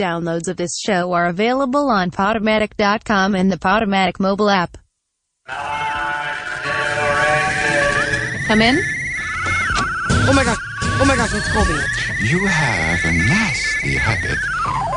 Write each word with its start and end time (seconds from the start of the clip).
Downloads 0.00 0.48
of 0.48 0.56
this 0.56 0.78
show 0.78 1.12
are 1.12 1.26
available 1.26 1.90
on 1.90 2.10
Podomatic.com 2.10 3.34
and 3.34 3.52
the 3.52 3.58
Podomatic 3.58 4.18
mobile 4.18 4.48
app. 4.48 4.78
Come 8.46 8.62
in? 8.62 8.78
Oh 10.08 10.32
my 10.34 10.42
gosh. 10.42 10.56
Oh 10.82 11.04
my 11.06 11.16
gosh, 11.16 11.34
it's 11.34 11.52
Colby. 11.52 11.74
You 12.26 12.46
have 12.46 13.04
a 13.04 13.12
nasty 13.12 13.94
habit 13.96 14.38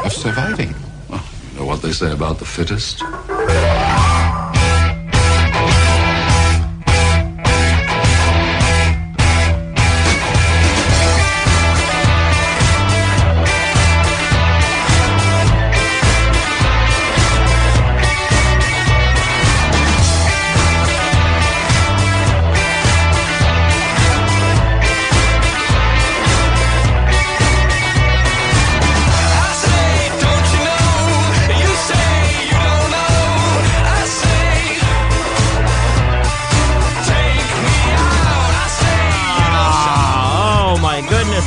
of 0.06 0.14
surviving. 0.14 0.74
Well, 1.10 1.22
you 1.52 1.60
know 1.60 1.66
what 1.66 1.82
they 1.82 1.92
say 1.92 2.14
about 2.14 2.40
the 2.40 2.46
fittest? 2.46 3.04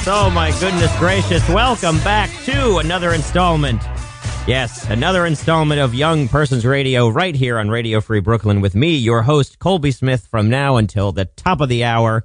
Oh 0.09 0.31
my 0.31 0.51
goodness 0.61 0.97
gracious. 0.99 1.47
Welcome 1.49 1.99
back 1.99 2.31
to 2.45 2.79
another 2.79 3.13
installment. 3.13 3.83
Yes, 4.47 4.89
another 4.89 5.27
installment 5.27 5.81
of 5.81 5.95
Young 5.95 6.29
Persons 6.29 6.65
Radio 6.65 7.09
right 7.09 7.35
here 7.35 7.59
on 7.59 7.69
Radio 7.69 8.01
Free 8.01 8.21
Brooklyn 8.21 8.61
with 8.61 8.77
me, 8.77 8.97
your 8.97 9.23
host, 9.23 9.59
Colby 9.59 9.91
Smith, 9.91 10.27
from 10.27 10.49
now 10.49 10.77
until 10.77 11.11
the 11.11 11.25
top 11.25 11.61
of 11.61 11.69
the 11.69 11.83
hour. 11.83 12.25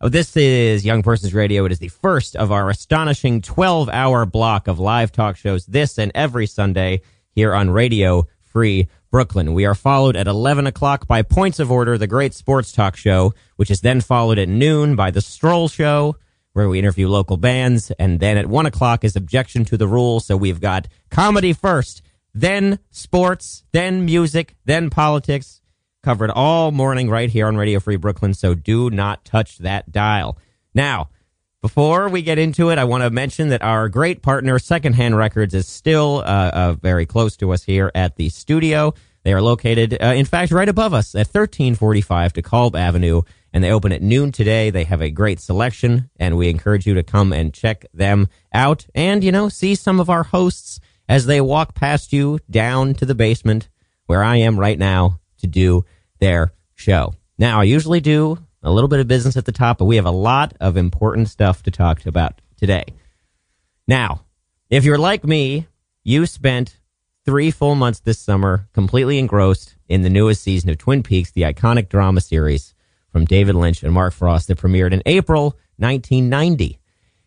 Oh, 0.00 0.08
this 0.08 0.36
is 0.36 0.84
Young 0.84 1.02
Persons 1.02 1.32
Radio. 1.32 1.64
It 1.64 1.72
is 1.72 1.78
the 1.78 1.88
first 1.88 2.34
of 2.34 2.50
our 2.50 2.70
astonishing 2.70 3.42
12 3.42 3.88
hour 3.88 4.26
block 4.26 4.66
of 4.66 4.80
live 4.80 5.12
talk 5.12 5.36
shows 5.36 5.64
this 5.66 5.98
and 5.98 6.10
every 6.14 6.46
Sunday 6.46 7.02
here 7.32 7.54
on 7.54 7.70
Radio 7.70 8.26
Free 8.40 8.88
Brooklyn. 9.10 9.54
We 9.54 9.66
are 9.66 9.74
followed 9.76 10.16
at 10.16 10.26
11 10.26 10.66
o'clock 10.66 11.06
by 11.06 11.22
Points 11.22 11.60
of 11.60 11.70
Order, 11.70 11.98
the 11.98 12.06
great 12.06 12.34
sports 12.34 12.72
talk 12.72 12.96
show, 12.96 13.34
which 13.56 13.70
is 13.70 13.80
then 13.80 14.00
followed 14.00 14.38
at 14.38 14.48
noon 14.48 14.96
by 14.96 15.12
The 15.12 15.20
Stroll 15.20 15.68
Show, 15.68 16.16
where 16.52 16.68
we 16.68 16.78
interview 16.78 17.08
local 17.08 17.36
bands. 17.36 17.90
And 17.92 18.20
then 18.20 18.36
at 18.36 18.46
1 18.46 18.66
o'clock 18.66 19.04
is 19.04 19.16
Objection 19.16 19.64
to 19.66 19.76
the 19.76 19.86
Rules. 19.86 20.26
So 20.26 20.36
we've 20.36 20.60
got 20.60 20.88
comedy 21.10 21.52
first, 21.52 22.02
then 22.34 22.78
sports, 22.90 23.64
then 23.72 24.04
music, 24.04 24.56
then 24.64 24.90
politics. 24.90 25.60
Covered 26.02 26.30
all 26.30 26.70
morning 26.70 27.10
right 27.10 27.28
here 27.28 27.46
on 27.46 27.56
Radio 27.56 27.78
Free 27.78 27.96
Brooklyn. 27.96 28.32
So 28.32 28.54
do 28.54 28.88
not 28.88 29.24
touch 29.24 29.58
that 29.58 29.92
dial. 29.92 30.38
Now, 30.74 31.10
before 31.60 32.08
we 32.08 32.22
get 32.22 32.38
into 32.38 32.70
it, 32.70 32.78
I 32.78 32.84
want 32.84 33.02
to 33.02 33.10
mention 33.10 33.50
that 33.50 33.60
our 33.60 33.90
great 33.90 34.22
partner, 34.22 34.58
Secondhand 34.58 35.18
Records, 35.18 35.52
is 35.52 35.68
still 35.68 36.22
uh, 36.24 36.50
uh, 36.52 36.72
very 36.80 37.04
close 37.04 37.36
to 37.36 37.52
us 37.52 37.64
here 37.64 37.92
at 37.94 38.16
the 38.16 38.30
studio. 38.30 38.94
They 39.22 39.32
are 39.32 39.42
located, 39.42 39.98
uh, 40.00 40.06
in 40.06 40.24
fact, 40.24 40.50
right 40.50 40.68
above 40.68 40.94
us 40.94 41.14
at 41.14 41.26
1345 41.26 42.32
DeKalb 42.32 42.74
Avenue, 42.74 43.22
and 43.52 43.62
they 43.62 43.70
open 43.70 43.92
at 43.92 44.02
noon 44.02 44.32
today. 44.32 44.70
They 44.70 44.84
have 44.84 45.02
a 45.02 45.10
great 45.10 45.40
selection, 45.40 46.08
and 46.16 46.36
we 46.36 46.48
encourage 46.48 46.86
you 46.86 46.94
to 46.94 47.02
come 47.02 47.32
and 47.32 47.52
check 47.52 47.84
them 47.92 48.28
out 48.52 48.86
and, 48.94 49.22
you 49.22 49.32
know, 49.32 49.48
see 49.48 49.74
some 49.74 50.00
of 50.00 50.08
our 50.08 50.22
hosts 50.22 50.80
as 51.08 51.26
they 51.26 51.40
walk 51.40 51.74
past 51.74 52.12
you 52.12 52.38
down 52.50 52.94
to 52.94 53.04
the 53.04 53.14
basement 53.14 53.68
where 54.06 54.22
I 54.22 54.36
am 54.36 54.58
right 54.58 54.78
now 54.78 55.20
to 55.38 55.46
do 55.46 55.84
their 56.18 56.52
show. 56.74 57.14
Now, 57.38 57.60
I 57.60 57.64
usually 57.64 58.00
do 58.00 58.38
a 58.62 58.70
little 58.70 58.88
bit 58.88 59.00
of 59.00 59.08
business 59.08 59.36
at 59.36 59.44
the 59.44 59.52
top, 59.52 59.78
but 59.78 59.86
we 59.86 59.96
have 59.96 60.06
a 60.06 60.10
lot 60.10 60.54
of 60.60 60.76
important 60.76 61.28
stuff 61.28 61.62
to 61.64 61.70
talk 61.70 62.06
about 62.06 62.40
today. 62.56 62.84
Now, 63.88 64.24
if 64.68 64.84
you're 64.84 64.98
like 64.98 65.24
me, 65.24 65.66
you 66.04 66.26
spent 66.26 66.76
three 67.24 67.50
full 67.50 67.74
months 67.74 68.00
this 68.00 68.18
summer 68.18 68.68
completely 68.72 69.18
engrossed 69.18 69.76
in 69.88 70.02
the 70.02 70.10
newest 70.10 70.42
season 70.42 70.70
of 70.70 70.78
Twin 70.78 71.02
Peaks, 71.02 71.30
the 71.30 71.42
iconic 71.42 71.88
drama 71.88 72.20
series 72.20 72.74
from 73.10 73.24
David 73.24 73.54
Lynch 73.54 73.82
and 73.82 73.92
Mark 73.92 74.12
Frost 74.12 74.48
that 74.48 74.58
premiered 74.58 74.92
in 74.92 75.02
April 75.06 75.56
1990. 75.78 76.78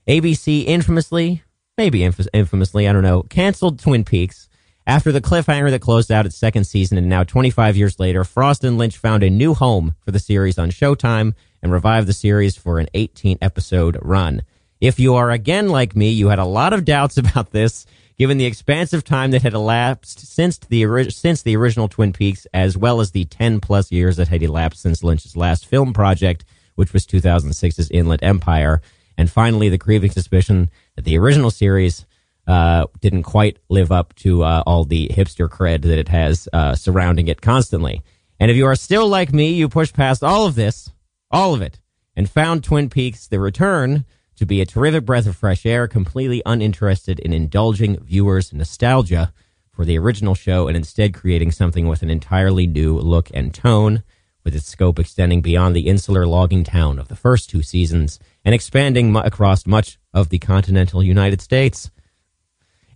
ABC 0.07 0.65
infamously, 0.65 1.43
maybe 1.77 2.03
inf- 2.03 2.27
infamously, 2.33 2.87
I 2.87 2.93
don't 2.93 3.03
know, 3.03 3.23
canceled 3.23 3.79
Twin 3.79 4.03
Peaks 4.03 4.49
after 4.85 5.11
the 5.11 5.21
cliffhanger 5.21 5.69
that 5.71 5.81
closed 5.81 6.11
out 6.11 6.25
its 6.25 6.35
second 6.35 6.65
season. 6.65 6.97
And 6.97 7.07
now, 7.07 7.23
25 7.23 7.77
years 7.77 7.99
later, 7.99 8.23
Frost 8.23 8.63
and 8.63 8.77
Lynch 8.77 8.97
found 8.97 9.23
a 9.23 9.29
new 9.29 9.53
home 9.53 9.95
for 10.01 10.11
the 10.11 10.19
series 10.19 10.57
on 10.57 10.71
Showtime 10.71 11.33
and 11.61 11.71
revived 11.71 12.07
the 12.07 12.13
series 12.13 12.57
for 12.57 12.79
an 12.79 12.87
18 12.93 13.37
episode 13.41 13.97
run. 14.01 14.41
If 14.81 14.99
you 14.99 15.15
are 15.15 15.31
again 15.31 15.69
like 15.69 15.95
me, 15.95 16.09
you 16.09 16.27
had 16.27 16.39
a 16.39 16.45
lot 16.45 16.73
of 16.73 16.83
doubts 16.83 17.17
about 17.17 17.51
this, 17.51 17.85
given 18.17 18.37
the 18.37 18.45
expansive 18.45 19.03
time 19.03 19.31
that 19.31 19.41
had 19.41 19.53
elapsed 19.53 20.19
since 20.19 20.57
the 20.57 20.85
ori- 20.85 21.11
since 21.11 21.41
the 21.41 21.55
original 21.55 21.87
Twin 21.87 22.13
Peaks, 22.13 22.45
as 22.53 22.77
well 22.77 23.01
as 23.01 23.11
the 23.11 23.25
10 23.25 23.59
plus 23.59 23.91
years 23.91 24.17
that 24.17 24.27
had 24.27 24.43
elapsed 24.43 24.81
since 24.81 25.03
Lynch's 25.03 25.35
last 25.35 25.65
film 25.65 25.93
project, 25.93 26.45
which 26.75 26.93
was 26.93 27.05
2006's 27.05 27.89
Inland 27.91 28.23
Empire, 28.23 28.81
and 29.17 29.29
finally 29.29 29.69
the 29.69 29.77
creeping 29.77 30.11
suspicion 30.11 30.69
that 30.95 31.05
the 31.05 31.17
original 31.17 31.51
series 31.51 32.05
uh, 32.47 32.87
didn't 32.99 33.23
quite 33.23 33.57
live 33.69 33.91
up 33.91 34.13
to 34.15 34.43
uh, 34.43 34.63
all 34.65 34.83
the 34.83 35.09
hipster 35.09 35.47
cred 35.47 35.81
that 35.83 35.97
it 35.97 36.09
has 36.09 36.49
uh, 36.51 36.75
surrounding 36.75 37.27
it 37.27 37.41
constantly. 37.41 38.01
And 38.39 38.51
if 38.51 38.57
you 38.57 38.65
are 38.65 38.75
still 38.75 39.07
like 39.07 39.31
me, 39.31 39.53
you 39.53 39.69
pushed 39.69 39.95
past 39.95 40.23
all 40.23 40.45
of 40.45 40.55
this, 40.55 40.91
all 41.31 41.53
of 41.53 41.61
it, 41.61 41.79
and 42.15 42.29
found 42.29 42.63
Twin 42.63 42.89
Peaks: 42.89 43.27
The 43.27 43.39
Return 43.39 44.05
to 44.35 44.45
be 44.45 44.61
a 44.61 44.65
terrific 44.65 45.05
breath 45.05 45.27
of 45.27 45.35
fresh 45.35 45.65
air, 45.65 45.87
completely 45.87 46.41
uninterested 46.45 47.19
in 47.19 47.33
indulging 47.33 47.99
viewers' 48.03 48.53
nostalgia 48.53 49.33
for 49.71 49.85
the 49.85 49.97
original 49.97 50.35
show, 50.35 50.67
and 50.67 50.77
instead 50.77 51.13
creating 51.13 51.51
something 51.51 51.87
with 51.87 52.01
an 52.01 52.09
entirely 52.09 52.67
new 52.67 52.97
look 52.97 53.29
and 53.33 53.53
tone, 53.53 54.03
with 54.43 54.55
its 54.55 54.67
scope 54.67 54.99
extending 54.99 55.41
beyond 55.41 55.75
the 55.75 55.87
insular 55.87 56.27
logging 56.27 56.63
town 56.63 56.99
of 56.99 57.07
the 57.07 57.15
first 57.15 57.49
two 57.49 57.61
seasons 57.61 58.19
and 58.43 58.53
expanding 58.53 59.15
across 59.15 59.65
much 59.65 59.97
of 60.13 60.29
the 60.29 60.39
continental 60.39 61.01
United 61.01 61.41
States. 61.41 61.89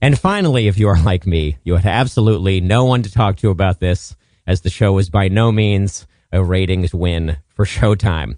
And 0.01 0.19
finally, 0.19 0.67
if 0.67 0.77
you 0.77 0.87
are 0.89 1.01
like 1.01 1.25
me, 1.25 1.57
you 1.63 1.75
had 1.75 1.85
absolutely 1.85 2.61
no 2.61 2.85
one 2.85 3.01
to 3.03 3.11
talk 3.11 3.37
to 3.37 3.49
about 3.49 3.79
this, 3.79 4.15
as 4.45 4.61
the 4.61 4.69
show 4.69 4.93
was 4.93 5.09
by 5.09 5.27
no 5.27 5.51
means 5.51 6.05
a 6.31 6.43
ratings 6.43 6.93
win 6.93 7.37
for 7.47 7.65
Showtime. 7.65 8.37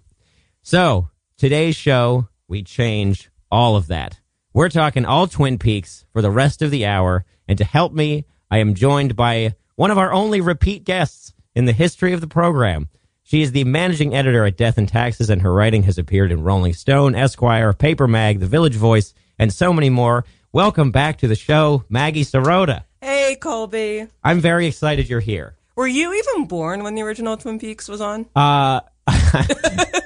So, 0.61 1.09
today's 1.37 1.75
show, 1.75 2.27
we 2.49 2.63
change 2.63 3.29
all 3.51 3.75
of 3.75 3.87
that. 3.87 4.19
We're 4.53 4.69
talking 4.69 5.05
all 5.05 5.27
Twin 5.27 5.59
Peaks 5.59 6.05
for 6.11 6.21
the 6.21 6.31
rest 6.31 6.61
of 6.61 6.71
the 6.71 6.85
hour, 6.85 7.23
and 7.47 7.57
to 7.59 7.63
help 7.63 7.93
me, 7.93 8.25
I 8.49 8.57
am 8.57 8.73
joined 8.73 9.15
by 9.15 9.53
one 9.75 9.91
of 9.91 9.99
our 9.99 10.11
only 10.11 10.41
repeat 10.41 10.83
guests 10.83 11.33
in 11.55 11.65
the 11.65 11.71
history 11.71 12.11
of 12.11 12.21
the 12.21 12.27
program. 12.27 12.89
She 13.21 13.43
is 13.43 13.51
the 13.51 13.63
managing 13.63 14.15
editor 14.15 14.43
at 14.45 14.57
Death 14.57 14.79
and 14.79 14.89
Taxes, 14.89 15.29
and 15.29 15.43
her 15.43 15.53
writing 15.53 15.83
has 15.83 15.99
appeared 15.99 16.31
in 16.31 16.41
Rolling 16.43 16.73
Stone, 16.73 17.13
Esquire, 17.13 17.71
Paper 17.71 18.07
Mag, 18.07 18.39
The 18.39 18.47
Village 18.47 18.75
Voice, 18.75 19.13
and 19.37 19.53
so 19.53 19.71
many 19.71 19.91
more. 19.91 20.25
Welcome 20.51 20.89
back 20.89 21.19
to 21.19 21.27
the 21.27 21.35
show, 21.35 21.83
Maggie 21.87 22.25
Sirota. 22.25 22.85
Hey, 22.99 23.37
Colby. 23.39 24.07
I'm 24.23 24.41
very 24.41 24.65
excited 24.65 25.07
you're 25.07 25.19
here. 25.19 25.55
Were 25.75 25.87
you 25.87 26.11
even 26.15 26.47
born 26.47 26.81
when 26.81 26.95
the 26.95 27.03
original 27.03 27.37
Twin 27.37 27.59
Peaks 27.59 27.87
was 27.87 28.01
on? 28.01 28.25
Uh, 28.35 28.81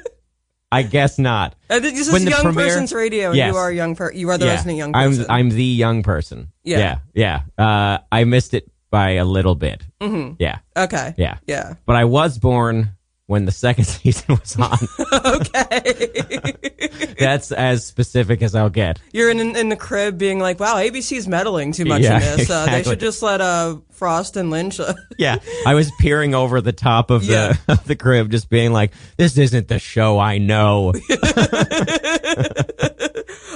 I 0.73 0.83
guess 0.83 1.17
not. 1.19 1.55
Uh, 1.69 1.79
this 1.79 2.07
is 2.07 2.13
when 2.13 2.27
young 2.27 2.41
premiere- 2.41 2.65
person's 2.67 2.93
radio. 2.93 3.27
and 3.29 3.37
Yes. 3.37 3.51
You 3.53 3.57
are 3.57 3.69
a 3.69 3.75
young 3.75 3.95
per- 3.95 4.11
You 4.11 4.29
are 4.29 4.37
the 4.37 4.45
resident 4.47 4.77
young 4.77 4.93
person. 4.93 5.25
I'm. 5.29 5.31
I'm 5.31 5.49
the 5.49 5.63
young 5.63 6.03
person. 6.03 6.51
Yeah. 6.63 6.99
yeah, 7.13 7.41
yeah. 7.57 7.63
Uh, 7.65 7.97
I 8.11 8.23
missed 8.23 8.53
it 8.53 8.69
by 8.89 9.11
a 9.11 9.25
little 9.25 9.55
bit. 9.55 9.81
Mhm. 10.01 10.35
Yeah, 10.39 10.59
okay. 10.77 11.13
yeah, 11.17 11.37
Yeah. 11.47 11.73
But 11.85 11.95
I 11.95 12.05
was 12.05 12.37
born 12.37 12.91
when 13.27 13.45
the 13.45 13.51
second 13.51 13.83
season 13.85 14.37
was 14.39 14.55
on. 14.57 14.77
Okay. 15.25 17.13
That's 17.19 17.51
as 17.51 17.85
specific 17.85 18.41
as 18.41 18.55
I'll 18.55 18.69
get. 18.69 18.99
You're 19.13 19.29
in 19.29 19.39
in 19.55 19.69
the 19.69 19.75
crib 19.77 20.17
being 20.17 20.39
like, 20.39 20.59
"Wow, 20.59 20.75
ABC's 20.75 21.27
meddling 21.27 21.71
too 21.71 21.85
much 21.85 22.01
Yeah, 22.01 22.15
in 22.15 22.37
this. 22.37 22.49
Uh, 22.49 22.65
they 22.65 22.83
should 22.83 22.99
just 22.99 23.21
let 23.21 23.39
uh, 23.39 23.77
Frost 23.91 24.35
and 24.35 24.49
Lynch." 24.51 24.79
Uh, 24.79 24.93
Yeah, 25.17 25.37
I 25.65 25.75
was 25.75 25.91
peering 25.99 26.35
over 26.35 26.59
the 26.61 26.73
top 26.73 27.09
of 27.11 27.23
Yeah. 27.23 27.53
the 27.67 27.73
of 27.73 27.85
the 27.85 27.95
crib, 27.95 28.31
just 28.31 28.49
being 28.49 28.73
like, 28.73 28.91
"This 29.17 29.37
isn't 29.37 29.67
the 29.69 29.79
show 29.79 30.19
I 30.19 30.39
know." 30.39 30.93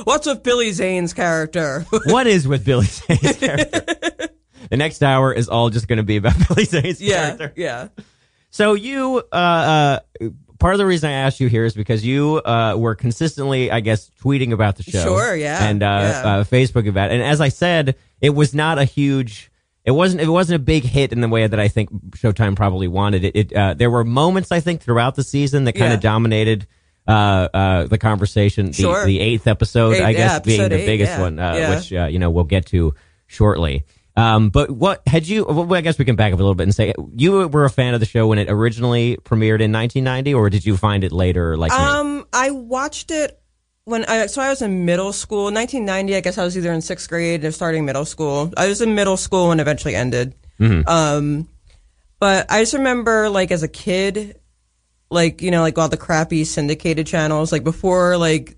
What's 0.03 0.27
with 0.27 0.43
Billy 0.43 0.71
Zane's 0.71 1.13
character? 1.13 1.85
what 2.05 2.27
is 2.27 2.47
with 2.47 2.63
Billy 2.63 2.85
Zane's 2.85 3.37
character? 3.37 3.81
The 4.69 4.77
next 4.77 5.03
hour 5.03 5.33
is 5.33 5.49
all 5.49 5.69
just 5.69 5.87
going 5.87 5.97
to 5.97 6.03
be 6.03 6.17
about 6.17 6.35
Billy 6.47 6.65
Zane's 6.65 7.01
yeah. 7.01 7.35
character. 7.35 7.53
Yeah. 7.55 7.87
So 8.57 8.73
you 8.73 9.21
uh, 9.31 9.35
uh, 9.35 9.99
part 10.57 10.73
of 10.73 10.79
the 10.79 10.85
reason 10.87 11.11
I 11.11 11.13
asked 11.13 11.39
you 11.39 11.47
here 11.47 11.63
is 11.63 11.75
because 11.75 12.03
you 12.03 12.37
uh, 12.43 12.73
were 12.75 12.95
consistently, 12.95 13.69
I 13.69 13.81
guess, 13.81 14.09
tweeting 14.19 14.51
about 14.51 14.77
the 14.77 14.81
show. 14.83 15.03
Sure, 15.03 15.35
yeah, 15.35 15.63
and 15.63 15.83
uh, 15.83 15.85
yeah. 15.85 16.21
Uh, 16.39 16.43
Facebook 16.43 16.87
about 16.87 17.11
it. 17.11 17.13
And 17.13 17.21
as 17.21 17.39
I 17.39 17.49
said, 17.49 17.97
it 18.19 18.31
was 18.31 18.55
not 18.55 18.79
a 18.79 18.83
huge. 18.83 19.51
It 19.85 19.91
wasn't. 19.91 20.21
It 20.23 20.27
wasn't 20.29 20.55
a 20.55 20.63
big 20.63 20.85
hit 20.85 21.13
in 21.13 21.21
the 21.21 21.29
way 21.29 21.45
that 21.45 21.59
I 21.59 21.67
think 21.67 21.91
Showtime 22.15 22.55
probably 22.55 22.87
wanted 22.87 23.25
it. 23.25 23.35
it 23.35 23.53
uh, 23.53 23.75
there 23.75 23.91
were 23.91 24.03
moments 24.03 24.51
I 24.51 24.59
think 24.59 24.81
throughout 24.81 25.13
the 25.13 25.23
season 25.23 25.65
that 25.65 25.73
kind 25.73 25.91
Yeah. 25.91 25.93
of 25.97 26.01
dominated 26.01 26.65
uh, 27.07 27.11
uh, 27.53 27.83
the 27.85 27.99
conversation. 27.99 28.65
The, 28.67 28.73
Sure. 28.73 29.05
the 29.05 29.19
eighth 29.19 29.45
episode, 29.45 29.97
Eight- 29.97 30.03
I 30.03 30.13
guess, 30.13 30.31
yeah, 30.31 30.39
being 30.39 30.61
episode 30.61 30.71
the 30.75 30.81
eight, 30.81 30.85
biggest 30.87 31.11
yeah, 31.11 31.21
one, 31.21 31.37
uh, 31.39 31.53
yeah. 31.53 31.75
which 31.75 31.93
uh, 31.93 32.05
you 32.05 32.17
know 32.17 32.31
we'll 32.31 32.43
get 32.43 32.65
to 32.67 32.95
shortly. 33.27 33.85
Um, 34.17 34.49
but 34.49 34.71
what 34.71 35.07
had 35.07 35.27
you? 35.27 35.45
Well, 35.45 35.71
I 35.75 35.81
guess 35.81 35.99
we 35.99 36.05
can 36.05 36.15
back 36.15 36.33
up 36.33 36.39
a 36.39 36.41
little 36.41 36.55
bit 36.55 36.63
and 36.63 36.73
say 36.73 36.91
you 37.15 37.47
were 37.47 37.65
a 37.65 37.69
fan 37.69 37.93
of 37.93 37.99
the 37.99 38.07
show 38.07 38.25
when 38.25 38.39
it 38.39 38.49
originally 38.49 39.17
premiered 39.17 39.61
in 39.61 39.71
1990, 39.71 40.33
or 40.33 40.49
did 40.49 40.65
you 40.65 40.75
find 40.75 41.03
it 41.03 41.11
later? 41.11 41.55
Like 41.55 41.71
me? 41.71 41.77
Um, 41.77 42.27
I 42.33 42.49
watched 42.49 43.11
it 43.11 43.39
when 43.85 44.05
I 44.05 44.25
so 44.25 44.41
I 44.41 44.49
was 44.49 44.63
in 44.63 44.85
middle 44.85 45.13
school, 45.13 45.45
1990. 45.45 46.15
I 46.15 46.21
guess 46.21 46.39
I 46.39 46.43
was 46.43 46.57
either 46.57 46.73
in 46.73 46.81
sixth 46.81 47.07
grade 47.07 47.45
or 47.45 47.51
starting 47.51 47.85
middle 47.85 48.05
school. 48.05 48.51
I 48.57 48.67
was 48.67 48.81
in 48.81 48.95
middle 48.95 49.17
school 49.17 49.49
when 49.49 49.59
it 49.59 49.61
eventually 49.61 49.93
ended. 49.93 50.33
Um, 50.87 51.47
but 52.19 52.51
I 52.51 52.61
just 52.61 52.73
remember 52.73 53.29
like 53.29 53.51
as 53.51 53.61
a 53.61 53.67
kid, 53.67 54.39
like 55.11 55.43
you 55.43 55.51
know, 55.51 55.61
like 55.61 55.77
all 55.77 55.89
the 55.89 55.95
crappy 55.97 56.43
syndicated 56.43 57.05
channels, 57.05 57.51
like 57.51 57.63
before 57.63 58.17
like. 58.17 58.56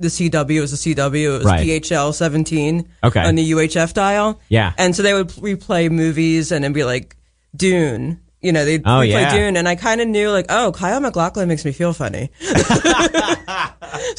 The, 0.00 0.08
CW 0.08 0.60
was 0.60 0.70
the 0.82 0.94
CW. 0.94 1.24
It 1.34 1.38
was 1.38 1.44
Right. 1.44 1.66
PHL 1.66 2.12
17 2.14 2.88
Okay. 3.04 3.20
on 3.20 3.34
the 3.34 3.50
UHF 3.52 3.92
dial. 3.94 4.40
Yeah. 4.48 4.72
And 4.78 4.94
so 4.94 5.02
they 5.02 5.12
would 5.14 5.28
replay 5.28 5.90
movies 5.90 6.52
and 6.52 6.64
it'd 6.64 6.74
be 6.74 6.84
like 6.84 7.16
Dune. 7.56 8.20
You 8.40 8.52
know, 8.52 8.64
they'd 8.64 8.82
Oh, 8.84 9.00
replay 9.00 9.08
yeah. 9.10 9.34
Dune. 9.36 9.56
And 9.56 9.66
I 9.68 9.74
kind 9.74 10.00
of 10.00 10.06
knew, 10.06 10.30
like, 10.30 10.46
oh, 10.48 10.70
Kyle 10.70 11.00
MacLachlan 11.00 11.48
makes 11.48 11.64
me 11.64 11.72
feel 11.72 11.92
funny. 11.92 12.30
so 12.40 12.54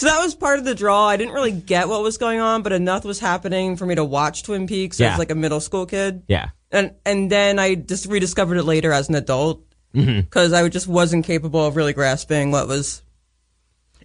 that 0.05 0.19
was 0.19 0.35
part 0.35 0.59
of 0.59 0.65
the 0.65 0.75
draw. 0.75 1.07
I 1.07 1.15
didn't 1.17 1.33
really 1.33 1.51
get 1.53 1.87
what 1.87 2.01
was 2.03 2.17
going 2.17 2.39
on, 2.39 2.61
but 2.61 2.71
enough 2.73 3.05
was 3.05 3.19
happening 3.19 3.75
for 3.77 3.85
me 3.85 3.95
to 3.95 4.03
watch 4.03 4.43
Twin 4.43 4.67
Peaks 4.67 4.99
Yeah. 4.99 5.13
as 5.13 5.19
like 5.19 5.31
a 5.31 5.35
middle 5.35 5.59
school 5.61 5.85
kid. 5.85 6.23
yeah. 6.27 6.49
And 6.71 6.93
and 7.05 7.31
then 7.31 7.57
I 7.57 7.73
just 7.75 8.05
rediscovered 8.05 8.57
it 8.57 8.63
later 8.63 8.91
as 8.91 9.09
an 9.09 9.15
adult 9.15 9.63
Mm-hmm. 9.95 10.19
because 10.21 10.53
I 10.53 10.67
just 10.69 10.87
wasn't 10.87 11.25
capable 11.25 11.65
of 11.65 11.75
really 11.75 11.93
grasping 11.93 12.51
what 12.51 12.67
was. 12.67 13.01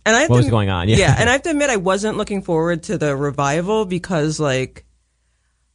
And 0.07 0.15
I 0.15 0.23
What 0.23 0.29
to 0.29 0.43
was 0.43 0.51
going 0.51 0.69
on, 0.71 0.89
yeah. 0.91 1.15
and 1.19 1.29
I 1.29 1.33
have 1.33 1.43
to 1.43 1.51
admit 1.51 1.71
I 1.71 1.77
wasn't 1.77 2.17
looking 2.19 2.43
forward 2.43 2.85
to 2.85 2.99
the 2.99 3.17
revival 3.17 3.85
because 3.87 4.39
like. 4.41 4.85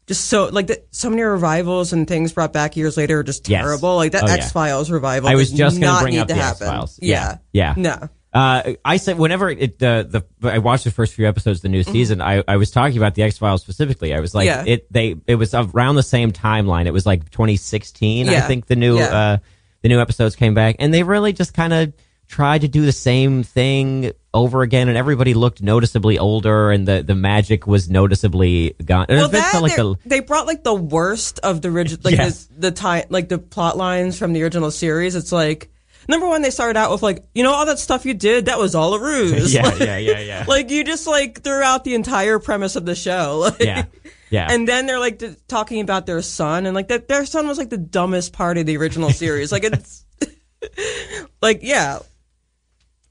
Just 0.08 0.26
so 0.26 0.48
like 0.48 0.66
the, 0.66 0.82
so 0.90 1.12
many 1.12 1.22
revivals 1.22 1.94
and 1.94 2.08
things 2.08 2.34
brought 2.34 2.52
back 2.52 2.76
years 2.76 2.98
later 2.98 3.20
are 3.20 3.24
just 3.24 3.48
Yes. 3.48 3.62
terrible. 3.62 3.96
Like 3.96 4.14
that 4.14 4.24
Oh. 4.24 4.28
X 4.28 4.52
Files 4.52 4.90
revival. 4.90 5.30
I 5.30 5.36
was 5.36 5.52
just 5.52 5.80
going 5.80 5.96
to 5.96 6.02
bring 6.02 6.18
up 6.18 6.28
the 6.28 6.34
happen. 6.34 6.64
X-Files. 6.68 6.98
Yeah, 7.00 7.38
Yeah. 7.54 7.76
no. 7.78 8.10
Uh, 8.34 8.74
I 8.84 8.98
said 8.98 9.20
whenever 9.20 9.52
it 9.52 9.78
the 9.78 10.24
the 10.42 10.50
I 10.52 10.58
watched 10.60 10.84
the 10.86 10.90
first 10.92 11.14
few 11.14 11.28
episodes 11.28 11.60
of 11.60 11.62
the 11.62 11.70
new 11.70 11.84
season, 11.84 12.22
I, 12.24 12.44
I 12.48 12.58
was 12.58 12.72
talking 12.72 12.98
about 12.98 13.14
the 13.14 13.22
X 13.22 13.38
Files 13.38 13.62
specifically. 13.62 14.16
I 14.16 14.20
was 14.20 14.34
like, 14.34 14.50
Mm-hmm. 14.50 14.68
Yeah. 14.68 14.74
it 14.74 14.92
they 14.92 15.16
it 15.28 15.36
was 15.36 15.54
around 15.54 15.94
the 15.96 16.02
same 16.04 16.32
timeline. 16.32 16.88
It 16.88 16.92
was 16.94 17.06
like 17.06 17.30
2016, 17.30 18.30
I 18.30 18.42
think 18.42 18.66
the 18.66 18.76
new 18.76 18.98
Yeah. 18.98 19.04
uh 19.16 19.38
the 19.84 19.90
new 19.90 20.00
episodes 20.02 20.36
came 20.36 20.56
back, 20.56 20.78
and 20.80 20.92
they 20.92 21.04
really 21.04 21.34
just 21.34 21.54
kind 21.54 21.72
of 21.72 21.94
tried 22.30 22.62
to 22.62 22.68
do 22.70 22.86
the 22.86 22.92
same 22.94 23.44
thing 23.44 24.14
over 24.34 24.62
again, 24.62 24.88
and 24.88 24.98
everybody 24.98 25.34
looked 25.34 25.62
noticeably 25.62 26.18
older, 26.18 26.72
and 26.72 26.88
the 26.88 27.04
the 27.04 27.16
magic 27.16 27.68
was 27.68 27.90
noticeably 27.90 28.76
gone. 28.86 29.08
And 29.10 29.18
Well, 29.18 29.28
that 29.30 29.62
like 29.62 29.76
the 29.76 29.96
they 30.06 30.22
brought 30.22 30.46
like 30.48 30.64
the 30.64 30.74
worst 30.76 31.40
of 31.40 31.62
the 31.62 31.70
original, 31.70 32.00
like 32.04 32.16
Yes. 32.16 32.46
the, 32.46 32.70
the 32.70 32.72
time, 32.72 33.04
like 33.10 33.28
the 33.28 33.40
plot 33.40 33.76
lines 33.76 34.18
from 34.18 34.32
the 34.34 34.44
original 34.44 34.72
series. 34.72 35.16
It's 35.16 35.32
like 35.32 35.70
number 36.08 36.28
one, 36.28 36.42
they 36.44 36.50
started 36.52 36.78
out 36.80 36.92
with 36.92 37.02
like, 37.04 37.24
you 37.36 37.44
know, 37.44 37.52
all 37.52 37.66
that 37.66 37.78
stuff 37.80 38.06
you 38.06 38.14
did, 38.14 38.46
that 38.46 38.58
was 38.60 38.74
all 38.76 38.94
a 38.94 39.00
ruse. 39.02 39.54
yeah, 39.56 39.64
Like- 39.68 39.80
yeah, 39.80 39.98
yeah, 39.98 40.20
yeah, 40.20 40.46
Like 40.48 40.70
you 40.70 40.84
just 40.84 41.06
like 41.08 41.42
threw 41.44 41.62
out 41.62 41.84
the 41.84 41.96
entire 41.96 42.40
premise 42.40 42.76
of 42.76 42.86
the 42.86 42.96
show. 42.96 43.50
Like, 43.60 43.60
yeah, 43.60 43.86
yeah. 44.30 44.48
And 44.52 44.68
then 44.68 44.86
they're 44.86 45.00
like 45.00 45.18
t- 45.18 45.36
talking 45.48 45.82
about 45.82 46.06
their 46.06 46.22
son, 46.22 46.68
and 46.68 46.76
like 46.76 46.90
that 46.90 47.08
their 47.08 47.26
son 47.26 47.48
was 47.48 47.58
like 47.58 47.70
the 47.72 47.78
dumbest 47.78 48.32
part 48.34 48.60
of 48.60 48.68
the 48.68 48.78
original 48.78 49.10
series. 49.10 49.52
Like 49.52 49.64
it's 49.64 50.06
like 51.42 51.60
yeah. 51.64 52.00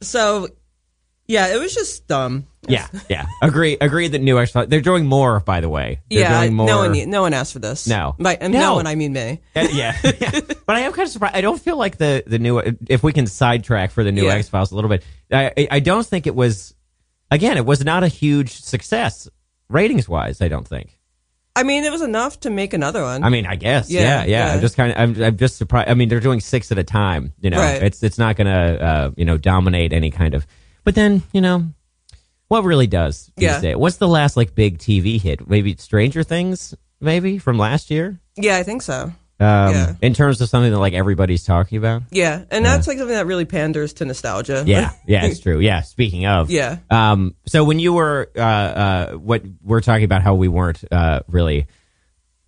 So 0.00 0.48
yeah, 1.26 1.54
it 1.54 1.58
was 1.58 1.74
just 1.74 2.06
dumb. 2.06 2.46
yeah, 2.68 2.88
yeah. 3.10 3.26
Agree, 3.42 3.76
agree 3.80 4.08
that 4.08 4.20
new 4.20 4.38
X. 4.38 4.52
They're 4.52 4.80
doing 4.80 5.04
more, 5.06 5.40
by 5.40 5.60
the 5.60 5.68
way. 5.68 6.00
They're 6.10 6.20
yeah, 6.20 6.40
doing 6.40 6.54
more. 6.54 6.66
no 6.66 6.78
one 6.78 7.10
no 7.10 7.22
one 7.22 7.34
asked 7.34 7.52
for 7.52 7.58
this. 7.58 7.86
No. 7.86 8.14
By, 8.18 8.36
and 8.36 8.52
No. 8.52 8.60
no 8.60 8.74
one, 8.76 8.86
I 8.86 8.94
mean 8.94 9.12
me. 9.12 9.40
Uh, 9.54 9.68
yeah, 9.70 9.96
yeah. 10.20 10.40
but 10.66 10.76
I 10.76 10.80
am 10.80 10.92
kind 10.92 11.06
of 11.06 11.12
surprised. 11.12 11.36
I 11.36 11.40
don't 11.42 11.60
feel 11.60 11.76
like 11.76 11.98
the 11.98 12.22
the 12.26 12.38
new. 12.38 12.60
If 12.88 13.02
we 13.02 13.12
can 13.12 13.26
sidetrack 13.26 13.90
for 13.90 14.04
the 14.04 14.12
new 14.12 14.24
Yeah. 14.26 14.34
X 14.34 14.48
Files 14.48 14.72
a 14.72 14.74
little 14.74 14.90
bit, 14.90 15.04
I- 15.30 15.68
I 15.70 15.80
don't 15.80 16.06
think 16.06 16.26
it 16.26 16.34
was. 16.34 16.74
Again, 17.30 17.58
it 17.58 17.66
was 17.66 17.84
not 17.84 18.02
a 18.04 18.08
huge 18.08 18.52
success 18.62 19.28
ratings 19.68 20.08
wise. 20.08 20.40
I 20.40 20.48
don't 20.48 20.66
think. 20.66 20.97
I 21.58 21.62
mean, 21.64 21.84
it 21.84 21.90
was 21.92 22.02
enough 22.02 22.40
to 22.40 22.50
make 22.50 22.72
another 22.72 23.02
one. 23.02 23.24
I 23.24 23.28
mean, 23.28 23.46
I 23.46 23.56
guess. 23.56 23.90
Yeah, 23.90 24.00
Yeah, 24.00 24.24
yeah. 24.24 24.46
yeah. 24.46 24.52
I'm 24.54 24.60
just 24.60 24.76
kind 24.76 24.92
of. 24.92 24.98
I'm, 24.98 25.22
I'm 25.22 25.36
just 25.36 25.56
surprised. 25.56 25.88
I 25.88 25.94
mean, 25.94 26.08
they're 26.08 26.20
doing 26.20 26.40
six 26.40 26.70
at 26.72 26.78
a 26.78 26.84
time. 26.84 27.32
You 27.40 27.50
know, 27.50 27.58
Right. 27.58 27.82
it's 27.82 28.02
it's 28.02 28.18
not 28.18 28.36
going 28.36 28.46
to 28.46 28.82
uh, 28.84 29.10
you 29.16 29.24
know 29.24 29.36
dominate 29.36 29.92
any 29.92 30.10
kind 30.10 30.34
of. 30.34 30.46
But 30.84 30.94
then 30.94 31.22
you 31.32 31.40
know, 31.40 31.66
what 32.48 32.64
really 32.64 32.86
does? 32.86 33.30
Yeah. 33.36 33.74
What's 33.74 33.96
the 33.96 34.08
last 34.08 34.36
like 34.36 34.54
big 34.54 34.78
TV 34.78 35.20
hit? 35.20 35.48
Maybe 35.48 35.76
Stranger 35.76 36.22
Things. 36.22 36.74
Maybe 37.00 37.38
from 37.38 37.58
last 37.58 37.90
year. 37.90 38.18
yeah, 38.36 38.56
I 38.56 38.62
think 38.64 38.82
so. 38.82 39.12
Um, 39.40 39.72
Yeah. 39.72 39.94
In 40.02 40.14
terms 40.14 40.40
of 40.40 40.48
something 40.48 40.72
that 40.72 40.78
like 40.78 40.94
everybody's 40.94 41.44
talking 41.44 41.78
about. 41.78 42.02
Yeah, 42.10 42.42
and 42.50 42.64
that's 42.64 42.86
like 42.88 42.98
something 42.98 43.14
that 43.14 43.26
really 43.26 43.44
panders 43.44 43.92
to 43.94 44.04
nostalgia. 44.04 44.64
Yeah, 44.66 44.90
yeah, 45.06 45.24
it's 45.26 45.38
true. 45.46 45.60
Yeah. 45.60 45.82
Speaking 45.82 46.26
of, 46.26 46.50
Yeah. 46.50 46.78
Um, 46.90 47.34
so 47.46 47.62
when 47.64 47.78
you 47.78 47.92
were, 47.92 48.30
uh, 48.36 48.40
uh, 48.40 49.12
what 49.12 49.42
we're 49.62 49.80
talking 49.80 50.04
about, 50.04 50.22
how 50.22 50.34
we 50.34 50.48
weren't 50.48 50.82
uh, 50.90 51.20
really 51.28 51.66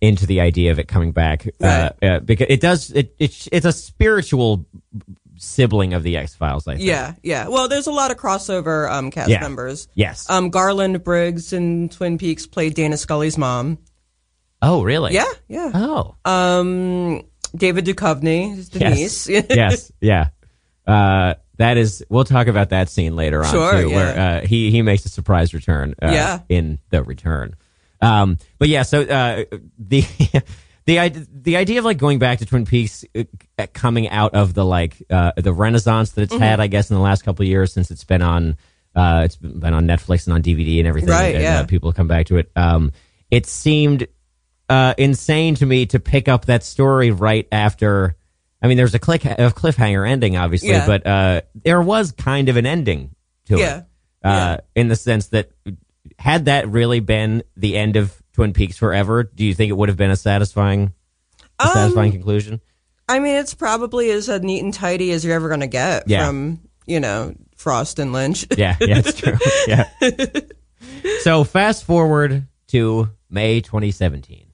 into 0.01 0.25
the 0.25 0.41
idea 0.41 0.71
of 0.71 0.79
it 0.79 0.87
coming 0.87 1.11
back, 1.11 1.47
uh, 1.61 1.91
Right. 2.01 2.09
uh, 2.09 2.19
because 2.19 2.47
it 2.49 2.59
does, 2.59 2.91
it, 2.91 3.15
it 3.19 3.47
it's 3.51 3.65
a 3.65 3.71
spiritual 3.71 4.65
sibling 5.37 5.93
of 5.93 6.03
the 6.03 6.17
X 6.17 6.35
Files. 6.35 6.67
I 6.67 6.73
think. 6.75 6.85
yeah, 6.87 7.13
yeah. 7.23 7.47
Well, 7.47 7.67
there's 7.67 7.87
a 7.87 7.91
lot 7.91 8.11
of 8.11 8.17
crossover 8.17 8.91
um, 8.91 9.11
cast 9.11 9.29
Yeah. 9.29 9.39
members. 9.41 9.87
Yes. 9.95 10.29
Um, 10.29 10.49
Garland 10.49 11.03
Briggs 11.03 11.53
in 11.53 11.89
Twin 11.89 12.17
Peaks 12.17 12.45
played 12.47 12.73
Dana 12.73 12.97
Scully's 12.97 13.37
mom. 13.37 13.77
Oh, 14.61 14.83
really? 14.83 15.13
Yeah, 15.13 15.25
yeah. 15.47 15.71
Oh. 15.73 16.15
Um, 16.25 17.21
David 17.55 17.85
Duchovny 17.85 18.57
is 18.57 18.69
Denise. 18.69 19.27
Yes. 19.29 19.45
yes. 19.49 19.91
Yeah. 19.99 20.29
Uh, 20.87 21.35
that 21.57 21.77
is. 21.77 22.03
We'll 22.09 22.23
talk 22.23 22.47
about 22.47 22.69
that 22.69 22.89
scene 22.89 23.15
later 23.15 23.43
on 23.43 23.51
Sure, 23.51 23.81
too, 23.81 23.89
where 23.89 24.17
uh, 24.19 24.45
he 24.47 24.71
he 24.71 24.81
makes 24.81 25.05
a 25.05 25.09
surprise 25.09 25.53
return. 25.53 25.95
Uh, 26.01 26.11
Yeah. 26.11 26.39
In 26.49 26.79
the 26.89 27.03
return. 27.03 27.55
Um. 28.01 28.37
But 28.57 28.69
yeah. 28.69 28.83
So 28.83 29.01
uh, 29.01 29.43
the. 29.77 30.03
The, 30.87 31.27
the 31.31 31.57
idea 31.57 31.77
of 31.77 31.85
like 31.85 31.99
going 31.99 32.17
back 32.17 32.39
to 32.39 32.45
Twin 32.47 32.65
Peaks 32.65 33.05
uh, 33.15 33.23
coming 33.71 34.09
out 34.09 34.33
of 34.33 34.55
the 34.55 34.65
like 34.65 35.01
uh, 35.11 35.31
the 35.37 35.53
renaissance 35.53 36.13
that 36.13 36.23
it's 36.23 36.33
Mm-hmm. 36.33 36.41
had 36.41 36.59
I 36.59 36.65
guess 36.67 36.89
in 36.89 36.95
the 36.95 37.01
last 37.01 37.21
couple 37.23 37.43
of 37.43 37.47
years 37.47 37.71
since 37.71 37.91
it's 37.91 38.03
been 38.03 38.23
on 38.23 38.57
uh, 38.95 39.21
it's 39.23 39.35
been 39.35 39.75
on 39.75 39.85
Netflix 39.85 40.25
and 40.25 40.33
on 40.33 40.41
DVD 40.41 40.79
and 40.79 40.87
everything 40.87 41.11
Right, 41.11 41.35
and, 41.35 41.43
yeah. 41.43 41.59
uh, 41.59 41.65
people 41.67 41.93
come 41.93 42.07
back 42.07 42.25
to 42.25 42.37
it 42.37 42.51
um, 42.55 42.91
it 43.29 43.45
seemed 43.45 44.07
uh, 44.71 44.93
insane 44.97 45.55
to 45.55 45.65
me 45.65 45.85
to 45.87 45.99
pick 45.99 46.27
up 46.27 46.45
that 46.45 46.63
story 46.63 47.11
right 47.11 47.47
after. 47.51 48.15
I 48.61 48.67
mean, 48.67 48.77
there's 48.77 48.93
a 48.95 48.99
click 48.99 49.25
a 49.25 49.51
cliffhanger 49.51 50.07
ending, 50.07 50.37
obviously, 50.37 50.69
Yeah. 50.69 50.85
but 50.85 51.05
uh, 51.05 51.41
there 51.63 51.81
was 51.81 52.11
kind 52.11 52.47
of 52.49 52.57
an 52.57 52.65
ending 52.65 53.15
to 53.47 53.57
Yeah. 53.57 53.77
it, 53.77 53.85
uh, 54.23 54.57
in 54.75 54.87
the 54.87 54.95
sense 54.95 55.27
that 55.29 55.51
had 56.19 56.45
that 56.45 56.69
really 56.69 56.99
been 56.99 57.43
the 57.57 57.75
end 57.77 57.95
of 57.95 58.15
Twin 58.33 58.53
Peaks 58.53 58.77
forever, 58.77 59.23
do 59.23 59.43
you 59.43 59.53
think 59.53 59.69
it 59.71 59.73
would 59.77 59.89
have 59.89 59.97
been 59.97 60.11
a 60.11 60.15
satisfying, 60.15 60.93
a 61.59 61.63
Um, 61.63 61.73
satisfying 61.73 62.11
conclusion? 62.11 62.61
I 63.09 63.19
mean, 63.19 63.35
it's 63.35 63.53
probably 63.55 64.09
as 64.11 64.29
uh, 64.29 64.37
neat 64.37 64.63
and 64.63 64.73
tidy 64.73 65.11
as 65.11 65.25
you're 65.25 65.35
ever 65.35 65.47
going 65.49 65.59
to 65.61 65.67
get 65.67 66.07
Yeah. 66.07 66.25
from 66.27 66.61
you 66.85 66.99
know 66.99 67.33
Frost 67.57 67.99
and 67.99 68.13
Lynch. 68.13 68.45
Yeah, 68.55 68.77
yeah, 68.79 69.01
it's 69.03 69.13
true. 69.19 69.37
yeah. 69.67 69.89
So 71.21 71.43
fast 71.43 71.83
forward 71.83 72.47
to 72.67 73.09
May 73.29 73.61
2017. 73.61 74.45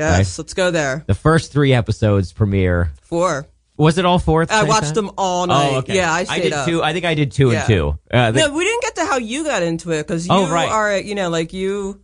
Yes, 0.00 0.38
Right. 0.38 0.42
let's 0.42 0.54
go 0.54 0.70
there. 0.70 1.04
The 1.06 1.14
first 1.14 1.52
three 1.52 1.72
episodes 1.72 2.32
premiere. 2.32 2.92
Four. 3.02 3.46
Was 3.76 3.96
it 3.96 4.04
all 4.04 4.18
four? 4.18 4.44
I 4.50 4.64
watched 4.64 4.86
time? 4.86 4.94
them 4.94 5.10
all 5.16 5.46
night. 5.46 5.70
Oh, 5.72 5.76
okay. 5.78 5.96
Yeah, 5.96 6.12
I 6.12 6.26
I 6.28 6.40
did 6.40 6.52
up. 6.52 6.66
two. 6.68 6.82
I 6.82 6.92
think 6.92 7.06
I 7.06 7.14
did 7.14 7.32
two 7.32 7.50
Yeah. 7.50 7.58
and 7.60 7.66
two. 7.66 7.98
Uh, 8.12 8.30
the- 8.30 8.40
No, 8.40 8.52
we 8.54 8.64
didn't 8.64 8.82
get 8.82 8.96
to 8.96 9.06
how 9.06 9.16
you 9.16 9.42
got 9.44 9.62
into 9.62 9.90
it 9.92 10.06
because 10.06 10.26
you 10.26 10.34
Oh, 10.34 10.50
right. 10.50 10.68
are, 10.68 10.98
you 10.98 11.14
know, 11.14 11.30
like 11.30 11.54
you, 11.54 12.00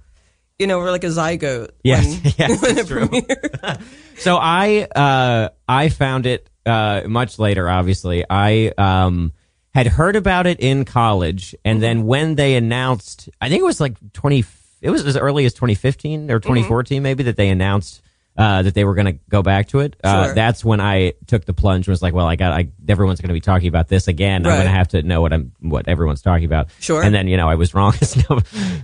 you 0.59 0.67
know, 0.67 0.79
we're 0.79 0.91
like 0.91 1.05
a 1.05 1.09
zygote. 1.09 1.69
Yes, 1.85 2.07
when- 2.07 2.35
yes, 2.39 2.63
when 2.77 2.87
true. 2.87 3.09
so 4.19 4.39
I 4.41 4.87
uh, 4.95 5.51
I 5.69 5.91
found 5.91 6.25
it 6.27 6.49
uh, 6.65 7.03
much 7.07 7.39
later. 7.39 7.69
Obviously, 7.69 8.25
I 8.29 8.73
um, 8.79 9.33
had 9.75 9.87
heard 9.87 10.17
about 10.17 10.47
it 10.47 10.61
in 10.61 10.87
college, 10.87 11.55
and 11.63 11.83
then 11.83 12.07
when 12.07 12.37
they 12.37 12.57
announced, 12.57 13.29
I 13.41 13.51
think 13.51 13.61
it 13.61 13.67
was 13.67 13.81
like 13.83 13.97
twenty. 14.15 14.45
It 14.81 14.91
was 14.91 15.05
as 15.07 15.17
early 15.17 15.45
as 15.47 15.55
2015 15.55 16.31
or 16.31 16.39
2014, 16.41 17.03
maybe 17.03 17.25
that 17.25 17.37
they 17.37 17.49
announced 17.49 18.03
uh, 18.37 18.61
that 18.63 18.75
they 18.75 18.85
were 18.85 18.95
going 18.95 19.07
to 19.07 19.19
go 19.31 19.43
back 19.43 19.69
to 19.69 19.81
it. 19.81 19.97
Uh, 20.05 20.27
Sure. 20.27 20.35
that's 20.35 20.63
when 20.63 20.79
I 20.81 21.15
took 21.27 21.47
the 21.47 21.55
plunge 21.55 21.87
and 21.87 21.93
was 21.93 22.03
like, 22.03 22.13
well, 22.13 22.27
I 22.27 22.37
got, 22.37 22.53
I, 22.53 22.69
everyone's 22.87 23.21
going 23.23 23.29
to 23.29 23.35
be 23.35 23.41
talking 23.41 23.69
about 23.69 23.89
this 23.89 24.09
again. 24.09 24.45
I'm 24.47 24.53
going 24.53 24.65
to 24.67 24.71
have 24.71 24.89
to 24.89 25.03
know 25.03 25.23
what 25.23 25.33
I'm, 25.33 25.53
what 25.61 25.89
everyone's 25.89 26.21
talking 26.21 26.45
about. 26.45 26.69
Sure. 26.79 27.03
And 27.03 27.15
then, 27.15 27.29
you 27.29 27.39
know, 27.39 27.49
I 27.49 27.55
was 27.55 27.73
wrong. 27.75 27.95
no, 28.31 28.41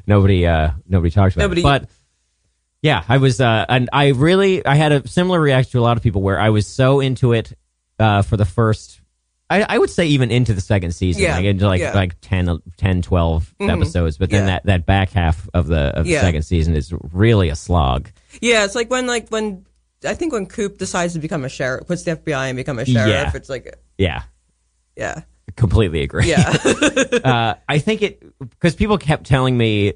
nobody, 0.07 0.47
uh, 0.47 0.71
nobody 0.89 1.11
talked 1.11 1.35
about 1.37 1.43
Nobody- 1.45 1.61
it. 1.61 1.65
But 1.65 1.89
yeah, 2.81 3.05
I 3.07 3.19
was, 3.19 3.43
uh, 3.43 3.67
and 3.69 3.91
I 3.93 4.09
really, 4.09 4.65
I 4.65 4.75
had 4.75 4.93
a 4.93 5.07
similar 5.07 5.39
reaction 5.39 5.73
to 5.73 5.79
a 5.81 5.83
lot 5.85 5.99
of 5.99 6.03
people 6.03 6.23
where 6.23 6.41
I 6.41 6.49
was 6.49 6.67
so 6.67 7.01
into 7.01 7.35
it, 7.35 7.53
uh, 7.99 8.23
for 8.23 8.39
the 8.39 8.47
first, 8.47 9.02
I, 9.53 9.67
I 9.75 9.79
would 9.79 9.91
say 9.91 10.07
even 10.07 10.31
into 10.31 10.55
the 10.55 10.61
second 10.61 10.93
season, 10.93 11.23
Yeah, 11.23 11.37
like 11.37 11.45
into 11.45 11.67
like, 11.67 11.81
yeah. 11.81 11.93
Like 11.95 12.17
10, 12.23 12.61
10 12.77 13.03
12 13.03 13.55
episodes. 13.61 14.19
But 14.19 14.31
then 14.31 14.43
Yeah. 14.43 14.47
that, 14.55 14.67
that 14.67 14.87
back 14.87 15.11
half 15.11 15.49
of 15.55 15.67
the, 15.67 15.97
of 15.97 16.05
the 16.05 16.13
Yeah. 16.13 16.21
second 16.23 16.43
season 16.43 16.75
is 16.75 16.93
really 17.13 17.49
a 17.49 17.57
slog. 17.57 18.11
Yeah, 18.41 18.65
it's 18.65 18.75
like 18.75 18.91
when 18.91 19.07
like 19.07 19.29
when 19.29 19.67
I 20.05 20.15
think 20.15 20.33
when 20.33 20.47
Coop 20.47 20.79
decides 20.79 21.13
to 21.13 21.19
become 21.21 21.45
a 21.45 21.49
sheriff, 21.49 21.87
puts 21.87 22.03
the 22.03 22.17
FBI 22.17 22.49
and 22.49 22.57
become 22.57 22.79
a 22.79 22.85
sheriff. 22.85 23.09
Yeah. 23.09 23.31
It's 23.35 23.49
like 23.49 23.77
Yeah. 23.99 24.23
yeah, 24.97 25.23
Completely 25.57 26.03
agree. 26.03 26.29
yeah, 26.31 26.57
uh, 27.25 27.55
I 27.69 27.79
think 27.79 28.03
it 28.03 28.23
because 28.51 28.75
people 28.75 28.97
kept 28.99 29.27
telling 29.27 29.57
me, 29.57 29.93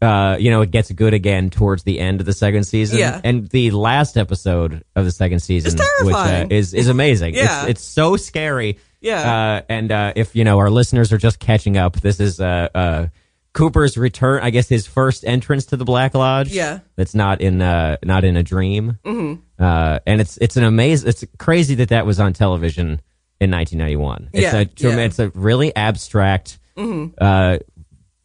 uh, 0.00 0.36
you 0.38 0.50
know, 0.50 0.60
it 0.62 0.70
gets 0.70 0.90
good 0.92 1.12
again 1.14 1.50
towards 1.50 1.82
the 1.82 1.98
end 1.98 2.20
of 2.20 2.26
the 2.26 2.32
second 2.32 2.64
season. 2.64 2.98
Yeah. 2.98 3.20
and 3.24 3.48
the 3.48 3.72
last 3.72 4.16
episode 4.16 4.84
of 4.96 5.04
the 5.04 5.10
second 5.10 5.40
season, 5.40 5.72
which 5.72 5.80
uh, 5.80 5.84
terrifying. 5.98 6.50
is 6.52 6.72
is 6.72 6.88
amazing. 6.88 7.34
Yeah. 7.36 7.62
it's, 7.62 7.70
it's 7.70 7.84
so 7.84 8.16
scary. 8.16 8.78
Yeah. 9.02 9.20
uh, 9.60 9.62
and 9.68 9.92
uh, 9.92 10.12
if 10.16 10.34
you 10.36 10.44
know 10.44 10.58
our 10.58 10.70
listeners 10.70 11.12
are 11.12 11.18
just 11.18 11.38
catching 11.38 11.76
up, 11.76 12.00
this 12.00 12.20
is 12.20 12.40
uh, 12.40 12.68
uh, 12.74 13.06
Cooper's 13.52 13.98
return. 13.98 14.42
I 14.42 14.50
guess 14.50 14.68
his 14.68 14.86
first 14.86 15.24
entrance 15.24 15.66
to 15.66 15.76
the 15.76 15.84
Black 15.84 16.14
Lodge. 16.14 16.52
Yeah. 16.52 16.78
that's 16.96 17.14
not 17.14 17.40
in 17.40 17.60
uh, 17.60 17.96
not 18.04 18.24
in 18.24 18.36
a 18.36 18.42
dream. 18.42 18.98
Mm-hmm. 19.04 19.40
Uh, 19.62 19.98
and 20.06 20.20
it's 20.20 20.38
it's 20.38 20.56
an 20.56 20.64
amazing. 20.64 21.08
It's 21.10 21.24
crazy 21.38 21.74
that 21.76 21.90
that 21.90 22.06
was 22.06 22.18
on 22.20 22.32
television 22.32 23.00
in 23.40 23.50
1991. 23.50 24.30
It's 24.32 24.42
Yeah, 24.42 24.54
a 24.56 24.60
yeah. 24.60 24.66
Mm-hmm. 24.66 24.98
it's 25.00 25.18
a 25.18 25.28
really 25.30 25.74
abstract, 25.76 26.58
uh, 26.76 27.58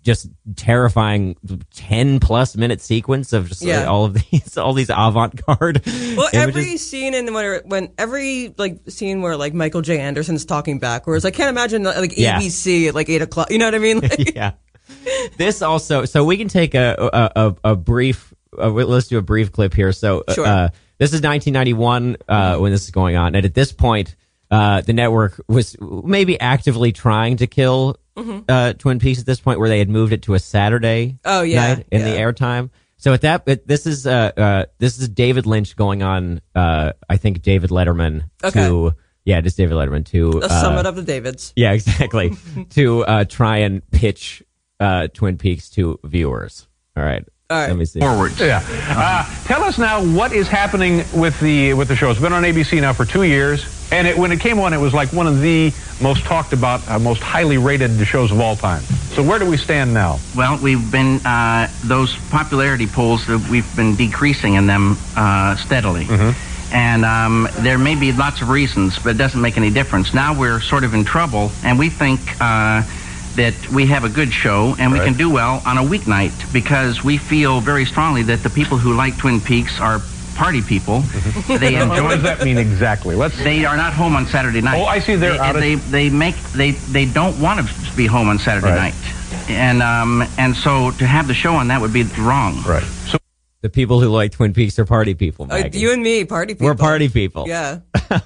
just 0.07 0.27
terrifying 0.55 1.35
ten 1.75 2.19
plus 2.19 2.55
minute 2.57 2.81
sequence 2.81 3.31
of 3.33 3.47
just 3.49 3.63
like, 3.63 3.85
all 3.87 4.05
of 4.05 4.15
these 4.15 4.57
all 4.57 4.73
these 4.73 4.89
avant 4.89 5.39
garde. 5.45 5.81
Well, 5.85 6.29
every 6.33 6.77
scene 6.77 7.13
in 7.13 7.31
when 7.33 7.61
when 7.65 7.93
every 7.99 8.55
like 8.57 8.79
scene 8.89 9.21
where 9.21 9.37
like 9.37 9.53
Michael 9.53 9.81
J. 9.83 9.99
Anderson's 9.99 10.45
talking 10.45 10.79
backwards, 10.79 11.25
I 11.25 11.31
can't 11.31 11.49
imagine 11.49 11.83
like 11.83 12.17
Yeah. 12.17 12.39
ABC 12.39 12.87
at 12.87 12.95
like 12.95 13.09
eight 13.09 13.21
o'clock. 13.21 13.51
You 13.51 13.59
know 13.59 13.65
what 13.65 13.75
I 13.75 13.79
mean? 13.79 13.99
Like, 14.07 14.33
yeah. 14.35 14.53
This 15.37 15.61
also, 15.61 16.05
so 16.05 16.23
we 16.23 16.37
can 16.37 16.47
take 16.47 16.73
a 16.73 16.95
a, 16.97 17.47
a, 17.47 17.71
a 17.71 17.75
brief. 17.75 18.33
Uh, 18.57 18.69
let's 18.69 19.07
do 19.09 19.17
a 19.17 19.21
brief 19.21 19.51
clip 19.51 19.73
here. 19.73 19.91
So, 19.91 20.23
uh, 20.27 20.33
Sure. 20.33 20.45
uh, 20.47 20.69
this 20.97 21.11
is 21.13 21.21
1991 21.21 22.17
uh, 22.27 22.57
when 22.57 22.71
this 22.71 22.85
is 22.85 22.91
going 22.91 23.17
on, 23.17 23.35
and 23.35 23.45
at 23.45 23.53
this 23.53 23.71
point, 23.73 24.15
uh, 24.51 24.81
the 24.81 24.93
network 24.93 25.41
was 25.47 25.75
maybe 25.79 26.39
actively 26.39 26.91
trying 26.91 27.37
to 27.37 27.47
kill 27.47 27.97
uh, 28.49 28.73
Twin 28.73 28.99
Peaks. 28.99 29.19
At 29.19 29.25
this 29.25 29.39
point, 29.39 29.59
where 29.59 29.69
they 29.69 29.79
had 29.79 29.89
moved 29.89 30.13
it 30.13 30.23
to 30.23 30.33
a 30.33 30.39
Saturday 30.39 31.17
Mm-hmm. 31.23 31.27
Oh, 31.29 31.41
yeah, 31.43 31.75
night 31.75 31.87
in 31.91 32.01
the 32.03 32.11
yeah. 32.11 32.19
airtime. 32.21 32.69
So 32.99 33.13
at 33.13 33.21
that, 33.21 33.43
it, 33.45 33.67
this 33.67 33.85
is 33.85 34.07
uh, 34.07 34.31
uh, 34.35 34.65
this 34.79 34.97
is 34.97 35.07
David 35.09 35.45
Lynch 35.45 35.75
going 35.75 36.01
on. 36.01 36.41
Uh, 36.55 36.93
I 37.07 37.17
think 37.17 37.41
David 37.43 37.69
Letterman 37.69 38.23
Okay. 38.43 38.67
to 38.67 38.93
yeah, 39.23 39.41
just 39.41 39.57
David 39.57 39.75
Letterman 39.75 40.05
to 40.07 40.31
the 40.39 40.45
uh, 40.47 40.61
summit 40.61 40.85
of 40.85 40.95
the 40.95 41.03
Davids. 41.03 41.53
yeah, 41.55 41.73
exactly. 41.73 42.31
to 42.71 43.03
uh, 43.05 43.25
try 43.25 43.57
and 43.57 43.87
pitch 43.91 44.41
uh, 44.79 45.07
Twin 45.13 45.37
Peaks 45.37 45.69
to 45.71 45.99
viewers. 46.05 46.67
All 46.95 47.03
right. 47.03 47.23
All 47.49 47.57
right. 47.59 47.67
Let 47.67 47.77
me 47.77 47.85
see. 47.85 47.99
forward. 47.99 48.31
Yeah. 48.39 48.63
Uh, 48.89 49.25
tell 49.45 49.63
us 49.63 49.77
now 49.77 50.03
what 50.03 50.31
is 50.33 50.47
happening 50.47 51.03
with 51.13 51.39
the 51.39 51.73
with 51.75 51.89
the 51.89 51.95
show. 51.95 52.09
It's 52.09 52.19
been 52.19 52.33
on 52.33 52.43
ABC 52.43 52.81
now 52.81 52.93
for 52.93 53.05
two 53.05 53.23
years, 53.23 53.63
and 53.91 54.07
it, 54.07 54.17
when 54.17 54.31
it 54.31 54.39
came 54.39 54.59
on, 54.59 54.73
it 54.73 54.77
was 54.79 54.93
like 54.93 55.13
one 55.13 55.27
of 55.27 55.41
the 55.41 55.71
most 56.01 56.25
talked 56.25 56.53
about, 56.53 56.87
uh, 56.87 56.99
most 56.99 57.21
highly 57.21 57.57
rated 57.57 58.05
shows 58.07 58.31
of 58.31 58.39
all 58.39 58.55
time. 58.55 58.83
So 59.15 59.23
where 59.23 59.39
do 59.39 59.45
we 59.45 59.57
stand 59.57 59.93
now? 59.93 60.19
Well, 60.35 60.57
we've 60.57 60.91
been 60.91 61.25
uh, 61.25 61.71
those 61.83 62.15
popularity 62.29 62.87
polls. 62.87 63.27
We've 63.27 63.75
been 63.75 63.95
decreasing 63.95 64.55
in 64.55 64.67
them 64.67 64.97
uh, 65.15 65.55
steadily, 65.55 66.05
and 66.71 67.05
um, 67.05 67.47
there 67.59 67.77
may 67.77 67.95
be 67.95 68.11
lots 68.11 68.41
of 68.41 68.49
reasons, 68.49 68.99
but 68.99 69.11
it 69.11 69.17
doesn't 69.17 69.41
make 69.41 69.57
any 69.57 69.69
difference. 69.69 70.13
Now 70.13 70.37
we're 70.37 70.59
sort 70.61 70.83
of 70.83 70.93
in 70.93 71.05
trouble, 71.05 71.51
and 71.63 71.79
we 71.79 71.89
think 71.89 72.19
uh, 72.41 72.83
that 73.35 73.53
we 73.71 73.85
have 73.87 74.03
a 74.03 74.09
good 74.09 74.33
show 74.33 74.75
and 74.79 74.91
we 74.91 74.97
Right. 74.99 75.05
can 75.05 75.15
do 75.17 75.29
well 75.29 75.61
on 75.63 75.77
a 75.77 75.83
weeknight 75.83 76.51
because 76.51 77.03
we 77.03 77.17
feel 77.19 77.61
very 77.61 77.85
strongly 77.85 78.23
that 78.23 78.41
the 78.43 78.49
people 78.49 78.77
who 78.79 78.93
like 78.95 79.17
Twin 79.19 79.41
Peaks 79.41 79.79
are 79.79 80.01
party 80.37 80.61
people. 80.61 80.99
they 81.59 81.75
And 81.75 81.89
what 81.89 81.97
enjoy. 81.99 82.09
does 82.11 82.23
that 82.23 82.43
mean 82.43 82.57
exactly? 82.57 83.15
Let's. 83.15 83.37
They 83.43 83.65
are 83.65 83.75
not 83.75 83.91
home 83.93 84.15
on 84.15 84.25
Saturday 84.27 84.61
night. 84.61 84.79
Oh, 84.79 84.85
I 84.85 84.99
see. 84.99 85.15
They're 85.15 85.33
they, 85.33 85.39
out 85.39 85.55
of- 85.55 85.61
they 85.61 85.75
they 85.75 86.09
make 86.09 86.35
they 86.53 86.71
they 86.71 87.05
don't 87.05 87.39
want 87.41 87.67
to 87.67 87.95
be 87.97 88.05
home 88.05 88.29
on 88.29 88.39
Saturday 88.39 88.67
Right. 88.67 88.93
night, 88.93 89.49
and 89.49 89.81
um 89.83 90.23
and 90.37 90.55
so 90.55 90.91
to 90.91 91.05
have 91.07 91.27
the 91.27 91.33
show 91.33 91.55
on 91.55 91.67
that 91.69 91.81
would 91.81 91.91
be 91.93 92.03
wrong. 92.19 92.61
Right. 92.65 92.83
So 92.83 93.17
The 93.61 93.69
people 93.69 93.99
who 93.99 94.09
like 94.09 94.31
Twin 94.31 94.53
Peaks 94.53 94.77
are 94.79 94.85
party 94.85 95.13
people. 95.15 95.45
Uh, 95.45 95.59
Maggie. 95.59 95.79
you 95.79 95.91
and 95.91 96.01
me, 96.03 96.23
party 96.25 96.53
people. 96.53 96.67
We're 96.67 96.75
party 96.75 97.09
people. 97.09 97.45
Yeah. 97.47 97.79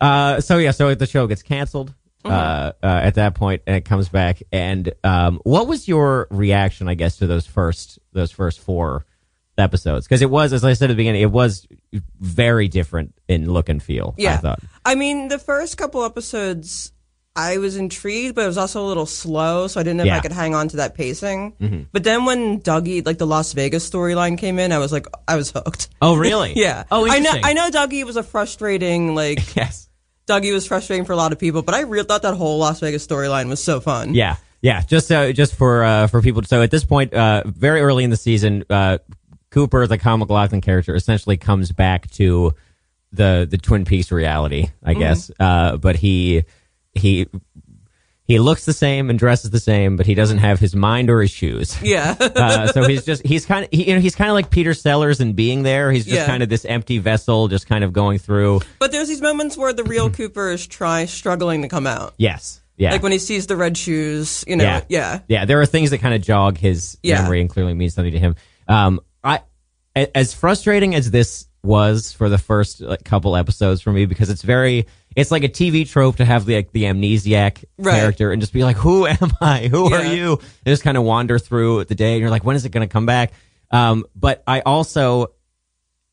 Uh, 0.00 0.40
so 0.40 0.58
yeah, 0.58 0.72
so 0.72 0.94
the 0.94 1.06
show 1.06 1.26
gets 1.26 1.42
canceled. 1.42 1.94
Mm-hmm. 2.24 2.30
Uh, 2.32 2.72
uh, 2.82 3.00
at 3.02 3.14
that 3.16 3.34
point, 3.34 3.62
and 3.66 3.76
it 3.76 3.84
comes 3.84 4.08
back. 4.08 4.42
And 4.50 4.92
um, 5.04 5.40
what 5.44 5.66
was 5.66 5.86
your 5.86 6.26
reaction, 6.30 6.88
I 6.88 6.94
guess, 6.94 7.18
to 7.18 7.26
those 7.26 7.46
first 7.46 7.98
those 8.12 8.30
first 8.32 8.60
four 8.60 9.04
episodes? 9.58 10.06
Because 10.06 10.22
it 10.22 10.30
was, 10.30 10.52
as 10.52 10.64
I 10.64 10.72
said 10.72 10.86
at 10.90 10.94
the 10.94 10.96
beginning, 10.96 11.22
it 11.22 11.30
was 11.30 11.66
very 12.20 12.68
different 12.68 13.14
in 13.28 13.50
look 13.50 13.68
and 13.68 13.82
feel. 13.82 14.14
Yeah. 14.18 14.34
I 14.34 14.36
thought. 14.38 14.60
I 14.84 14.94
mean, 14.94 15.28
the 15.28 15.38
first 15.38 15.76
couple 15.76 16.04
episodes, 16.04 16.92
I 17.36 17.58
was 17.58 17.76
intrigued, 17.76 18.34
but 18.36 18.44
it 18.44 18.46
was 18.46 18.58
also 18.58 18.84
a 18.84 18.86
little 18.86 19.06
slow, 19.06 19.66
so 19.66 19.80
I 19.80 19.82
didn't 19.82 19.96
know 19.98 20.04
if 20.04 20.12
I 20.12 20.20
could 20.20 20.30
hang 20.32 20.54
on 20.54 20.68
to 20.68 20.76
that 20.78 20.94
pacing. 20.94 21.86
But 21.92 22.04
then 22.04 22.24
when 22.26 22.60
Dougie, 22.60 23.04
like 23.04 23.18
the 23.18 23.26
Las 23.26 23.52
Vegas 23.54 23.88
storyline 23.88 24.38
came 24.38 24.58
in, 24.60 24.70
I 24.70 24.78
was 24.78 24.92
like, 24.92 25.06
I 25.26 25.34
was 25.36 25.50
hooked. 25.50 25.88
Oh, 26.00 26.14
really? 26.16 26.52
Yeah. 26.56 26.84
Oh, 26.90 27.10
I 27.10 27.18
know. 27.18 27.32
I 27.32 27.52
know 27.52 27.70
Dougie 27.70 28.04
was 28.04 28.16
a 28.16 28.22
frustrating, 28.22 29.14
like 29.14 29.56
Yes. 29.56 29.88
Dougie 30.26 30.52
was 30.52 30.66
frustrating 30.66 31.04
for 31.04 31.12
a 31.12 31.16
lot 31.16 31.32
of 31.32 31.38
people, 31.38 31.62
but 31.62 31.74
I 31.74 31.80
re- 31.80 32.02
thought 32.04 32.22
that 32.22 32.34
whole 32.34 32.58
Las 32.58 32.80
Vegas 32.80 33.06
storyline 33.06 33.48
was 33.48 33.62
so 33.62 33.80
fun. 33.80 34.14
Yeah, 34.14 34.36
yeah. 34.62 34.80
Just 34.80 35.12
uh, 35.12 35.32
just 35.32 35.54
for 35.54 35.84
uh, 35.84 36.06
for 36.06 36.22
people. 36.22 36.42
So 36.44 36.62
at 36.62 36.70
this 36.70 36.84
point, 36.84 37.12
uh, 37.12 37.42
very 37.44 37.80
early 37.82 38.04
in 38.04 38.10
the 38.10 38.16
season, 38.16 38.64
uh, 38.70 38.98
Cooper, 39.54 39.86
the 39.86 39.96
Kyle 39.98 40.18
MacLachlan 40.18 40.60
character, 40.60 40.94
essentially 40.96 41.36
comes 41.36 41.70
back 41.72 42.10
to 42.12 42.52
the 43.12 43.46
the 43.48 43.56
Twin 43.58 43.84
Peaks 43.84 44.10
reality, 44.10 44.66
I 44.82 44.94
guess. 44.94 45.30
Uh, 45.38 45.76
but 45.76 45.94
he 45.96 46.42
he 46.94 47.28
he 48.26 48.38
looks 48.38 48.64
the 48.64 48.72
same 48.72 49.10
and 49.10 49.18
dresses 49.18 49.50
the 49.50 49.60
same, 49.60 49.96
but 49.96 50.06
he 50.06 50.14
doesn't 50.14 50.38
have 50.38 50.58
his 50.58 50.74
mind 50.74 51.10
or 51.10 51.20
his 51.20 51.30
shoes. 51.30 51.80
Yeah. 51.82 52.14
Uh, 52.34 52.66
so 52.66 52.82
he's 52.88 53.04
just 53.04 53.24
he's 53.26 53.46
kind 53.46 53.64
of 53.64 53.70
he, 53.70 53.88
you 53.88 53.94
know 53.94 54.00
he's 54.00 54.14
kind 54.16 54.28
of 54.30 54.34
like 54.34 54.50
Peter 54.50 54.74
Sellers 54.74 55.20
in 55.20 55.34
being 55.34 55.62
there. 55.62 55.92
He's 55.92 56.04
just 56.04 56.16
Yeah. 56.16 56.26
kind 56.26 56.42
of 56.42 56.48
this 56.48 56.64
empty 56.64 56.98
vessel, 56.98 57.46
just 57.48 57.66
kind 57.68 57.84
of 57.84 57.92
going 57.92 58.18
through. 58.18 58.60
but 58.80 58.90
there's 58.92 59.08
these 59.08 59.22
moments 59.22 59.56
where 59.56 59.72
the 59.72 59.84
real 59.84 60.10
Cooper 60.18 60.50
is 60.50 60.66
try 60.66 61.04
struggling 61.04 61.62
to 61.62 61.68
come 61.68 61.86
out. 61.86 62.14
Yes, 62.18 62.60
yeah. 62.76 62.90
Like 62.90 63.02
when 63.04 63.12
he 63.12 63.18
sees 63.18 63.46
the 63.46 63.56
red 63.56 63.76
shoes, 63.78 64.44
you 64.48 64.56
know. 64.56 64.80
Yeah. 64.88 65.20
yeah. 65.28 65.44
There 65.44 65.60
are 65.60 65.66
things 65.66 65.90
that 65.90 65.98
kind 65.98 66.14
of 66.14 66.22
jog 66.22 66.58
his 66.58 66.98
Yeah. 67.02 67.22
memory 67.22 67.40
and 67.40 67.48
clearly 67.48 67.74
mean 67.74 67.90
something 67.90 68.12
to 68.12 68.18
him. 68.18 68.34
Um, 68.66 69.00
as 69.94 70.34
frustrating 70.34 70.94
as 70.94 71.10
this 71.10 71.46
was 71.62 72.12
for 72.12 72.28
the 72.28 72.36
first 72.38 72.80
like, 72.80 73.04
couple 73.04 73.36
episodes 73.36 73.80
for 73.80 73.90
me 73.92 74.04
because 74.06 74.28
it's 74.28 74.42
very 74.42 74.86
it's 75.16 75.30
like 75.30 75.44
a 75.44 75.48
TV 75.48 75.88
trope 75.88 76.16
to 76.16 76.24
have 76.24 76.44
the 76.44 76.56
like, 76.56 76.72
the 76.72 76.82
amnesiac 76.84 77.64
Right. 77.78 77.94
character 77.94 78.32
and 78.32 78.42
just 78.42 78.52
be 78.52 78.64
like, 78.64 78.76
who 78.76 79.06
am 79.06 79.32
I? 79.40 79.68
Who 79.68 79.92
are 79.94 80.04
you? 80.04 80.32
And 80.32 80.66
just 80.66 80.82
kind 80.82 80.96
of 80.96 81.04
wander 81.04 81.38
through 81.38 81.84
the 81.84 81.94
day 81.94 82.12
and 82.12 82.20
you're 82.20 82.30
like, 82.30 82.44
when 82.44 82.56
is 82.56 82.64
it 82.64 82.70
going 82.70 82.86
to 82.86 82.92
come 82.92 83.06
back? 83.06 83.32
Um, 83.70 84.04
but 84.14 84.42
I 84.46 84.60
also 84.60 85.28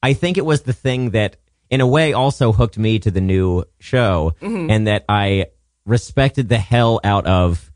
I 0.03 0.13
think 0.13 0.37
it 0.37 0.45
was 0.45 0.61
the 0.63 0.73
thing 0.73 1.11
that, 1.11 1.37
in 1.69 1.79
a 1.81 1.87
way, 1.87 2.13
also 2.13 2.51
hooked 2.51 2.77
me 2.77 2.99
to 2.99 3.11
the 3.11 3.21
new 3.21 3.63
show, 3.79 4.33
Mm-hmm. 4.41 4.69
and 4.71 4.87
that 4.87 5.05
I 5.07 5.47
respected 5.85 6.49
the 6.49 6.57
hell 6.57 6.99
out 7.03 7.25
of 7.27 7.70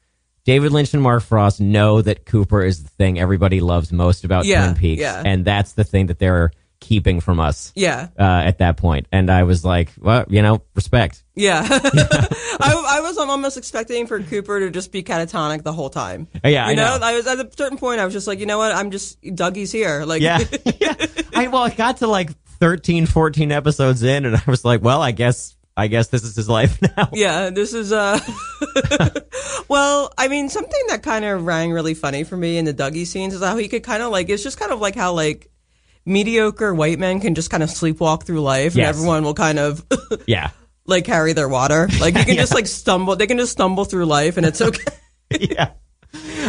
David 0.46 0.72
Lynch 0.72 0.94
and 0.94 1.04
Mark 1.04 1.24
Frost. 1.24 1.60
Know 1.60 2.02
that 2.02 2.26
Cooper 2.26 2.64
is 2.64 2.84
the 2.84 2.90
thing 2.90 3.20
everybody 3.20 3.60
loves 3.62 3.92
most 3.92 4.24
about 4.24 4.46
Yeah, 4.46 4.66
Twin 4.66 4.76
Peaks, 4.76 5.02
yeah. 5.02 5.22
and 5.26 5.44
that's 5.44 5.74
the 5.74 5.84
thing 5.84 6.06
that 6.08 6.20
they're 6.20 6.52
keeping 6.80 7.20
from 7.20 7.40
us. 7.40 7.72
Yeah. 7.76 8.10
Uh, 8.18 8.22
at 8.46 8.60
that 8.60 8.78
point, 8.78 9.08
and 9.12 9.30
I 9.32 9.44
was 9.44 9.66
like, 9.66 9.92
well, 10.00 10.26
you 10.30 10.42
know, 10.44 10.62
respect. 10.76 11.24
Yeah. 11.36 11.66
I, 11.70 12.86
I 12.98 13.00
was 13.02 13.18
almost 13.18 13.58
expecting 13.58 14.06
for 14.08 14.22
Cooper 14.22 14.60
to 14.60 14.70
just 14.70 14.92
be 14.92 15.02
catatonic 15.04 15.64
the 15.64 15.74
whole 15.74 15.90
time. 15.90 16.28
Yeah, 16.44 16.66
You 16.68 16.72
I 16.72 16.74
know, 16.76 16.98
know. 16.98 17.06
I 17.06 17.16
was 17.16 17.28
at 17.28 17.40
a 17.40 17.50
certain 17.58 17.78
point, 17.78 18.00
I 18.00 18.06
was 18.06 18.14
just 18.14 18.28
like, 18.28 18.40
you 18.40 18.46
know 18.46 18.58
what? 18.60 18.72
I'm 18.74 18.92
just, 18.92 19.20
Dougie's 19.36 19.72
here. 19.72 20.06
Like, 20.06 20.22
Yeah, 20.22 20.40
yeah. 20.80 20.96
I 21.34 21.48
well, 21.48 21.66
it 21.66 21.76
got 21.76 21.98
to 21.98 22.08
like 22.08 22.32
13, 22.60 23.06
14 23.08 23.52
episodes 23.52 24.04
in, 24.04 24.26
and 24.26 24.36
I 24.36 24.42
was 24.48 24.64
like, 24.64 24.82
well, 24.84 25.02
I 25.02 25.12
guess, 25.12 25.55
I 25.78 25.88
guess 25.88 26.08
this 26.08 26.24
is 26.24 26.36
his 26.36 26.48
life 26.48 26.82
now. 26.98 27.10
Yeah, 27.14 27.50
this 27.50 27.74
is 27.74 27.92
uh 27.92 28.20
Well, 29.68 30.14
I 30.18 30.28
mean, 30.28 30.50
something 30.50 30.82
that 30.90 31.04
kind 31.04 31.26
of 31.26 31.46
rang 31.46 31.72
really 31.72 31.94
funny 31.94 32.24
for 32.24 32.38
me 32.38 32.58
in 32.58 32.66
the 32.66 32.74
Dougie 32.74 33.06
scenes 33.06 33.34
is 33.34 33.42
how 33.44 33.58
he 33.58 33.68
could 33.68 33.84
kind 33.84 34.02
of 34.04 34.12
like 34.12 34.30
it's 34.30 34.44
just 34.44 34.60
kind 34.60 34.72
of 34.72 34.80
like 34.80 34.96
how 34.96 35.14
like 35.14 35.50
mediocre 36.06 36.74
white 36.74 37.00
men 37.00 37.20
can 37.20 37.36
just 37.36 37.50
kind 37.50 37.64
of 37.64 37.70
sleepwalk 37.70 38.24
through 38.24 38.42
life, 38.42 38.74
and 38.76 38.84
everyone 38.84 39.24
will 39.24 39.34
kind 39.34 39.58
of 39.60 39.84
Yeah. 40.28 40.52
like 40.86 41.04
carry 41.06 41.34
their 41.34 41.50
water. 41.50 41.88
Like 42.00 42.16
you 42.16 42.24
can 42.26 42.36
just 42.36 42.54
like 42.54 42.68
stumble. 42.68 43.16
They 43.16 43.28
can 43.28 43.38
just 43.38 43.52
stumble 43.54 43.86
through 43.86 44.06
life, 44.06 44.38
and 44.38 44.46
it's 44.46 44.62
okay. 44.62 44.84
yeah. 45.40 45.72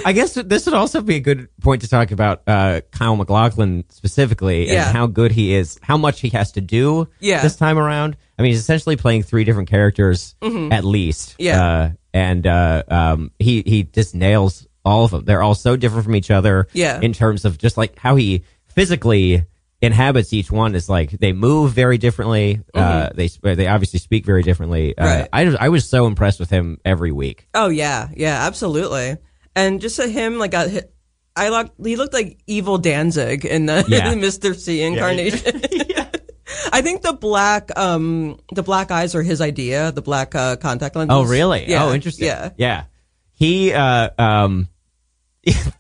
I 0.04 0.12
guess 0.12 0.35
this 0.35 0.66
would 0.66 0.75
also 0.75 1.00
be 1.00 1.16
a 1.16 1.20
good 1.20 1.49
point 1.61 1.82
to 1.82 1.88
talk 1.88 2.11
about 2.11 2.42
uh, 2.46 2.80
Kyle 2.90 3.16
MacLachlan 3.16 3.85
specifically 3.90 4.66
Yeah. 4.70 4.87
and 4.88 4.96
how 4.96 5.06
good 5.06 5.32
he 5.32 5.54
is, 5.54 5.78
how 5.82 5.96
much 5.96 6.20
he 6.20 6.28
has 6.30 6.52
to 6.52 6.61
do 6.61 7.08
Yeah. 7.20 7.42
this 7.42 7.56
time 7.56 7.78
around. 7.78 8.16
I 8.38 8.42
mean, 8.42 8.52
he's 8.52 8.61
essentially 8.61 8.96
playing 8.96 9.23
three 9.23 9.44
different 9.44 9.68
characters 9.68 10.35
at 10.42 10.85
least. 10.85 11.30
Mm-hmm. 11.38 11.42
Yeah. 11.42 11.64
Uh, 11.66 11.90
and 12.12 12.46
uh, 12.46 12.82
um, 12.88 13.30
he, 13.38 13.62
he 13.66 13.82
just 13.85 14.14
nails 14.14 14.66
all 14.85 15.04
of 15.04 15.11
them. 15.11 15.25
They're 15.25 15.42
all 15.42 15.54
so 15.54 15.76
different 15.76 16.04
from 16.04 16.14
each 16.16 16.30
other 16.30 16.68
Yeah. 16.73 17.00
in 17.00 17.12
terms 17.12 17.44
of 17.44 17.58
just 17.58 17.76
like 17.76 17.99
how 17.99 18.16
he 18.16 18.44
physically 18.68 19.44
inhabits 19.82 20.32
each 20.32 20.50
one 20.50 20.75
is 20.75 20.88
like 20.88 21.11
they 21.11 21.32
move 21.32 21.73
very 21.73 21.99
differently. 21.99 22.62
Uh, 22.75 23.11
they 23.14 23.28
they 23.42 23.66
obviously 23.66 23.99
speak 23.99 24.25
very 24.25 24.42
differently. 24.42 24.96
Uh, 24.96 25.04
Mm-hmm. 25.04 25.20
Right. 25.35 25.54
I, 25.61 25.66
I 25.66 25.68
was 25.68 25.88
so 25.88 26.06
impressed 26.06 26.40
with 26.40 26.50
him 26.50 26.78
every 26.85 27.12
week. 27.12 27.46
Oh 27.54 27.68
yeah, 27.68 28.08
yeah, 28.16 28.46
absolutely. 28.46 29.16
And 29.56 29.80
just 29.80 29.98
at 29.98 30.10
him, 30.10 30.38
like 30.38 30.52
hit. 30.54 30.92
I 31.34 31.48
like 31.50 31.70
he 31.84 31.96
looked 31.96 32.14
like 32.14 32.38
evil 32.46 32.78
Danzig 32.78 33.44
in 33.44 33.66
the 33.66 33.84
Yeah. 33.88 34.14
Mr. 34.14 34.54
C 34.54 34.82
incarnation. 34.82 35.60
I 36.72 36.80
think 36.82 37.02
the 37.02 37.12
black, 37.12 37.76
um, 37.76 38.38
the 38.52 38.62
black 38.62 38.90
eyes 38.90 39.14
are 39.14 39.22
his 39.22 39.40
idea. 39.40 39.90
The 39.92 40.02
black 40.02 40.34
uh, 40.34 40.56
contact 40.56 40.94
lenses. 40.96 41.14
Oh, 41.14 41.25
really? 41.25 41.68
Yeah. 41.68 41.84
Oh, 41.86 41.92
interesting. 41.92 42.26
Yeah. 42.26 42.50
Yeah. 42.56 42.84
He, 43.32 43.72
uh, 43.72 44.10
um, 44.18 44.68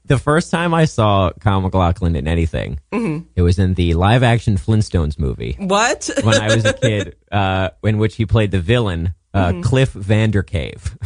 the 0.04 0.18
first 0.18 0.50
time 0.50 0.74
I 0.74 0.84
saw 0.84 1.30
Kyle 1.40 1.60
MacLachlan 1.60 2.16
in 2.16 2.28
anything, 2.28 2.78
Mm-hmm. 2.92 3.26
it 3.34 3.42
was 3.42 3.58
in 3.58 3.74
the 3.74 3.94
live 3.94 4.22
action 4.22 4.56
Flintstones 4.56 5.18
movie 5.18 5.56
What? 5.58 6.08
when 6.22 6.40
I 6.40 6.54
was 6.54 6.64
a 6.64 6.72
kid, 6.74 7.16
uh, 7.32 7.70
in 7.82 7.98
which 7.98 8.16
he 8.16 8.26
played 8.26 8.50
the 8.50 8.60
villain, 8.60 9.14
uh, 9.34 9.52
Mm-hmm. 9.52 9.62
Cliff 9.62 9.92
Vandercave. 9.92 10.96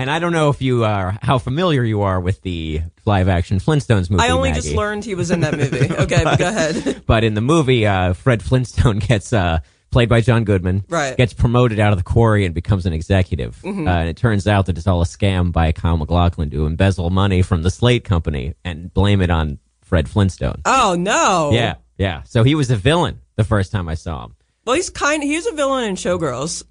And 0.00 0.10
I 0.10 0.18
don't 0.18 0.32
know 0.32 0.48
if 0.48 0.62
you 0.62 0.84
are, 0.84 1.18
how 1.20 1.36
familiar 1.36 1.84
you 1.84 2.00
are 2.02 2.18
with 2.18 2.40
the 2.40 2.80
live 3.04 3.28
action 3.28 3.58
Flintstones 3.58 4.08
movie. 4.08 4.22
I 4.22 4.30
only 4.30 4.48
Maggie. 4.48 4.62
just 4.62 4.74
learned 4.74 5.04
he 5.04 5.14
was 5.14 5.30
in 5.30 5.40
that 5.40 5.54
movie. 5.54 5.90
Okay, 6.00 6.24
but 6.24 6.38
go 6.38 6.48
ahead. 6.48 7.02
But 7.06 7.22
in 7.22 7.34
the 7.34 7.42
movie, 7.42 7.86
uh, 7.86 8.14
Fred 8.14 8.42
Flintstone 8.42 8.98
gets 9.06 9.34
uh, 9.34 9.58
played 9.90 10.08
by 10.08 10.22
John 10.22 10.44
Goodman. 10.44 10.86
Right. 10.88 11.14
Gets 11.18 11.34
promoted 11.34 11.78
out 11.78 11.92
of 11.92 11.98
the 11.98 12.02
quarry 12.02 12.46
and 12.46 12.54
becomes 12.54 12.86
an 12.86 12.94
executive. 12.94 13.60
Mm-hmm. 13.62 13.86
Uh, 13.86 13.90
and 13.90 14.08
it 14.08 14.16
turns 14.16 14.46
out 14.46 14.66
that 14.66 14.78
it's 14.78 14.86
all 14.86 15.02
a 15.02 15.04
scam 15.04 15.52
by 15.52 15.72
Kyle 15.72 15.98
MacLachlan 15.98 16.48
to 16.50 16.64
embezzle 16.64 17.10
money 17.10 17.42
from 17.42 17.62
the 17.62 17.70
Slate 17.70 18.04
Company 18.04 18.54
and 18.64 18.92
blame 18.94 19.20
it 19.20 19.28
on 19.28 19.58
Fred 19.82 20.08
Flintstone. 20.08 20.62
Oh 20.64 20.96
no. 20.98 21.50
Yeah, 21.52 21.74
yeah. 21.98 22.22
So 22.22 22.42
he 22.42 22.54
was 22.54 22.70
a 22.70 22.76
villain 22.76 23.20
the 23.36 23.44
first 23.44 23.70
time 23.70 23.86
I 23.86 23.94
saw 23.94 24.24
him. 24.24 24.36
Well, 24.64 24.76
he's 24.76 24.88
kind. 24.88 25.22
He's 25.22 25.46
a 25.46 25.52
villain 25.52 25.84
in 25.84 25.96
Showgirls. 25.96 26.62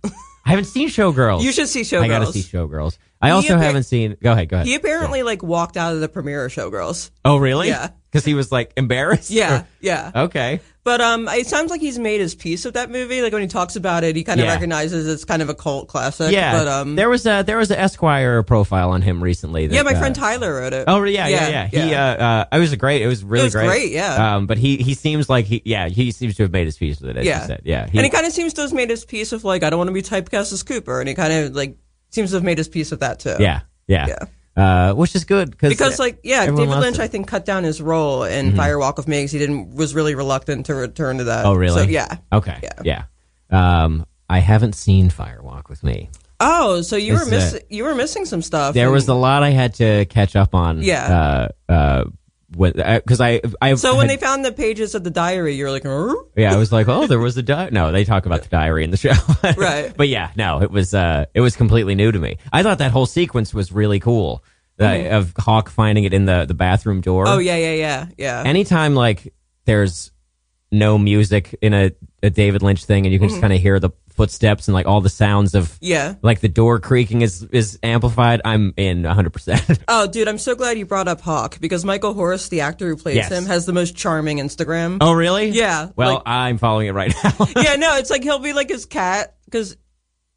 I 0.45 0.53
haven't 0.53 0.65
seen 0.65 0.89
Showgirls. 0.89 1.43
You 1.43 1.51
should 1.51 1.67
see 1.67 1.81
Showgirls. 1.81 2.01
I 2.01 2.07
gotta 2.07 2.33
see 2.33 2.41
Showgirls. 2.41 2.97
I 3.21 3.31
also 3.31 3.55
appear- 3.55 3.63
haven't 3.65 3.83
seen. 3.83 4.15
Go 4.21 4.31
ahead. 4.31 4.49
Go 4.49 4.57
ahead. 4.57 4.67
He 4.67 4.75
apparently 4.75 5.23
like 5.23 5.43
walked 5.43 5.77
out 5.77 5.93
of 5.93 5.99
the 6.01 6.09
premiere 6.09 6.45
of 6.45 6.51
Showgirls. 6.51 7.11
oh, 7.25 7.37
really? 7.37 7.67
Yeah. 7.67 7.89
Because 8.11 8.25
he 8.25 8.33
was 8.33 8.51
like 8.51 8.73
embarrassed. 8.75 9.29
Yeah, 9.29 9.59
Or- 9.61 9.67
yeah. 9.81 10.11
Okay. 10.15 10.61
But 10.83 10.99
um, 11.01 11.27
it 11.27 11.45
sounds 11.45 11.69
like 11.69 11.79
he's 11.81 11.99
made 11.99 12.19
his 12.19 12.33
peace 12.33 12.65
with 12.65 12.73
that 12.73 12.89
movie. 12.89 13.21
Like 13.21 13.31
when 13.33 13.43
he 13.43 13.47
talks 13.47 13.75
about 13.75 14.03
it, 14.03 14.15
he 14.15 14.23
kind 14.23 14.39
of 14.39 14.47
Yeah. 14.47 14.53
recognizes 14.53 15.07
it's 15.07 15.25
kind 15.25 15.43
of 15.43 15.49
a 15.49 15.53
cult 15.53 15.87
classic. 15.89 16.31
Yeah. 16.31 16.57
But 16.57 16.67
um, 16.67 16.95
there 16.95 17.07
was 17.09 17.27
a 17.27 17.43
there 17.45 17.57
was 17.57 17.69
an 17.69 17.77
Esquire 17.77 18.41
profile 18.41 18.89
on 18.89 19.03
him 19.03 19.21
recently. 19.21 19.67
That, 19.67 19.75
yeah, 19.75 19.83
my 19.83 19.93
uh, 19.93 19.99
friend 19.99 20.15
Tyler 20.15 20.55
wrote 20.55 20.73
it. 20.73 20.85
Oh 20.87 21.03
yeah, 21.03 21.27
yeah, 21.27 21.49
yeah. 21.49 21.67
He, 21.67 21.93
uh, 21.93 22.01
uh, 22.01 22.45
I 22.51 22.57
was 22.57 22.73
great. 22.75 23.03
It 23.03 23.07
was 23.07 23.23
really 23.23 23.43
was 23.43 23.53
great, 23.53 23.91
yeah. 23.91 24.37
Um, 24.37 24.47
but 24.47 24.57
he, 24.57 24.77
he 24.77 24.95
seems 24.95 25.29
like 25.29 25.45
he, 25.45 25.61
yeah, 25.65 25.89
he 25.89 26.09
seems 26.11 26.35
to 26.37 26.43
have 26.43 26.51
made 26.51 26.65
his 26.65 26.77
peace 26.77 26.99
with 26.99 27.11
it. 27.11 27.17
As 27.17 27.25
yeah, 27.27 27.41
you 27.41 27.47
said, 27.47 27.61
yeah. 27.65 27.83
and 27.83 28.01
he 28.01 28.09
kind 28.09 28.25
of 28.25 28.31
seems 28.31 28.53
to 28.53 28.61
have 28.61 28.73
made 28.73 28.89
his 28.89 29.05
peace 29.05 29.31
with 29.31 29.43
like 29.43 29.61
I 29.61 29.69
don't 29.69 29.77
want 29.77 29.89
to 29.89 29.93
be 29.93 30.01
typecast 30.01 30.51
as 30.53 30.63
Cooper, 30.63 30.99
and 30.99 31.07
he 31.07 31.13
kind 31.13 31.31
of 31.33 31.55
like 31.55 31.77
seems 32.09 32.31
to 32.31 32.35
have 32.37 32.43
made 32.43 32.57
his 32.57 32.67
peace 32.67 32.91
with 32.91 32.99
that 33.01 33.19
too. 33.19 33.35
yeah, 33.39 33.61
yeah, 33.87 34.07
Yeah. 34.07 34.19
Uh, 34.57 34.93
which 34.93 35.15
is 35.15 35.23
good 35.23 35.57
cause 35.57 35.69
Because 35.69 35.99
like 35.99 36.19
yeah, 36.23 36.45
David 36.45 36.67
Lynch. 36.67 36.95
Mm-hmm. 36.95 37.01
I 37.01 37.07
think 37.07 37.27
cut 37.27 37.45
down 37.45 37.63
his 37.63 37.81
role 37.81 38.23
in 38.23 38.55
Fire 38.57 38.77
Walk 38.77 38.97
with 38.97 39.07
Me 39.07 39.19
because 39.19 39.31
he 39.31 39.39
didn't 39.39 39.73
was 39.73 39.95
really 39.95 40.15
reluctant 40.15 40.65
to 40.65 40.75
return 40.75 41.19
to 41.19 41.25
that. 41.25 41.45
Oh 41.45 41.53
really? 41.53 41.83
So, 41.83 41.89
yeah. 41.89 42.17
Okay. 42.33 42.59
Yeah. 42.61 43.03
Yeah. 43.51 43.83
Um, 43.83 44.05
I 44.29 44.39
haven't 44.39 44.75
seen 44.75 45.09
Fire 45.09 45.41
Walk 45.41 45.69
with 45.69 45.81
Me. 45.83 46.09
Oh, 46.41 46.81
so 46.81 46.95
you 46.97 47.13
were 47.13 47.19
It's, 47.21 47.27
uh, 47.27 47.35
missing 47.35 47.61
you 47.69 47.83
were 47.85 47.95
missing 47.95 48.25
some 48.25 48.41
stuff. 48.41 48.73
There 48.73 48.85
and- 48.87 48.93
was 48.93 49.07
a 49.07 49.13
lot 49.13 49.43
I 49.43 49.51
had 49.51 49.75
to 49.75 50.05
catch 50.05 50.35
up 50.35 50.53
on. 50.53 50.81
Yeah. 50.81 51.49
Uh, 51.69 51.71
uh, 51.71 52.03
because 52.51 53.21
I, 53.21 53.41
I 53.61 53.75
So 53.75 53.95
when 53.95 54.09
had- 54.09 54.17
they 54.19 54.25
found 54.25 54.43
the 54.43 54.51
pages 54.51 54.95
of 54.95 55.03
the 55.03 55.09
diary, 55.11 55.55
you're 55.55 55.71
like, 55.71 55.85
"Er?" 55.85 56.13
Yeah, 56.35 56.53
I 56.53 56.57
was 56.57 56.71
like, 56.71 56.87
oh, 56.87 57.05
there 57.07 57.19
was 57.19 57.37
a 57.37 57.43
di 57.43 57.69
No, 57.71 57.91
they 57.91 58.03
talk 58.05 58.25
about 58.25 58.41
the 58.43 58.49
diary 58.49 58.83
in 58.83 58.91
the 58.91 58.97
show. 58.97 59.13
Right. 59.57 59.93
But 59.95 60.07
yeah, 60.09 60.31
no, 60.35 60.61
it 60.61 60.71
was 60.71 60.93
uh, 60.93 61.25
it 61.33 61.41
was 61.41 61.55
completely 61.55 61.95
new 61.95 62.11
to 62.11 62.19
me. 62.19 62.37
I 62.51 62.63
thought 62.63 62.79
that 62.79 62.91
whole 62.91 63.05
sequence 63.05 63.53
was 63.53 63.71
really 63.71 63.99
cool 63.99 64.43
uh, 64.79 64.85
of 65.09 65.33
Hawk 65.37 65.69
finding 65.69 66.03
it 66.05 66.13
in 66.13 66.25
the 66.25 66.45
the 66.45 66.53
bathroom 66.53 67.01
door. 67.01 67.25
Mm-hmm. 67.25 67.33
oh 67.35 67.39
yeah, 67.39 67.57
yeah, 67.57 67.73
yeah, 67.73 68.05
yeah. 68.17 68.43
Anytime 68.45 68.95
like 68.95 69.33
there's 69.65 70.11
no 70.71 70.97
music 70.97 71.55
in 71.61 71.73
a, 71.73 71.91
a 72.23 72.29
David 72.29 72.61
Lynch 72.61 72.85
thing, 72.85 73.05
and 73.05 73.13
you 73.13 73.19
can 73.19 73.27
Mm-hmm. 73.27 73.33
just 73.35 73.41
kind 73.41 73.53
of 73.53 73.59
hear 73.61 73.79
the 73.79 73.89
footsteps 74.15 74.67
and 74.67 74.75
like 74.75 74.85
all 74.85 74.99
the 74.99 75.09
sounds 75.09 75.55
of 75.55 75.77
yeah. 75.79 76.15
like 76.21 76.41
the 76.41 76.49
door 76.49 76.79
creaking 76.79 77.21
is 77.21 77.43
is 77.51 77.79
amplified. 77.83 78.41
I'm 78.43 78.73
in 78.75 79.03
100. 79.03 79.29
percent 79.31 79.79
Oh, 79.87 80.07
dude, 80.07 80.27
I'm 80.27 80.37
so 80.37 80.55
glad 80.55 80.77
you 80.77 80.85
brought 80.85 81.07
up 81.07 81.21
Hawk 81.21 81.59
because 81.61 81.85
Michael 81.85 82.13
Horse, 82.13 82.49
the 82.49 82.61
actor 82.61 82.87
who 82.89 82.97
plays 82.97 83.15
Yes. 83.15 83.31
him, 83.31 83.45
has 83.45 83.65
the 83.65 83.71
most 83.73 83.95
charming 83.95 84.37
Instagram. 84.39 84.97
Oh 85.01 85.13
really? 85.13 85.49
Yeah, 85.49 85.89
Well, 85.95 86.15
like- 86.15 86.23
I'm 86.25 86.57
following 86.57 86.87
it 86.87 86.91
right 86.93 87.13
now. 87.23 87.31
yeah, 87.61 87.75
no, 87.77 87.97
it's 87.97 88.09
like 88.09 88.23
he'll 88.23 88.39
be 88.39 88.51
like 88.53 88.67
his 88.69 88.85
cat 88.85 89.35
because 89.45 89.77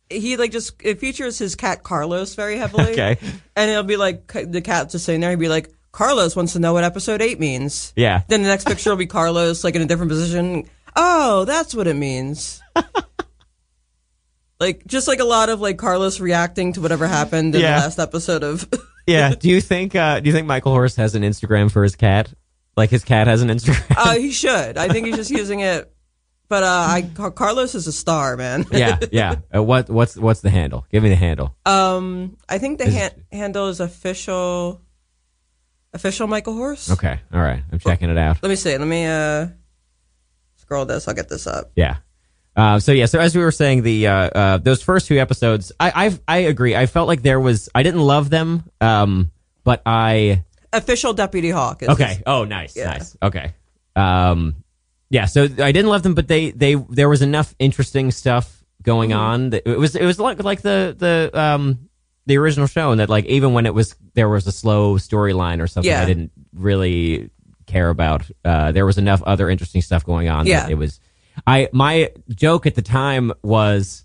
he 0.09 0.37
like 0.37 0.53
just 0.53 0.75
it 0.85 1.01
features 1.01 1.39
his 1.39 1.55
cat 1.57 1.83
Carlos 1.83 2.35
very 2.35 2.59
heavily. 2.59 2.83
Okay. 2.93 3.17
and 3.57 3.71
it'll 3.71 3.83
be 3.83 3.97
like 3.97 4.27
the 4.33 4.61
cat 4.61 4.91
just 4.91 5.05
sitting 5.07 5.21
there. 5.23 5.31
He'd 5.31 5.39
be 5.41 5.49
like, 5.49 5.73
Carlos 5.91 6.37
wants 6.37 6.53
to 6.53 6.59
know 6.59 6.73
what 6.73 6.85
episode 6.85 7.21
eight 7.21 7.41
means. 7.41 7.93
yeah. 7.97 8.23
Then 8.29 8.43
the 8.43 8.49
next 8.49 8.67
picture 8.67 8.91
will 8.91 8.97
be 8.97 9.07
Carlos 9.07 9.65
like 9.65 9.75
in 9.75 9.83
a 9.83 9.87
different 9.87 10.11
position. 10.11 10.69
Oh, 10.97 11.45
that's 11.45 11.75
what 11.75 11.87
it 11.87 11.95
means. 11.97 12.61
like 14.61 14.87
just 14.87 15.09
like 15.09 15.21
a 15.21 15.25
lot 15.25 15.49
of 15.49 15.61
like 15.61 15.79
Carlos 15.79 16.21
reacting 16.21 16.73
to 16.75 16.81
whatever 16.81 17.07
happened 17.07 17.55
in 17.55 17.61
Yeah. 17.61 17.77
the 17.79 17.83
last 17.85 17.99
episode 17.99 18.43
of. 18.45 18.69
Yeah. 19.05 19.35
Do 19.35 19.49
you 19.49 19.61
think 19.61 19.97
uh, 19.97 20.21
do 20.21 20.29
you 20.29 20.33
think 20.33 20.47
Michael 20.47 20.71
Horse 20.71 20.95
has 20.95 21.17
an 21.17 21.25
Instagram 21.25 21.73
for 21.73 21.83
his 21.83 21.97
cat? 21.97 22.33
Like 22.77 22.89
his 22.91 23.03
cat 23.03 23.27
has 23.27 23.43
an 23.43 23.49
Instagram? 23.49 23.83
uh, 23.97 24.15
he 24.15 24.31
should. 24.31 24.79
I 24.79 24.87
think 24.91 25.07
he's 25.07 25.17
just 25.17 25.31
using 25.33 25.59
it. 25.59 25.93
But 26.49 26.63
uh, 26.63 26.87
I 26.89 27.03
Car- 27.13 27.33
Carlos 27.33 27.75
is 27.75 27.89
a 27.89 27.93
star, 27.93 28.37
man. 28.37 28.65
yeah, 28.71 29.01
yeah. 29.11 29.35
Uh, 29.53 29.61
what 29.61 29.91
what's 29.91 30.17
what's 30.17 30.41
the 30.41 30.51
handle? 30.51 30.87
Give 30.89 31.03
me 31.03 31.09
the 31.09 31.17
handle. 31.17 31.53
Um, 31.67 32.37
I 32.49 32.59
think 32.59 32.79
the 32.79 32.89
han- 32.89 33.25
handle 33.33 33.67
is 33.67 33.81
official. 33.81 34.81
Official 35.93 36.29
Michael 36.29 36.55
Horse. 36.55 36.89
Okay. 36.93 37.19
All 37.35 37.41
right. 37.41 37.61
I'm 37.73 37.81
checking 37.81 38.09
it 38.09 38.17
out. 38.19 38.39
Let 38.41 38.51
me 38.51 38.55
see. 38.57 38.79
Let 38.79 38.87
me 38.87 39.05
uh 39.05 39.49
scroll 40.73 40.87
this. 40.87 41.07
I'll 41.07 41.15
get 41.15 41.29
this 41.29 41.47
up. 41.47 41.71
Yeah. 41.77 41.97
Uh, 42.57 42.79
so 42.79 42.93
yeah, 42.93 43.07
so 43.07 43.19
as 43.19 43.35
we 43.37 43.43
were 43.43 43.51
saying, 43.53 43.83
the 43.83 44.07
uh, 44.07 44.13
uh, 44.15 44.57
those 44.59 44.83
first 44.83 45.07
two 45.07 45.19
episodes, 45.19 45.73
I 45.81 45.93
I've, 45.95 46.21
I 46.29 46.39
agree. 46.39 46.77
I 46.77 46.87
felt 46.87 47.09
like 47.09 47.23
there 47.23 47.41
was 47.41 47.69
I 47.75 47.83
didn't 47.83 48.01
love 48.03 48.29
them, 48.31 48.65
um, 48.81 49.31
but 49.65 49.81
I 49.87 50.45
Official 50.73 51.13
Deputy 51.15 51.51
Hawk. 51.51 51.83
Is 51.83 51.89
okay. 51.91 52.23
Oh, 52.27 52.45
nice, 52.45 52.77
Yeah. 52.77 52.91
nice. 52.91 53.17
Okay. 53.23 53.55
Um, 53.97 54.57
yeah. 55.09 55.25
So 55.27 55.45
I 55.45 55.73
didn't 55.73 55.89
love 55.89 56.03
them, 56.03 56.15
but 56.15 56.29
they 56.29 56.51
they 56.51 56.75
there 56.75 57.09
was 57.09 57.23
enough 57.23 57.55
interesting 57.59 58.11
stuff 58.11 58.63
going 58.83 59.11
Mm-hmm. 59.11 59.19
on. 59.19 59.51
That 59.51 59.63
it 59.69 59.79
was 59.79 59.97
it 59.97 60.05
was 60.05 60.19
like 60.19 60.43
like 60.45 60.61
the 60.61 60.95
the 60.99 61.31
um 61.33 61.89
the 62.27 62.37
original 62.37 62.67
show, 62.67 62.91
and 62.91 63.01
that 63.01 63.09
like 63.09 63.25
even 63.27 63.55
when 63.55 63.65
it 63.65 63.73
was 63.73 63.97
there 64.13 64.29
was 64.29 64.47
a 64.47 64.53
slow 64.53 64.97
storyline 64.97 65.61
or 65.63 65.67
something, 65.67 65.91
Yeah. 65.91 66.03
I 66.03 66.07
didn't 66.07 66.33
really 66.53 67.31
care 67.67 67.89
about. 67.89 68.29
Uh, 68.45 68.73
there 68.73 68.87
was 68.87 68.99
enough 68.99 69.23
other 69.23 69.49
interesting 69.49 69.83
stuff 69.83 70.05
going 70.05 70.29
on. 70.29 70.47
Yeah. 70.47 70.63
that 70.63 70.71
it 70.71 70.77
was. 70.77 71.01
I 71.47 71.69
my 71.73 72.11
joke 72.29 72.67
at 72.67 72.75
the 72.75 72.83
time 72.83 73.33
was 73.43 74.05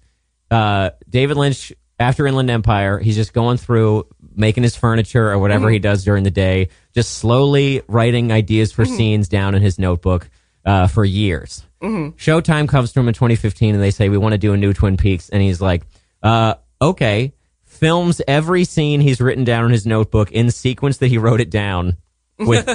uh, 0.50 0.92
David 1.10 1.38
Lynch 1.38 1.74
after 2.00 2.26
Inland 2.28 2.50
Empire. 2.50 3.00
He's 3.00 3.16
just 3.16 3.34
going 3.34 3.58
through 3.58 4.08
making 4.36 4.64
his 4.64 4.76
furniture 4.76 5.30
or 5.32 5.40
whatever 5.40 5.70
he 5.70 5.80
does 5.80 6.04
during 6.04 6.24
the 6.24 6.32
day, 6.32 6.70
just 6.94 7.16
slowly 7.16 7.82
writing 7.88 8.32
ideas 8.32 8.72
for 8.72 8.86
scenes 8.86 9.28
down 9.28 9.56
in 9.56 9.62
his 9.62 9.80
notebook 9.80 10.30
uh, 10.64 10.88
for 10.88 11.04
years. 11.04 11.64
Showtime 11.82 12.68
comes 12.70 12.92
to 12.94 13.00
him 13.00 13.08
in 13.08 13.14
2015, 13.14 13.76
and 13.76 13.84
they 13.84 13.92
say 13.92 14.10
we 14.10 14.18
want 14.18 14.34
to 14.34 14.38
do 14.38 14.54
a 14.54 14.58
new 14.58 14.74
Twin 14.74 14.96
Peaks, 14.98 15.30
and 15.30 15.42
he's 15.42 15.60
like, 15.62 15.84
uh, 16.24 16.56
okay. 16.82 17.34
Films 17.66 18.22
every 18.28 18.64
scene 18.64 19.02
he's 19.02 19.22
written 19.22 19.44
down 19.44 19.66
in 19.66 19.72
his 19.72 19.86
notebook 19.86 20.32
in 20.32 20.50
sequence 20.50 20.98
that 20.98 21.08
he 21.08 21.18
wrote 21.20 21.42
it 21.42 21.52
down 21.52 21.98
with, 22.40 22.68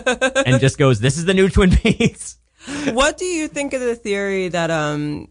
and 0.47 0.61
just 0.61 0.79
goes, 0.79 1.01
"This 1.01 1.17
is 1.19 1.25
the 1.25 1.35
new 1.35 1.49
Twin 1.49 1.71
Peaks." 1.71 2.39
What 2.93 3.19
do 3.19 3.25
you 3.25 3.49
think 3.49 3.73
of 3.73 3.81
the 3.81 3.97
theory 3.97 4.47
that 4.49 4.71
um 4.71 5.27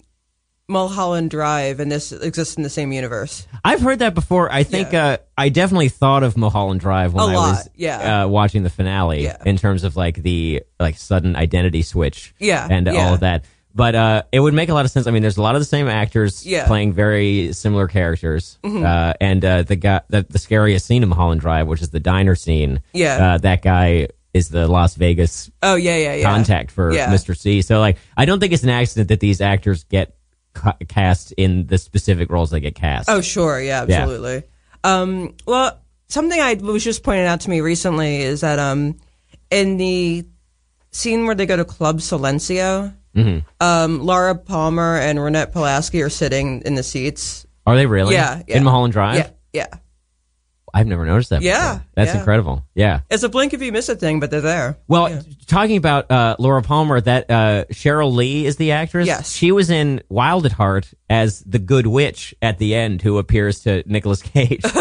Mulholland 0.71 1.29
Drive 1.29 1.79
and 1.79 1.91
this 1.91 2.11
exists 2.11 2.55
in 2.55 2.63
the 2.63 2.69
same 2.69 2.91
universe. 2.93 3.45
I've 3.63 3.81
heard 3.81 3.99
that 3.99 4.13
before. 4.13 4.51
I 4.51 4.63
think 4.63 4.93
Yeah. 4.93 5.05
uh, 5.05 5.17
I 5.37 5.49
definitely 5.49 5.89
thought 5.89 6.23
of 6.23 6.37
Mulholland 6.37 6.79
Drive 6.79 7.13
when 7.13 7.29
I 7.29 7.33
was 7.35 7.69
yeah. 7.75 8.23
uh, 8.23 8.27
watching 8.27 8.63
the 8.63 8.69
finale 8.69 9.23
Yeah. 9.25 9.37
in 9.45 9.57
terms 9.57 9.83
of 9.83 9.95
like 9.97 10.15
the 10.23 10.63
like 10.79 10.97
sudden 10.97 11.35
identity 11.35 11.81
switch 11.81 12.33
Yeah, 12.39 12.67
and 12.69 12.87
all 12.87 13.13
of 13.13 13.19
that. 13.19 13.45
But 13.73 13.95
uh, 13.95 14.23
it 14.31 14.39
would 14.39 14.53
make 14.53 14.69
a 14.69 14.73
lot 14.73 14.83
of 14.85 14.91
sense. 14.91 15.07
I 15.07 15.11
mean, 15.11 15.21
there's 15.21 15.37
a 15.37 15.41
lot 15.41 15.55
of 15.55 15.61
the 15.61 15.65
same 15.65 15.87
actors. 15.87 16.43
Mm-hmm. 16.43 16.67
playing 16.67 16.93
very 16.93 17.53
similar 17.53 17.87
characters. 17.87 18.57
Uh, 18.63 19.13
and 19.21 19.43
uh, 19.45 19.63
the 19.63 19.75
guy, 19.77 20.01
the, 20.09 20.23
the 20.29 20.39
scariest 20.39 20.85
scene 20.85 21.03
in 21.03 21.09
Mulholland 21.09 21.39
Drive, 21.41 21.67
which 21.67 21.81
is 21.81 21.89
the 21.89 21.99
diner 22.01 22.35
scene. 22.35 22.81
Yeah. 22.93 23.33
Uh, 23.33 23.37
that 23.39 23.61
guy 23.61 24.07
is 24.33 24.49
the 24.49 24.67
Las 24.67 24.95
Vegas 24.95 25.51
Oh 25.61 25.75
yeah, 25.75 25.97
yeah, 25.97 26.13
yeah. 26.15 26.23
contact 26.23 26.71
for 26.71 26.93
Yeah. 26.93 27.11
Mr. 27.13 27.37
C. 27.37 27.61
So 27.61 27.79
like, 27.79 27.97
I 28.15 28.25
don't 28.25 28.39
think 28.39 28.53
it's 28.53 28.63
an 28.63 28.69
accident 28.69 29.09
that 29.09 29.19
these 29.19 29.41
actors 29.41 29.83
get 29.85 30.15
ca- 30.53 30.77
cast 30.87 31.31
in 31.33 31.67
the 31.67 31.77
specific 31.77 32.29
roles 32.31 32.49
they 32.51 32.59
get 32.59 32.75
cast. 32.75 33.09
Oh, 33.09 33.21
sure. 33.21 33.59
Yeah, 33.61 33.85
Yeah. 33.87 34.01
absolutely. 34.01 34.43
Um, 34.83 35.35
well, 35.45 35.79
something 36.07 36.39
I 36.39 36.53
was 36.55 36.83
just 36.83 37.03
pointed 37.03 37.27
out 37.27 37.41
to 37.41 37.49
me 37.49 37.61
recently 37.61 38.17
is 38.21 38.41
that 38.41 38.57
um, 38.59 38.97
in 39.49 39.77
the 39.77 40.25
scene 40.91 41.25
where 41.25 41.35
they 41.35 41.45
go 41.45 41.57
to 41.57 41.65
Club 41.65 41.99
Silencio, 41.99 42.95
Mm-hmm. 43.13 43.39
um, 43.59 43.99
Laura 44.05 44.35
Palmer 44.35 44.95
and 44.95 45.19
Ronette 45.19 45.51
Pulaski 45.51 46.01
are 46.01 46.09
sitting 46.09 46.61
in 46.65 46.75
the 46.75 46.83
seats. 46.83 47.45
Are 47.67 47.75
they 47.75 47.85
really? 47.85 48.13
Yeah, 48.15 48.41
yeah. 48.47 48.55
In 48.55 48.63
Mulholland 48.63 48.93
Drive? 48.93 49.17
Yeah, 49.17 49.29
yeah. 49.51 49.67
I've 50.73 50.87
never 50.87 51.05
noticed 51.05 51.29
that. 51.31 51.41
Yeah, 51.41 51.73
before. 51.73 51.85
That's 51.95 52.13
yeah. 52.13 52.19
incredible. 52.19 52.65
Yeah. 52.75 53.01
It's 53.09 53.23
a 53.23 53.29
blink 53.29 53.53
if 53.53 53.61
you 53.61 53.71
miss 53.71 53.89
a 53.89 53.95
thing, 53.95 54.19
but 54.19 54.31
they're 54.31 54.41
there. 54.41 54.77
Well, 54.87 55.23
talking 55.47 55.77
about 55.77 56.09
uh, 56.11 56.35
Laura 56.39 56.61
Palmer, 56.61 57.01
that 57.01 57.29
uh, 57.29 57.65
Sheryl 57.71 58.13
Lee 58.13 58.45
is 58.45 58.55
the 58.57 58.71
actress. 58.71 59.07
Yes. 59.07 59.31
She 59.31 59.51
was 59.51 59.69
in 59.69 60.01
Wild 60.09 60.45
at 60.45 60.51
Heart 60.53 60.93
as 61.09 61.41
the 61.41 61.59
Good 61.59 61.87
Witch 61.87 62.33
at 62.41 62.57
the 62.57 62.75
end, 62.75 63.01
who 63.01 63.17
appears 63.17 63.59
to 63.61 63.83
Nicolas 63.85 64.21
Cage. 64.21 64.61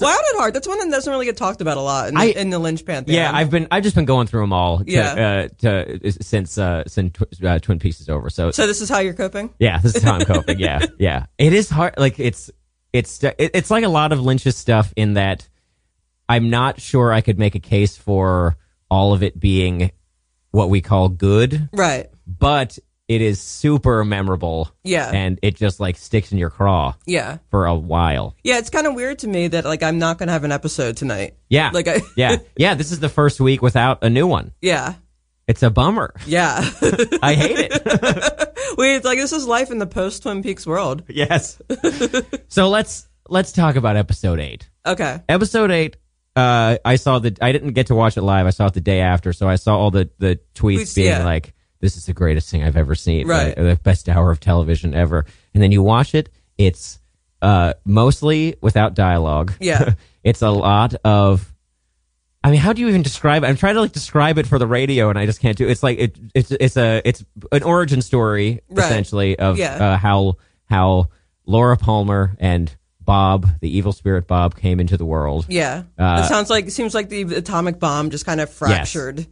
Wild 0.00 0.20
at 0.20 0.36
Heart. 0.36 0.54
That's 0.54 0.68
one 0.68 0.78
that 0.78 0.90
doesn't 0.90 1.10
really 1.10 1.26
get 1.26 1.36
talked 1.36 1.60
about 1.60 1.76
a 1.76 1.80
lot 1.80 2.08
in, 2.08 2.16
I- 2.16 2.24
in 2.26 2.50
the 2.50 2.58
Lynch 2.58 2.84
pantheon. 2.84 3.14
yeah, 3.16 3.30
I've 3.32 3.50
been 3.50 3.66
I've 3.70 3.82
just 3.82 3.94
been 3.96 4.04
going 4.04 4.26
through 4.26 4.42
them 4.42 4.52
all. 4.52 4.78
To, 4.78 4.84
Yeah. 4.86 5.46
uh, 5.46 5.48
to, 5.58 6.12
since 6.22 6.58
uh, 6.58 6.84
since 6.86 7.12
Tw- 7.12 7.44
uh, 7.44 7.58
Twin 7.60 7.78
Peaks 7.78 8.00
is 8.00 8.08
over. 8.08 8.28
So, 8.30 8.50
So 8.50 8.66
this 8.66 8.80
is 8.80 8.88
how 8.88 8.98
you're 8.98 9.14
coping. 9.14 9.54
yeah, 9.58 9.78
this 9.78 9.94
is 9.96 10.02
how 10.02 10.14
I'm 10.14 10.24
coping. 10.26 10.58
yeah, 10.60 10.84
yeah. 10.98 11.26
It 11.38 11.52
is 11.52 11.70
hard. 11.70 11.94
Like 11.98 12.18
it's 12.18 12.50
it's 12.96 13.22
it, 13.22 13.36
it's 13.38 13.70
like 13.70 13.84
a 13.84 13.88
lot 13.88 14.12
of 14.12 14.20
Lynch's 14.20 14.56
stuff 14.56 14.92
in 14.96 15.14
that 15.14 15.48
I'm 16.28 16.50
not 16.50 16.80
sure 16.80 17.12
I 17.12 17.20
could 17.20 17.38
make 17.38 17.54
a 17.54 17.60
case 17.60 17.96
for 17.96 18.56
all 18.90 19.12
of 19.12 19.22
it 19.22 19.38
being 19.38 19.92
what 20.50 20.70
we 20.70 20.80
call 20.80 21.08
good. 21.08 21.68
Right. 21.72 22.08
but 22.26 22.78
it 23.08 23.20
is 23.22 23.40
super 23.40 24.04
memorable. 24.04 24.68
Yeah. 24.82 25.08
And 25.12 25.38
it 25.40 25.54
just 25.54 25.78
like 25.78 25.96
sticks 25.96 26.32
in 26.32 26.38
your 26.38 26.50
craw 26.50 26.94
Yeah. 27.06 27.38
for 27.52 27.66
a 27.66 27.74
while. 27.74 28.34
Yeah. 28.42 28.58
It's 28.58 28.68
kind 28.70 28.84
of 28.84 28.94
weird 28.94 29.20
to 29.20 29.28
me 29.28 29.46
that 29.46 29.64
like 29.64 29.84
I'm 29.84 30.00
not 30.00 30.18
gonna 30.18 30.32
have 30.32 30.42
an 30.42 30.50
episode 30.50 30.96
tonight. 30.96 31.36
Yeah. 31.48 31.70
Like 31.72 31.86
I. 31.86 32.00
yeah. 32.16 32.38
Yeah. 32.56 32.74
This 32.74 32.90
is 32.90 32.98
the 32.98 33.08
first 33.08 33.38
week 33.40 33.62
without 33.62 34.02
a 34.02 34.10
new 34.10 34.26
one. 34.26 34.50
Yeah. 34.60 34.94
It's 35.46 35.62
a 35.62 35.70
bummer. 35.70 36.12
Yeah. 36.26 36.56
I 37.22 37.34
hate 37.34 37.70
it. 37.70 38.56
Wait, 38.78 38.96
it's 38.96 39.04
like 39.04 39.18
this 39.18 39.32
is 39.32 39.46
life 39.46 39.70
in 39.70 39.78
the 39.78 39.86
post 39.86 40.22
Twin 40.24 40.42
Peaks 40.42 40.66
world. 40.66 41.04
yes. 41.08 41.60
so 42.48 42.68
let's 42.68 43.08
let's 43.28 43.52
talk 43.52 43.76
about 43.76 43.96
episode 43.96 44.40
eight. 44.40 44.68
Okay. 44.84 45.20
Episode 45.28 45.70
eight. 45.70 45.96
Uh, 46.34 46.78
I 46.84 46.96
saw 46.96 47.18
the. 47.20 47.36
I 47.40 47.52
didn't 47.52 47.72
get 47.72 47.86
to 47.86 47.94
watch 47.94 48.16
it 48.16 48.22
live. 48.22 48.46
I 48.46 48.50
saw 48.50 48.66
it 48.66 48.74
the 48.74 48.80
day 48.80 49.00
after, 49.00 49.32
so 49.32 49.48
I 49.48 49.54
saw 49.54 49.78
all 49.78 49.90
the 49.90 50.10
the 50.18 50.38
tweets 50.54 50.80
Tweets, 50.80 50.94
being 50.96 51.08
yeah. 51.08 51.24
like, 51.24 51.54
"This 51.80 51.96
is 51.96 52.06
the 52.06 52.12
greatest 52.12 52.50
thing 52.50 52.62
I've 52.62 52.76
ever 52.76 52.94
seen. 52.94 53.26
Right. 53.26 53.56
Uh, 53.56 53.62
the 53.62 53.76
best 53.76 54.08
hour 54.08 54.30
of 54.30 54.40
television 54.40 54.94
ever." 54.94 55.24
And 55.54 55.62
then 55.62 55.72
you 55.72 55.82
watch 55.82 56.14
it. 56.14 56.28
It's 56.58 56.98
uh, 57.40 57.74
mostly 57.86 58.56
without 58.60 58.94
dialogue. 58.94 59.54
Yeah. 59.60 59.94
it's 60.24 60.42
a 60.42 60.50
lot 60.50 60.94
of. 61.04 61.50
I 62.46 62.50
mean, 62.52 62.60
how 62.60 62.72
do 62.72 62.80
you 62.80 62.88
even 62.88 63.02
describe 63.02 63.42
it? 63.42 63.48
I'm 63.48 63.56
trying 63.56 63.74
to 63.74 63.80
like 63.80 63.90
describe 63.92 64.38
it 64.38 64.46
for 64.46 64.56
the 64.58 64.68
radio, 64.68 65.10
and 65.10 65.18
I 65.18 65.26
just 65.26 65.40
can't 65.40 65.58
do. 65.58 65.66
It's 65.66 65.82
like 65.82 65.98
it, 65.98 66.16
it's 66.32 66.52
it's 66.52 66.76
a 66.76 67.02
it's 67.04 67.24
an 67.50 67.64
origin 67.64 68.00
story 68.02 68.60
Right. 68.68 68.84
essentially 68.84 69.36
of 69.38 69.58
Yeah. 69.58 69.74
uh, 69.74 69.96
how 69.96 70.36
how 70.66 71.08
Laura 71.44 71.76
Palmer 71.76 72.36
and 72.38 72.74
Bob, 73.00 73.48
the 73.60 73.76
evil 73.76 73.92
spirit 73.92 74.28
Bob, 74.28 74.54
came 74.56 74.78
into 74.78 74.96
the 74.96 75.04
world. 75.04 75.46
Yeah. 75.48 75.82
Uh, 75.98 76.22
it 76.24 76.28
sounds 76.28 76.48
like 76.48 76.66
it 76.66 76.70
seems 76.70 76.94
like 76.94 77.08
the 77.08 77.22
atomic 77.22 77.80
bomb 77.80 78.10
just 78.10 78.24
kind 78.26 78.40
of 78.40 78.48
fractured 78.48 79.26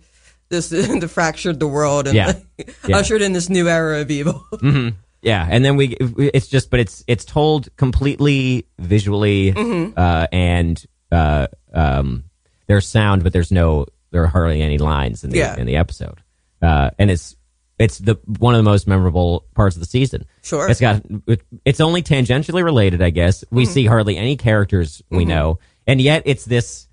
this 0.48 0.68
the 0.70 1.06
fractured 1.08 1.60
the 1.60 1.68
world 1.68 2.06
and 2.08 2.16
Yeah. 2.16 2.32
Yeah. 2.88 2.96
ushered 2.98 3.22
in 3.22 3.32
this 3.32 3.48
new 3.48 3.68
era 3.68 4.00
of 4.00 4.10
evil. 4.10 4.44
Yeah, 5.22 5.46
and 5.48 5.64
then 5.64 5.76
we 5.76 5.96
it's 6.00 6.48
just 6.48 6.68
but 6.68 6.80
it's 6.80 7.02
it's 7.06 7.24
told 7.24 7.74
completely 7.76 8.66
visually 8.78 9.52
Mm-hmm. 9.52 9.92
uh, 9.96 10.26
and 10.32 10.84
uh, 11.10 11.46
um, 11.72 12.24
there's 12.66 12.86
sound, 12.86 13.22
but 13.22 13.32
there's 13.32 13.50
no 13.52 13.86
there 14.10 14.22
are 14.22 14.28
hardly 14.28 14.62
any 14.62 14.78
lines 14.78 15.24
in 15.24 15.30
the 15.30 15.38
Yeah. 15.38 15.56
in 15.56 15.66
the 15.66 15.76
episode, 15.76 16.22
uh, 16.62 16.90
and 16.98 17.10
it's 17.10 17.36
it's 17.78 17.98
the 17.98 18.14
one 18.38 18.54
of 18.54 18.58
the 18.58 18.62
most 18.70 18.86
memorable 18.86 19.46
parts 19.54 19.74
of 19.76 19.80
the 19.80 19.86
season. 19.86 20.24
Sure. 20.42 20.68
it's 20.70 20.80
got 20.80 21.02
it, 21.26 21.42
it's 21.64 21.80
only 21.80 22.02
tangentially 22.02 22.62
related, 22.62 23.02
I 23.02 23.10
guess. 23.10 23.44
We 23.50 23.64
Mm-hmm. 23.64 23.72
see 23.72 23.86
hardly 23.86 24.16
any 24.16 24.36
characters 24.36 25.02
we 25.10 25.24
know, 25.24 25.58
and 25.86 26.00
yet 26.00 26.22
it's 26.26 26.44
this 26.44 26.86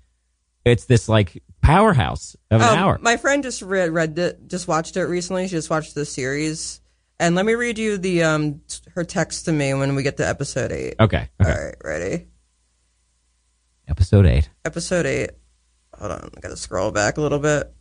it's 0.64 0.84
this 0.86 1.08
like 1.08 1.42
powerhouse 1.60 2.34
of 2.50 2.60
an 2.60 2.68
Um, 2.68 2.78
hour. 2.78 2.98
My 3.00 3.16
friend 3.16 3.42
just 3.44 3.62
read, 3.62 3.90
read 3.90 4.18
it, 4.18 4.48
just 4.48 4.66
watched 4.66 4.96
it 4.96 5.04
recently. 5.04 5.46
She 5.46 5.52
just 5.56 5.70
watched 5.70 5.94
the 5.94 6.04
series, 6.04 6.80
and 7.20 7.36
let 7.36 7.46
me 7.46 7.54
read 7.54 7.78
you 7.78 7.98
the 7.98 8.24
um 8.24 8.60
t- 8.66 8.78
her 8.96 9.04
text 9.04 9.44
to 9.44 9.52
me 9.52 9.72
when 9.74 9.94
we 9.94 10.02
get 10.02 10.16
to 10.16 10.26
episode 10.26 10.72
eight. 10.72 10.94
okay, 10.98 11.28
okay. 11.40 11.50
All 11.52 11.64
right, 11.66 11.74
ready? 11.84 12.26
episode 13.88 14.26
eight. 14.26 14.50
Episode 14.64 15.06
eight. 15.06 15.30
Hold 15.98 16.12
on, 16.12 16.30
I 16.36 16.40
gotta 16.40 16.56
scroll 16.56 16.90
back 16.90 17.16
a 17.18 17.20
little 17.20 17.38
bit. 17.38 17.72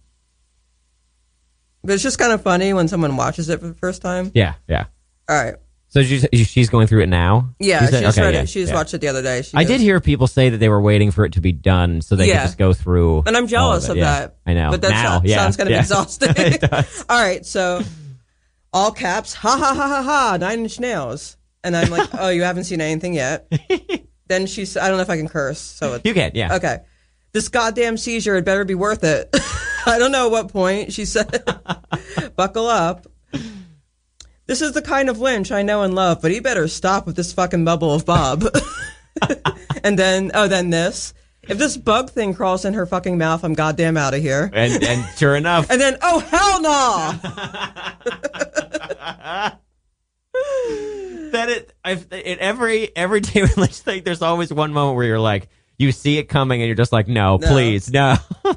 But 1.83 1.93
it's 1.93 2.03
just 2.03 2.19
kind 2.19 2.31
of 2.31 2.41
funny 2.43 2.73
when 2.73 2.87
someone 2.87 3.15
watches 3.17 3.49
it 3.49 3.59
for 3.59 3.67
the 3.67 3.73
first 3.73 4.01
time. 4.01 4.31
Yeah, 4.35 4.53
yeah. 4.67 4.85
All 5.27 5.35
right. 5.43 5.55
So 5.87 6.03
she's 6.03 6.25
she's 6.47 6.69
going 6.69 6.87
through 6.87 7.01
it 7.01 7.09
now. 7.09 7.53
Yeah, 7.59 7.79
she's, 7.79 7.89
she 7.89 7.99
just 8.01 8.17
Okay, 8.17 8.25
read 8.27 8.33
yeah, 8.35 8.41
it. 8.43 8.49
She 8.49 8.61
just 8.61 8.71
yeah. 8.71 8.77
watched 8.77 8.93
it 8.93 9.01
the 9.01 9.07
other 9.09 9.21
day. 9.21 9.41
She 9.41 9.57
I 9.57 9.63
goes- 9.63 9.67
did 9.71 9.81
hear 9.81 9.99
people 9.99 10.27
say 10.27 10.49
that 10.49 10.57
they 10.57 10.69
were 10.69 10.79
waiting 10.79 11.11
for 11.11 11.25
it 11.25 11.33
to 11.33 11.41
be 11.41 11.51
done 11.51 12.01
so 12.01 12.15
they 12.15 12.27
Yeah. 12.29 12.37
could 12.41 12.45
just 12.47 12.57
go 12.57 12.71
through. 12.73 13.23
And 13.25 13.35
I'm 13.35 13.47
jealous 13.47 13.85
all 13.85 13.91
of. 13.91 13.97
Yeah, 13.97 14.03
that. 14.19 14.37
I 14.45 14.53
know. 14.53 14.71
But 14.71 14.81
that 14.83 14.91
now, 14.91 15.21
so- 15.21 15.27
sounds 15.27 15.57
kind 15.57 15.69
of 15.69 15.75
exhausting. 15.79 16.29
All 17.09 17.21
right, 17.21 17.45
so 17.45 17.81
all 18.71 18.91
caps, 18.93 19.33
ha 19.33 19.57
ha 19.57 19.73
ha 19.75 19.87
ha 19.87 20.01
ha, 20.03 20.37
nine 20.39 20.59
inch 20.61 20.79
nails. 20.79 21.35
And 21.63 21.75
I'm 21.75 21.89
like, 21.89 22.07
oh, 22.17 22.29
you 22.29 22.43
haven't 22.43 22.63
seen 22.65 22.79
anything 22.79 23.13
yet. 23.13 23.51
then 24.27 24.45
she's, 24.45 24.77
I 24.77 24.87
don't 24.87 24.95
know 24.95 25.03
if 25.03 25.09
I 25.09 25.17
can 25.17 25.27
curse. 25.27 25.59
So 25.59 25.99
You 26.05 26.13
can, 26.13 26.31
yeah. 26.35 26.55
okay. 26.55 26.79
This 27.33 27.47
goddamn 27.47 27.97
seizure 27.97 28.35
had 28.35 28.45
better 28.45 28.65
be 28.65 28.75
worth 28.75 29.03
it. 29.03 29.29
I 29.85 29.97
don't 29.97 30.11
know 30.11 30.29
what 30.29 30.49
point 30.49 30.93
she 30.93 31.05
said, 31.05 31.43
buckle 32.35 32.67
up. 32.67 33.07
This 34.47 34.61
is 34.61 34.73
the 34.73 34.81
kind 34.81 35.09
of 35.09 35.19
Lynch 35.19 35.51
I 35.51 35.61
know 35.61 35.83
and 35.83 35.95
love, 35.95 36.21
but 36.21 36.31
he 36.31 36.39
better 36.41 36.67
stop 36.67 37.05
with 37.05 37.15
this 37.15 37.31
fucking 37.31 37.63
bubble 37.63 37.93
of 37.93 38.05
Bob. 38.05 38.43
and 39.83 39.97
then, 39.97 40.31
oh, 40.33 40.47
then 40.47 40.69
this. 40.71 41.13
If 41.43 41.57
this 41.57 41.77
bug 41.77 42.09
thing 42.11 42.33
crawls 42.33 42.65
in 42.65 42.73
her 42.73 42.85
fucking 42.85 43.17
mouth, 43.17 43.43
I'm 43.43 43.53
goddamn 43.53 43.97
out 43.97 44.13
of 44.13 44.21
here. 44.21 44.49
And 44.53 44.83
and 44.83 45.17
sure 45.17 45.35
enough, 45.35 45.71
And 45.71 45.81
then, 45.81 45.97
oh 46.01 46.19
hell 46.19 46.61
no! 46.61 47.13
that 51.31 51.49
it, 51.49 51.73
I've, 51.83 52.05
in 52.11 52.39
every 52.39 52.95
every 52.95 53.21
David 53.21 53.57
Lynch 53.57 53.79
thing, 53.79 54.03
there's 54.03 54.21
always 54.21 54.53
one 54.53 54.71
moment 54.71 54.97
where 54.97 55.05
you're 55.05 55.19
like, 55.19 55.49
you 55.81 55.91
see 55.91 56.17
it 56.17 56.29
coming, 56.29 56.61
and 56.61 56.67
you're 56.67 56.75
just 56.75 56.91
like, 56.93 57.07
no, 57.07 57.37
No. 57.37 57.47
please, 57.47 57.91
no. 57.91 58.15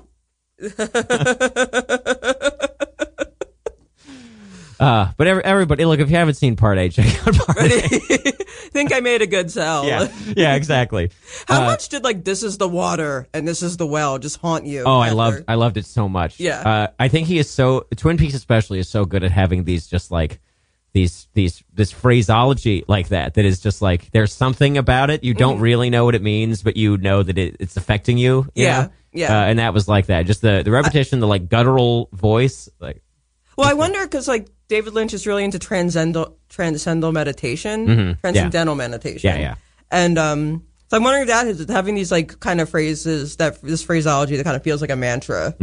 Uh, 4.81 5.13
but 5.17 5.27
every, 5.29 5.45
everybody, 5.45 5.85
look, 5.85 6.01
if 6.01 6.11
you 6.11 6.17
haven't 6.17 6.35
seen 6.35 6.57
part 6.57 6.79
eight, 6.79 6.93
check 6.93 7.07
out 7.27 7.35
part 7.37 7.59
eight. 7.63 7.93
think 8.73 8.93
I 8.93 8.99
made 9.01 9.23
a 9.23 9.27
good 9.27 9.51
sell. 9.51 9.87
Yeah, 9.87 10.09
yeah, 10.37 10.57
exactly. 10.57 11.11
How 11.47 11.63
Uh, 11.63 11.67
much 11.67 11.89
did 11.89 12.03
like 12.03 12.25
this 12.25 12.43
is 12.43 12.59
the 12.59 12.69
water 12.69 13.29
and 13.33 13.47
this 13.47 13.63
is 13.63 13.77
the 13.77 13.87
well 13.87 14.19
just 14.19 14.39
haunt 14.39 14.67
you? 14.67 14.83
Oh, 14.85 14.99
I 14.99 15.11
loved 15.11 15.45
I 15.47 15.55
loved 15.55 15.77
it 15.77 15.87
so 15.87 16.09
much. 16.09 16.41
Yeah. 16.41 16.61
Uh, 16.61 16.87
I 16.99 17.07
think 17.07 17.29
he 17.29 17.39
is 17.39 17.49
so 17.49 17.87
Twin 17.97 18.17
Peaks 18.19 18.35
especially 18.35 18.81
is 18.81 18.89
so 18.89 19.05
good 19.05 19.23
at 19.23 19.31
having 19.31 19.63
these 19.63 19.87
just 19.87 20.11
like 20.11 20.41
these 20.95 21.29
these 21.35 21.63
this 21.75 21.91
phraseology 21.91 22.85
like 22.89 23.09
that 23.09 23.35
that 23.35 23.45
is 23.45 23.61
just 23.61 23.83
like 23.83 24.11
there's 24.13 24.33
something 24.33 24.79
about 24.79 25.11
it 25.11 25.23
you 25.25 25.35
don't 25.35 25.59
really 25.61 25.91
know 25.91 26.05
what 26.07 26.15
it 26.15 26.23
means 26.23 26.63
but 26.63 26.77
you 26.77 26.97
know 26.97 27.23
that 27.23 27.37
it, 27.37 27.57
it's 27.61 27.77
affecting 27.77 28.17
you. 28.17 28.47
you 28.55 28.65
Mm-hmm. 28.65 28.73
Yeah, 28.73 28.83
know? 28.83 28.91
yeah. 29.13 29.41
Uh, 29.41 29.45
and 29.47 29.59
that 29.59 29.75
was 29.75 29.87
like 29.89 30.07
that. 30.07 30.25
Just 30.25 30.41
the 30.41 30.63
the 30.65 30.71
repetition, 30.71 31.21
the 31.21 31.27
like 31.27 31.49
guttural 31.51 32.09
voice, 32.13 32.69
like 32.81 33.03
Well, 33.59 33.69
I 33.69 33.75
wonder 33.75 34.03
because 34.05 34.27
like 34.29 34.49
David 34.69 34.95
Lynch 34.95 35.13
is 35.13 35.27
really 35.27 35.45
into 35.45 35.59
transcendental 35.59 36.39
transcendental 36.49 37.13
meditation, 37.13 38.17
transcendental 38.21 38.75
meditation. 38.77 39.31
Mm-hmm. 39.31 39.41
Yeah, 39.41 39.49
yeah. 39.51 39.55
And 39.91 40.17
um, 40.19 40.65
so 40.89 40.97
I'm 40.97 41.03
wondering 41.03 41.23
if 41.23 41.29
that 41.29 41.47
is 41.47 41.67
having 41.69 41.95
these 41.97 42.11
like 42.13 42.39
kind 42.41 42.61
of 42.61 42.69
phrases 42.71 43.37
that 43.37 43.61
this 43.63 43.83
phraseology 43.83 44.37
that 44.37 44.45
kind 44.45 44.57
of 44.57 44.63
feels 44.63 44.81
like 44.81 44.91
a 44.91 44.97
mantra, 44.97 45.55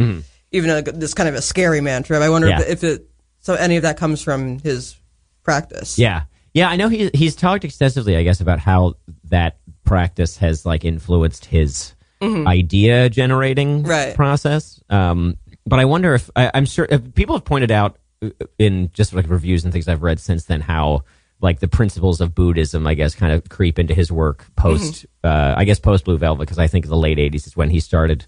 even 0.52 0.70
though 0.70 0.82
this 0.82 1.14
kind 1.14 1.30
of 1.30 1.36
a 1.36 1.42
scary 1.42 1.80
mantra. 1.82 2.20
I 2.20 2.30
wonder 2.30 2.48
Mm-hmm. 2.50 2.60
Yeah. 2.60 2.66
if, 2.68 2.84
if 2.84 3.00
it 3.02 3.08
so 3.40 3.56
any 3.56 3.78
of 3.78 3.84
that 3.84 3.98
comes 3.98 4.22
from 4.22 4.60
his 4.60 4.96
practice. 5.44 5.98
Yeah, 6.00 6.24
yeah. 6.54 6.70
I 6.70 6.76
know 6.76 6.88
he 6.90 7.10
he's 7.14 7.36
talked 7.36 7.64
extensively, 7.66 8.16
I 8.18 8.24
guess, 8.24 8.42
about 8.42 8.60
how 8.60 8.96
that 9.26 9.58
practice 9.84 10.38
has 10.38 10.66
like 10.66 10.86
influenced 10.86 11.46
his 11.46 11.94
idea 12.22 13.10
generating 13.10 13.80
Mm-hmm. 13.82 13.90
Right. 13.90 14.16
process. 14.16 14.80
Um, 14.90 15.38
but 15.66 15.80
I 15.80 15.86
wonder 15.86 16.14
if 16.14 16.30
I, 16.36 16.52
I'm 16.54 16.66
sure 16.66 16.88
if 16.90 17.14
people 17.16 17.36
have 17.36 17.46
pointed 17.46 17.72
out 17.72 17.98
uh, 18.22 18.30
in 18.60 18.92
just 18.94 19.14
like 19.14 19.28
reviews 19.30 19.64
and 19.64 19.74
things 19.74 19.88
I've 19.88 20.04
read 20.04 20.20
since 20.20 20.46
then 20.46 20.62
how 20.62 21.04
like 21.40 21.60
the 21.60 21.68
principles 21.68 22.22
of 22.22 22.36
Buddhism, 22.36 22.86
I 22.86 22.94
guess, 22.94 23.16
kind 23.16 23.32
of 23.34 23.50
creep 23.50 23.80
into 23.80 23.96
his 23.96 24.12
work 24.12 24.46
post, 24.56 25.08
Mm-hmm. 25.24 25.28
uh, 25.28 25.56
I 25.60 25.64
guess, 25.66 25.80
post 25.80 26.06
Blue 26.06 26.18
Velvet, 26.20 26.42
because 26.42 26.60
I 26.60 26.68
think 26.68 26.86
the 26.88 26.96
late 26.96 27.18
'80s 27.18 27.48
is 27.48 27.58
when 27.58 27.72
he 27.72 27.80
started 27.80 28.28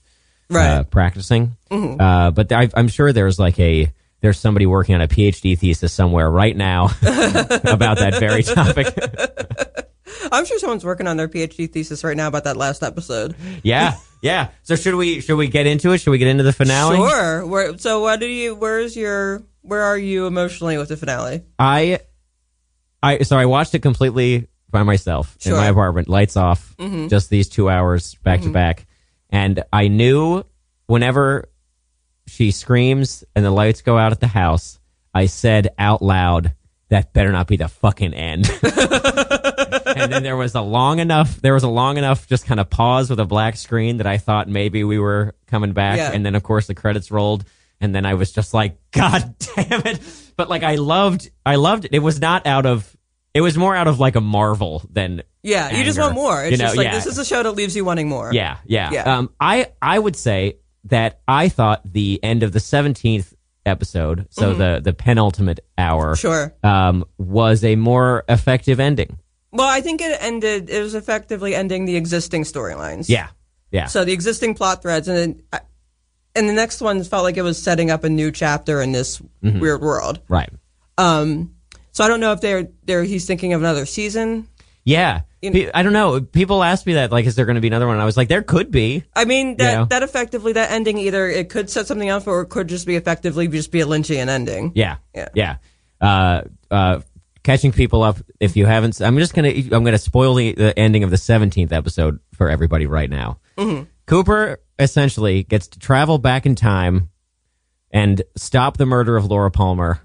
Right. 0.50 0.68
uh, 0.70 0.84
practicing. 0.84 1.56
Uh, 1.72 2.32
but 2.32 2.52
I, 2.52 2.70
I'm 2.76 2.88
sure 2.88 3.14
there's 3.14 3.38
like 3.40 3.60
a 3.60 3.92
there's 4.24 4.40
somebody 4.40 4.66
working 4.66 4.96
on 4.96 5.02
a 5.02 5.08
PhD 5.08 5.60
thesis 5.60 5.92
somewhere 5.92 6.32
right 6.32 6.56
now 6.56 6.86
about 7.66 7.98
that 7.98 8.16
very 8.22 8.42
topic. 8.42 8.88
I'm 10.32 10.46
sure 10.46 10.58
someone's 10.60 10.86
working 10.86 11.08
on 11.08 11.18
their 11.18 11.28
PhD 11.28 11.70
thesis 11.70 12.06
right 12.06 12.16
now 12.16 12.30
about 12.30 12.46
that 12.46 12.56
last 12.56 12.84
episode. 12.84 13.36
yeah, 13.64 13.98
yeah. 14.22 14.52
So 14.64 14.78
should 14.78 14.96
we 14.96 15.20
should 15.20 15.36
we 15.36 15.50
get 15.50 15.68
into 15.68 15.92
it? 15.92 15.98
Should 15.98 16.12
we 16.12 16.20
get 16.20 16.30
into 16.30 16.44
the 16.44 16.54
finale? 16.54 16.96
Sure. 16.96 17.46
Where, 17.46 17.78
so, 17.78 18.00
what 18.00 18.22
do 18.22 18.26
you? 18.26 18.56
Where's 18.56 18.96
your? 18.96 19.44
Where 19.62 19.82
are 19.82 19.98
you 19.98 20.26
emotionally 20.26 20.78
with 20.78 20.88
the 20.88 20.96
finale? 20.96 21.44
I, 21.60 22.00
I 23.02 23.20
so 23.24 23.38
I 23.38 23.46
watched 23.46 23.76
it 23.76 23.80
completely 23.80 24.48
by 24.70 24.84
myself 24.84 25.36
in 25.46 25.52
my 25.52 25.68
apartment, 25.68 26.08
lights 26.08 26.38
off, 26.38 26.74
mm-hmm. 26.78 27.10
just 27.10 27.30
these 27.30 27.50
two 27.50 27.70
hours 27.70 28.16
back 28.24 28.40
to 28.40 28.46
mm-hmm. 28.46 28.54
back, 28.54 28.86
and 29.30 29.66
I 29.74 29.90
knew 29.90 30.46
whenever 30.86 31.50
she 32.28 32.52
screams 32.52 33.24
and 33.36 33.44
the 33.44 33.52
lights 33.52 33.82
go 33.82 33.98
out 33.98 34.12
at 34.12 34.20
the 34.20 34.28
house, 34.28 34.80
I 35.14 35.26
said 35.28 35.70
out 35.78 36.02
loud, 36.02 36.54
"That 36.90 37.14
better 37.14 37.32
not 37.32 37.48
be 37.48 37.58
the 37.58 37.68
fucking 37.68 38.14
end." 38.14 38.50
and 39.96 40.12
then 40.12 40.24
there 40.24 40.36
was 40.38 40.56
a 40.56 40.62
long 40.62 41.00
enough 41.00 41.36
there 41.42 41.54
was 41.54 41.64
a 41.64 41.70
long 41.70 41.98
enough 41.98 42.28
just 42.28 42.46
kind 42.46 42.60
of 42.60 42.70
pause 42.70 43.10
with 43.10 43.20
a 43.20 43.26
black 43.26 43.56
screen 43.58 43.98
that 43.98 44.08
I 44.08 44.18
thought 44.18 44.48
maybe 44.48 44.84
we 44.84 44.98
were 45.00 45.36
coming 45.48 45.74
back 45.74 45.98
Yeah. 45.98 46.12
and 46.12 46.26
then 46.26 46.36
of 46.36 46.44
course 46.44 46.68
the 46.68 46.74
credits 46.76 47.12
rolled 47.12 47.46
and 47.80 47.94
then 47.94 48.06
I 48.06 48.14
was 48.16 48.32
just 48.32 48.54
like 48.54 48.78
god 48.92 49.36
damn 49.56 49.82
it 49.86 50.00
but 50.36 50.50
like 50.50 50.64
I 50.64 50.76
loved 50.76 51.30
I 51.46 51.56
loved 51.58 51.86
it 51.86 51.94
it 51.94 52.00
was 52.00 52.20
not 52.20 52.48
out 52.48 52.66
of 52.66 52.96
it 53.34 53.42
was 53.42 53.58
more 53.58 53.76
out 53.76 53.88
of 53.88 54.00
like 54.00 54.16
a 54.16 54.22
marvel 54.22 54.84
than 54.92 55.24
Yeah, 55.42 55.76
you 55.76 55.84
just 55.84 56.00
want 56.00 56.14
more. 56.16 56.44
It's 56.44 56.52
You 56.52 56.58
know, 56.58 56.66
just 56.66 56.78
like 56.78 56.86
yeah. 56.86 56.96
this 56.96 57.06
is 57.08 57.18
a 57.18 57.26
show 57.26 57.42
that 57.44 57.52
leaves 57.52 57.76
you 57.76 57.84
wanting 57.86 58.08
more. 58.08 58.32
yeah, 58.34 58.58
yeah. 58.66 58.92
Yeah. 58.92 59.18
Um, 59.18 59.30
I 59.40 59.68
I 59.82 59.98
would 59.98 60.16
say 60.16 60.58
that 60.86 61.20
I 61.28 61.50
thought 61.50 61.82
the 61.92 62.20
end 62.24 62.44
of 62.44 62.52
the 62.52 62.60
seventeenth 62.60 63.34
episode, 63.66 64.28
so 64.30 64.54
the 64.54 64.82
the 64.84 64.94
penultimate 64.94 65.62
hour, 65.78 66.14
Mm-hmm. 66.16 66.20
Sure. 66.20 66.54
um, 66.64 67.06
was 67.18 67.64
a 67.64 67.76
more 67.76 68.24
effective 68.28 68.80
ending. 68.80 69.18
Well, 69.52 69.68
I 69.70 69.82
think 69.82 70.02
it 70.02 70.18
ended. 70.22 70.70
It 70.70 70.82
was 70.82 70.96
effectively 70.96 71.54
ending 71.56 71.86
the 71.86 71.96
existing 71.96 72.44
storylines. 72.44 73.08
Yeah, 73.08 73.28
yeah, 73.72 73.86
So 73.86 74.04
the 74.04 74.12
existing 74.12 74.56
plot 74.56 74.82
threads, 74.82 75.08
and 75.08 75.18
then, 75.18 75.44
I- 75.54 75.60
and 76.36 76.50
the 76.50 76.54
next 76.54 76.82
one 76.82 77.04
felt 77.04 77.24
like 77.24 77.38
it 77.38 77.44
was 77.44 77.62
setting 77.62 77.92
up 77.92 78.04
a 78.04 78.10
new 78.10 78.32
chapter 78.32 78.82
in 78.82 78.92
this 78.92 79.22
Mm-hmm. 79.44 79.60
weird 79.60 79.82
world. 79.82 80.20
right. 80.28 80.50
Um, 80.98 81.54
so 81.92 82.04
I 82.04 82.08
don't 82.08 82.20
know 82.20 82.32
if 82.34 82.42
they're 82.42 82.68
they're 82.84 83.04
he's 83.04 83.26
thinking 83.28 83.54
of 83.54 83.62
another 83.62 83.86
season. 83.86 84.48
Yeah, 84.84 85.22
Pe- 85.52 85.72
I 85.74 85.84
don't 85.84 85.94
know. 85.94 86.22
People 86.22 86.64
ask 86.64 86.86
me 86.86 86.94
that, 86.94 87.12
like, 87.12 87.26
is 87.26 87.36
there 87.36 87.46
going 87.46 87.56
to 87.56 87.62
be 87.62 87.68
another 87.68 87.86
one? 87.88 87.96
And 87.96 88.02
I 88.02 88.06
was 88.06 88.16
like, 88.18 88.30
there 88.30 88.42
could 88.44 88.72
be. 88.72 89.04
I 89.16 89.26
mean 89.26 89.58
that 89.58 89.72
Yeah. 89.72 89.86
that 89.90 90.04
effectively 90.04 90.54
that 90.54 90.72
ending 90.72 90.98
either 90.98 91.28
it 91.28 91.50
could 91.50 91.70
set 91.70 91.88
something 91.88 92.10
up 92.10 92.28
or 92.28 92.42
it 92.42 92.48
could 92.50 92.68
just 92.70 92.88
be 92.88 92.96
effectively 92.96 93.48
just 93.48 93.72
be 93.72 93.82
a 93.82 93.86
Lynchian 93.86 94.28
ending. 94.28 94.72
Yeah, 94.76 94.98
Yeah. 95.14 95.30
yeah. 95.34 95.58
Uh, 96.02 96.42
uh, 96.72 97.02
catching 97.44 97.72
people 97.74 98.04
up. 98.04 98.18
If 98.40 98.56
you 98.56 98.66
haven't, 98.66 99.02
I'm 99.02 99.18
just 99.18 99.34
gonna 99.34 99.50
I'm 99.50 99.84
gonna 99.84 99.98
spoil 99.98 100.34
the, 100.36 100.54
the 100.54 100.78
ending 100.80 101.04
of 101.04 101.10
the 101.10 101.18
17th 101.18 101.72
episode 101.74 102.20
for 102.34 102.50
everybody 102.50 102.86
right 102.88 103.10
now. 103.10 103.40
Cooper 104.06 104.60
essentially 104.80 105.44
gets 105.44 105.68
to 105.70 105.80
travel 105.80 106.18
back 106.18 106.46
in 106.46 106.56
time 106.56 107.10
and 107.92 108.22
stop 108.36 108.78
the 108.78 108.86
murder 108.86 109.16
of 109.18 109.26
Laura 109.26 109.52
Palmer 109.52 110.02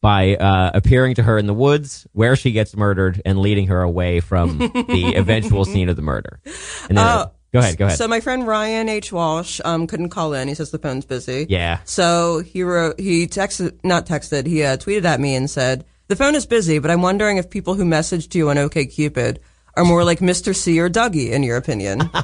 by 0.00 0.34
uh, 0.36 0.70
appearing 0.74 1.14
to 1.16 1.22
her 1.22 1.36
in 1.38 1.46
the 1.46 1.54
woods 1.54 2.06
where 2.12 2.34
she 2.36 2.52
gets 2.52 2.74
murdered 2.76 3.20
and 3.24 3.38
leading 3.38 3.66
her 3.66 3.82
away 3.82 4.20
from 4.20 4.58
the 4.58 5.14
eventual 5.16 5.64
scene 5.64 5.88
of 5.88 5.96
the 5.96 6.02
murder. 6.02 6.40
And 6.88 6.96
then, 6.96 7.06
Uh, 7.06 7.26
go 7.52 7.58
ahead, 7.58 7.76
go 7.76 7.86
ahead. 7.86 7.98
So 7.98 8.08
my 8.08 8.20
friend 8.20 8.46
Ryan 8.46 8.88
H. 8.88 9.12
Walsh 9.12 9.60
um, 9.64 9.86
couldn't 9.86 10.08
call 10.08 10.32
in. 10.32 10.48
He 10.48 10.54
says 10.54 10.70
the 10.70 10.78
phone's 10.78 11.04
busy. 11.04 11.46
yeah. 11.50 11.80
So 11.84 12.38
he 12.40 12.62
wrote, 12.62 12.98
he 12.98 13.26
texted, 13.26 13.78
not 13.84 14.06
texted, 14.06 14.46
he 14.46 14.62
uh, 14.62 14.76
tweeted 14.78 15.04
at 15.04 15.20
me 15.20 15.34
and 15.34 15.50
said, 15.50 15.84
"The 16.08 16.16
phone 16.16 16.34
is 16.34 16.46
busy, 16.46 16.78
but 16.78 16.90
I'm 16.90 17.02
wondering 17.02 17.36
if 17.36 17.50
people 17.50 17.74
who 17.74 17.84
messaged 17.84 18.34
you 18.34 18.48
on 18.50 18.56
OKCupid 18.56 19.38
are 19.76 19.84
more 19.84 20.02
like 20.02 20.20
Mr. 20.20 20.56
C 20.56 20.80
or 20.80 20.88
Dougie, 20.88 21.30
in 21.30 21.42
your 21.42 21.56
opinion." 21.58 22.08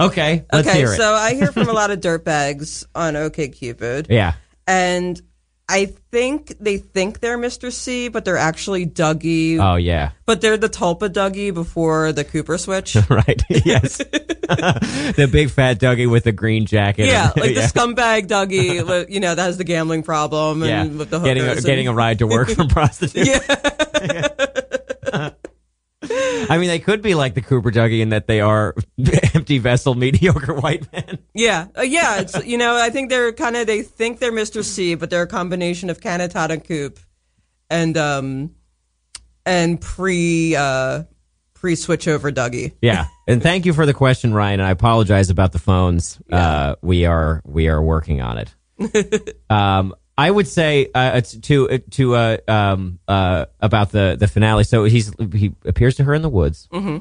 Okay. 0.00 0.46
Let's 0.50 0.66
okay, 0.66 0.78
hear 0.78 0.94
it. 0.94 0.96
so 0.96 1.12
I 1.12 1.34
hear 1.34 1.52
from 1.52 1.68
a 1.68 1.74
lot 1.74 1.90
of 1.90 2.00
dirtbags 2.06 2.84
on 2.94 3.12
OKCupid, 3.14 4.06
yeah. 4.08 4.32
and 4.66 5.20
I 5.70 5.86
think 6.10 6.58
they 6.58 6.78
think 6.78 7.20
they're 7.20 7.38
Mr. 7.38 7.72
C, 7.72 8.08
but 8.08 8.24
they're 8.24 8.36
actually 8.36 8.86
Dougie. 8.86 9.60
Oh 9.60 9.76
yeah. 9.76 10.10
But 10.26 10.40
they're 10.40 10.56
the 10.56 10.68
Tulpa 10.68 11.08
Dougie 11.08 11.54
before 11.54 12.10
the 12.12 12.24
Cooper 12.24 12.58
switch. 12.58 12.96
right. 13.08 13.40
Yes. 13.48 13.98
the 13.98 15.28
big 15.30 15.50
fat 15.50 15.78
Dougie 15.78 16.10
with 16.10 16.24
the 16.24 16.32
green 16.32 16.66
jacket. 16.66 17.06
Yeah, 17.06 17.30
and- 17.30 17.36
like 17.40 17.54
the 17.54 17.60
scumbag 17.60 18.26
Dougie, 18.26 19.08
you 19.08 19.20
know, 19.20 19.36
that 19.36 19.42
has 19.42 19.58
the 19.58 19.64
gambling 19.64 20.02
problem 20.02 20.64
yeah. 20.64 20.82
and 20.82 20.98
with 20.98 21.10
the 21.10 21.20
getting 21.20 21.44
a, 21.44 21.46
hookers 21.46 21.64
getting 21.64 21.86
a 21.86 21.94
ride 21.94 22.18
to 22.18 22.26
work 22.26 22.48
from 22.50 22.66
prostitutes. 22.68 23.28
Yeah. 23.28 24.28
I 26.48 26.58
mean, 26.58 26.68
they 26.68 26.78
could 26.78 27.02
be 27.02 27.14
like 27.14 27.34
the 27.34 27.40
Cooper 27.40 27.70
Dougie 27.70 28.00
in 28.00 28.10
that 28.10 28.26
they 28.26 28.40
are 28.40 28.74
empty 29.34 29.58
vessel, 29.58 29.94
mediocre 29.94 30.54
white 30.54 30.90
men. 30.92 31.18
Yeah, 31.34 31.68
uh, 31.76 31.82
yeah. 31.82 32.20
It's 32.20 32.44
you 32.46 32.58
know, 32.58 32.76
I 32.76 32.90
think 32.90 33.10
they're 33.10 33.32
kind 33.32 33.56
of 33.56 33.66
they 33.66 33.82
think 33.82 34.18
they're 34.18 34.32
Mr. 34.32 34.64
C, 34.64 34.94
but 34.94 35.10
they're 35.10 35.22
a 35.22 35.28
combination 35.28 35.90
of 35.90 36.00
Canatot 36.00 36.50
and 36.50 36.64
Coop, 36.64 36.98
and 37.68 37.96
um, 37.96 38.54
and 39.46 39.80
pre 39.80 40.56
uh 40.56 41.04
pre 41.60 41.74
switch 41.76 42.08
over 42.08 42.32
Dougie. 42.32 42.72
Yeah. 42.80 43.06
And 43.28 43.42
thank 43.42 43.66
you 43.66 43.72
for 43.72 43.86
the 43.86 43.94
question, 43.94 44.32
Ryan. 44.34 44.60
And 44.60 44.66
I 44.66 44.70
apologize 44.70 45.30
about 45.30 45.52
the 45.52 45.58
phones. 45.58 46.20
Uh, 46.32 46.76
we 46.82 47.04
are 47.04 47.42
we 47.44 47.68
are 47.68 47.82
working 47.82 48.20
on 48.20 48.38
it. 48.38 49.34
um, 49.50 49.94
I 50.26 50.30
would 50.30 50.48
say 50.48 50.90
uh, 50.94 51.20
to 51.48 51.78
to 51.78 52.14
uh, 52.14 52.36
um, 52.48 52.98
uh, 53.08 53.46
about 53.60 53.90
the 53.90 54.16
the 54.18 54.28
finale. 54.28 54.64
So 54.64 54.84
he's 54.84 55.12
he 55.32 55.54
appears 55.64 55.94
to 55.96 56.04
her 56.04 56.14
in 56.14 56.22
the 56.22 56.28
woods. 56.28 56.68
Mm-hmm. 56.72 56.98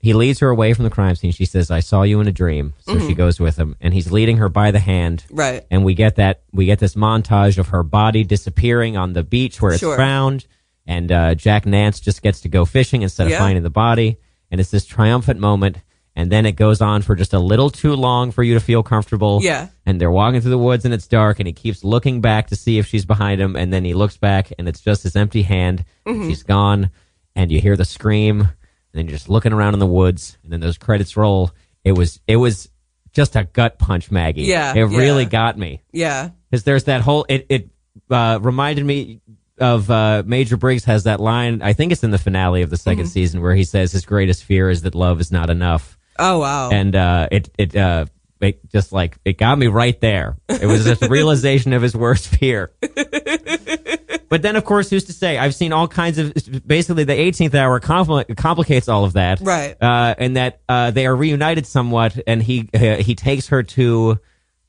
He 0.00 0.12
leads 0.14 0.38
her 0.40 0.48
away 0.48 0.74
from 0.74 0.84
the 0.84 0.90
crime 0.90 1.16
scene. 1.16 1.32
She 1.32 1.44
says, 1.44 1.70
"I 1.70 1.80
saw 1.80 2.02
you 2.02 2.20
in 2.20 2.28
a 2.28 2.32
dream." 2.32 2.72
So 2.80 2.98
she 3.00 3.14
goes 3.14 3.40
with 3.40 3.56
him, 3.56 3.74
and 3.80 3.92
he's 3.92 4.12
leading 4.12 4.36
her 4.38 4.48
by 4.48 4.70
the 4.70 4.78
hand. 4.78 5.24
Right. 5.30 5.64
And 5.70 5.84
we 5.84 5.94
get 5.94 6.16
that 6.16 6.42
we 6.52 6.66
get 6.66 6.78
this 6.78 6.94
montage 6.94 7.58
of 7.58 7.68
her 7.68 7.82
body 7.82 8.22
disappearing 8.24 8.96
on 8.96 9.12
the 9.12 9.22
beach 9.24 9.60
where 9.60 9.72
it's 9.72 9.80
Sure. 9.80 9.96
found, 9.96 10.46
and 10.86 11.10
uh, 11.10 11.34
Jack 11.34 11.66
Nance 11.66 11.98
just 12.00 12.22
gets 12.22 12.40
to 12.42 12.48
go 12.48 12.64
fishing 12.64 13.02
instead 13.02 13.26
of 13.26 13.32
Yeah. 13.32 13.38
finding 13.40 13.62
the 13.64 13.70
body, 13.70 14.18
and 14.50 14.60
it's 14.60 14.70
this 14.70 14.86
triumphant 14.86 15.40
moment. 15.40 15.78
And 16.18 16.32
then 16.32 16.46
it 16.46 16.52
goes 16.56 16.80
on 16.80 17.02
for 17.02 17.14
just 17.14 17.32
a 17.32 17.38
little 17.38 17.70
too 17.70 17.94
long 17.94 18.32
for 18.32 18.42
you 18.42 18.54
to 18.54 18.60
feel 18.60 18.82
comfortable. 18.82 19.38
Yeah. 19.40 19.68
And 19.86 20.00
they're 20.00 20.10
walking 20.10 20.40
through 20.40 20.50
the 20.50 20.58
woods 20.58 20.84
and 20.84 20.92
it's 20.92 21.06
dark, 21.06 21.38
and 21.38 21.46
he 21.46 21.52
keeps 21.52 21.84
looking 21.84 22.20
back 22.20 22.48
to 22.48 22.56
see 22.56 22.78
if 22.78 22.86
she's 22.88 23.04
behind 23.06 23.40
him, 23.40 23.54
and 23.54 23.72
then 23.72 23.84
he 23.84 23.94
looks 23.94 24.16
back 24.16 24.52
and 24.58 24.68
it's 24.68 24.80
just 24.80 25.04
his 25.04 25.14
empty 25.14 25.42
hand. 25.42 25.84
Mm-hmm. 26.06 26.28
She's 26.28 26.42
gone, 26.42 26.90
and 27.36 27.52
you 27.52 27.60
hear 27.60 27.76
the 27.76 27.84
scream, 27.84 28.40
and 28.40 28.50
then 28.92 29.06
you're 29.06 29.16
just 29.16 29.28
looking 29.28 29.52
around 29.52 29.74
in 29.74 29.78
the 29.80 29.86
woods, 29.86 30.36
and 30.42 30.52
then 30.52 30.58
those 30.60 30.76
credits 30.76 31.16
roll. 31.16 31.52
It 31.84 31.92
was 31.92 32.20
it 32.26 32.36
was 32.36 32.68
just 33.12 33.36
a 33.36 33.44
gut 33.44 33.78
punch, 33.78 34.10
Maggie. 34.10 34.42
Yeah, 34.42 34.74
it 34.74 34.82
really 34.84 35.24
got 35.24 35.56
me 35.56 35.82
Yeah. 35.92 36.30
because 36.50 36.64
there's 36.64 36.84
that 36.84 37.00
whole 37.00 37.26
it 37.28 37.46
it 37.48 37.68
uh, 38.10 38.38
reminded 38.42 38.84
me 38.84 39.20
of 39.58 39.90
uh, 39.90 40.22
Major 40.26 40.56
Briggs 40.56 40.84
has 40.84 41.04
that 41.04 41.18
line. 41.20 41.62
I 41.62 41.72
think 41.72 41.90
it's 41.92 42.04
in 42.04 42.10
the 42.12 42.18
finale 42.18 42.62
of 42.62 42.70
the 42.70 42.76
2nd 42.76 42.94
Mm-hmm. 42.96 43.04
season 43.06 43.40
where 43.42 43.54
he 43.54 43.64
says 43.64 43.90
his 43.92 44.04
greatest 44.04 44.44
fear 44.44 44.70
is 44.70 44.82
that 44.82 44.94
love 44.94 45.20
is 45.20 45.32
not 45.32 45.50
enough, 45.50 45.97
Oh 46.18 46.38
wow. 46.40 46.70
and 46.70 46.94
uh, 46.96 47.28
it 47.30 47.50
it 47.58 47.76
uh, 47.76 48.06
it 48.40 48.60
just 48.70 48.92
like 48.92 49.18
it 49.24 49.38
got 49.38 49.58
me 49.58 49.66
right 49.68 50.00
there. 50.00 50.36
It 50.48 50.66
was 50.66 50.84
just 50.84 51.02
a 51.02 51.08
realization 51.10 51.72
of 51.72 51.82
his 51.82 51.94
worst 51.96 52.28
fear. 52.28 52.72
But 54.30 54.42
then, 54.42 54.56
of 54.56 54.64
course, 54.66 54.90
who's 54.90 55.04
to 55.04 55.12
say? 55.14 55.38
I've 55.38 55.54
seen 55.54 55.72
all 55.72 55.88
kinds 55.88 56.18
of. 56.18 56.34
Basically, 56.66 57.04
the 57.04 57.14
18th 57.14 57.54
hour 57.54 57.80
compli- 57.80 58.36
complicates 58.36 58.86
all 58.88 59.04
of 59.04 59.14
that, 59.14 59.40
Right. 59.40 59.74
Uh, 59.80 60.14
and 60.18 60.36
that 60.36 60.60
uh, 60.68 60.90
they 60.90 61.06
are 61.06 61.16
reunited 61.16 61.66
somewhat, 61.66 62.18
and 62.26 62.42
he 62.42 62.68
uh, 62.74 62.96
he 62.96 63.14
takes 63.14 63.48
her 63.48 63.62
to 63.62 64.18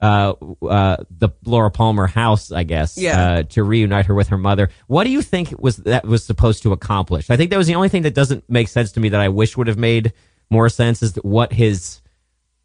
uh, 0.01 0.33
uh, 0.61 0.97
the 1.11 1.29
Laura 1.43 1.69
Palmer 1.71 2.07
house, 2.07 2.53
I 2.53 2.63
guess, 2.63 2.97
Yeah. 2.97 3.21
uh, 3.31 3.43
to 3.49 3.63
reunite 3.63 4.05
her 4.05 4.15
with 4.15 4.29
her 4.29 4.37
mother. 4.37 4.69
What 4.87 5.03
do 5.03 5.09
you 5.09 5.21
think 5.21 5.53
was 5.59 5.75
that 5.77 6.05
was 6.07 6.23
supposed 6.23 6.63
to 6.63 6.71
accomplish? 6.71 7.29
I 7.29 7.35
think 7.35 7.51
that 7.51 7.57
was 7.57 7.67
the 7.67 7.75
only 7.75 7.89
thing 7.89 8.03
that 8.03 8.13
doesn't 8.15 8.49
make 8.49 8.69
sense 8.69 8.93
to 8.93 9.01
me 9.01 9.09
that 9.09 9.19
I 9.19 9.27
wish 9.27 9.57
would 9.57 9.67
have 9.67 9.77
made 9.77 10.13
more 10.49 10.69
sense 10.69 11.01
is 11.03 11.15
what 11.17 11.53
his 11.53 12.01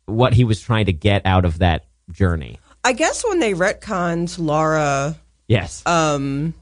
what 0.07 0.35
he 0.35 0.44
was 0.44 0.61
trying 0.61 0.87
to 0.87 0.92
get 0.92 1.23
out 1.25 1.44
of 1.44 1.59
that 1.61 1.87
journey. 2.11 2.59
I 2.85 2.92
guess 2.92 3.25
when 3.27 3.38
they 3.40 3.55
retconned 3.55 4.38
Laura, 4.38 5.16
Yes. 5.49 5.83
um, 5.87 6.53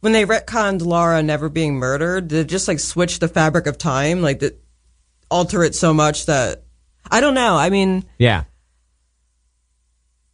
when 0.00 0.12
they 0.12 0.24
retconned 0.26 0.82
Laura 0.84 1.22
never 1.22 1.48
being 1.48 1.76
murdered, 1.76 2.28
they 2.28 2.44
just 2.44 2.68
like 2.68 2.78
switch 2.80 3.18
the 3.18 3.28
fabric 3.28 3.66
of 3.66 3.78
time, 3.78 4.20
like 4.22 4.40
that 4.40 4.62
alter 5.30 5.62
it 5.64 5.74
so 5.74 5.94
much 5.94 6.26
that 6.26 6.62
I 7.10 7.20
don't 7.20 7.34
know. 7.34 7.56
I 7.56 7.70
mean, 7.70 8.04
Yeah. 8.18 8.44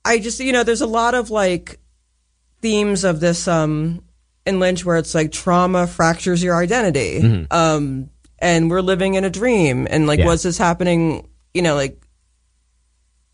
I 0.04 0.18
just 0.18 0.40
you 0.40 0.52
know, 0.52 0.64
there's 0.64 0.80
a 0.80 0.86
lot 0.86 1.14
of 1.14 1.30
like 1.30 1.78
themes 2.60 3.04
of 3.04 3.20
this 3.20 3.46
um 3.46 4.02
in 4.44 4.58
Lynch 4.58 4.84
where 4.84 4.96
it's 4.96 5.14
like 5.14 5.30
trauma 5.30 5.86
fractures 5.86 6.42
your 6.42 6.56
identity. 6.56 7.46
Um 7.50 8.10
and 8.42 8.68
we're 8.70 8.82
living 8.82 9.14
in 9.14 9.24
a 9.24 9.30
dream 9.30 9.86
and 9.88 10.06
like 10.06 10.18
Yeah. 10.18 10.26
was 10.26 10.42
this 10.42 10.58
happening, 10.58 11.28
you 11.54 11.62
know, 11.62 11.74
like 11.74 11.98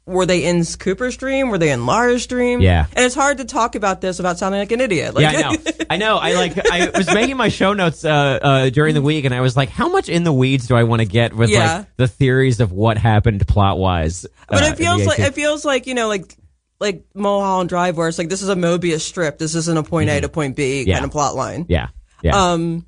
were 0.07 0.25
they 0.25 0.45
in 0.45 0.65
Cooper's 0.65 1.19
dream? 1.19 1.51
Were 1.51 1.59
they 1.59 1.71
in 1.71 1.85
Laura's 1.85 2.27
dream? 2.27 2.61
Yeah. 2.63 2.87
And 2.95 3.05
it's 3.05 3.15
hard 3.15 3.39
to 3.39 3.45
talk 3.45 3.75
about 3.75 4.01
this 4.01 4.17
without 4.19 4.39
sounding 4.39 4.59
like 4.61 4.73
an 4.73 4.81
idiot. 4.81 5.15
Like, 5.15 5.23
yeah, 5.23 5.31
I 5.31 5.43
know. 5.43 5.57
I 5.91 5.97
know. 5.99 6.17
I 6.17 6.33
like. 6.35 6.59
I 6.73 6.91
was 6.97 7.13
making 7.13 7.37
my 7.37 7.51
show 7.51 7.75
notes 7.75 8.07
uh, 8.07 8.11
uh, 8.11 8.71
during 8.71 8.95
the 8.95 9.03
week, 9.03 9.27
and 9.27 9.35
I 9.35 9.41
was 9.43 9.55
like, 9.57 9.69
"How 9.69 9.89
much 9.91 10.09
in 10.09 10.25
the 10.25 10.33
weeds 10.33 10.67
do 10.67 10.77
I 10.77 10.85
want 10.85 11.01
to 11.01 11.07
get 11.07 11.35
with 11.35 11.51
Yeah. 11.51 11.79
like 11.79 11.97
the 11.97 12.09
theories 12.09 12.61
of 12.61 12.73
what 12.73 12.97
happened 12.97 13.47
plot 13.47 13.79
wise?" 13.79 14.25
but 14.49 14.63
it 14.63 14.77
feels 14.79 15.05
like 15.05 15.19
it 15.19 15.35
feels 15.35 15.65
like 15.67 15.87
you 15.87 15.95
know 15.95 16.09
like 16.09 16.35
like 16.81 17.05
Mulholland 17.15 17.69
Drive 17.69 17.99
where 17.99 18.09
it's 18.09 18.17
like 18.19 18.31
this 18.31 18.41
is 18.41 18.49
a 18.49 18.55
Mobius 18.55 19.01
strip. 19.01 19.37
This 19.39 19.55
isn't 19.55 19.77
a 19.77 19.83
point 19.83 20.09
A 20.09 20.21
to 20.23 20.29
point 20.31 20.57
B 20.57 20.81
Mm-hmm. 20.81 20.89
Yeah. 20.89 20.95
kind 20.97 21.05
of 21.05 21.11
plot 21.11 21.35
line. 21.35 21.67
yeah, 21.69 21.89
yeah, 22.23 22.53
Um, 22.53 22.87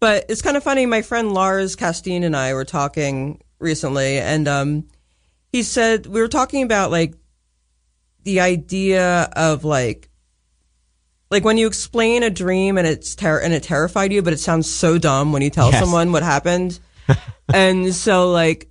but 0.00 0.24
it's 0.28 0.42
kind 0.42 0.56
of 0.56 0.62
funny. 0.62 0.86
My 0.86 1.02
friend 1.02 1.32
Lars 1.32 1.76
Castine 1.76 2.22
and 2.24 2.36
I 2.36 2.54
were 2.54 2.64
talking 2.64 3.42
recently, 3.58 4.18
and 4.18 4.46
um, 4.48 4.88
he 5.52 5.62
said 5.62 6.06
we 6.06 6.20
were 6.20 6.28
talking 6.28 6.62
about 6.62 6.90
like 6.90 7.14
the 8.24 8.40
idea 8.40 9.22
of 9.34 9.64
like 9.64 10.08
like 11.30 11.44
when 11.44 11.58
you 11.58 11.66
explain 11.66 12.22
a 12.22 12.30
dream 12.30 12.78
and 12.78 12.86
it's 12.86 13.14
ter- 13.14 13.40
and 13.40 13.52
it 13.52 13.62
terrified 13.62 14.12
you, 14.12 14.22
but 14.22 14.32
it 14.32 14.40
sounds 14.40 14.70
so 14.70 14.98
dumb 14.98 15.32
when 15.32 15.42
you 15.42 15.50
tell 15.50 15.70
Yes. 15.70 15.80
someone 15.80 16.12
what 16.12 16.22
happened, 16.22 16.78
and 17.52 17.94
so 17.94 18.30
like. 18.30 18.68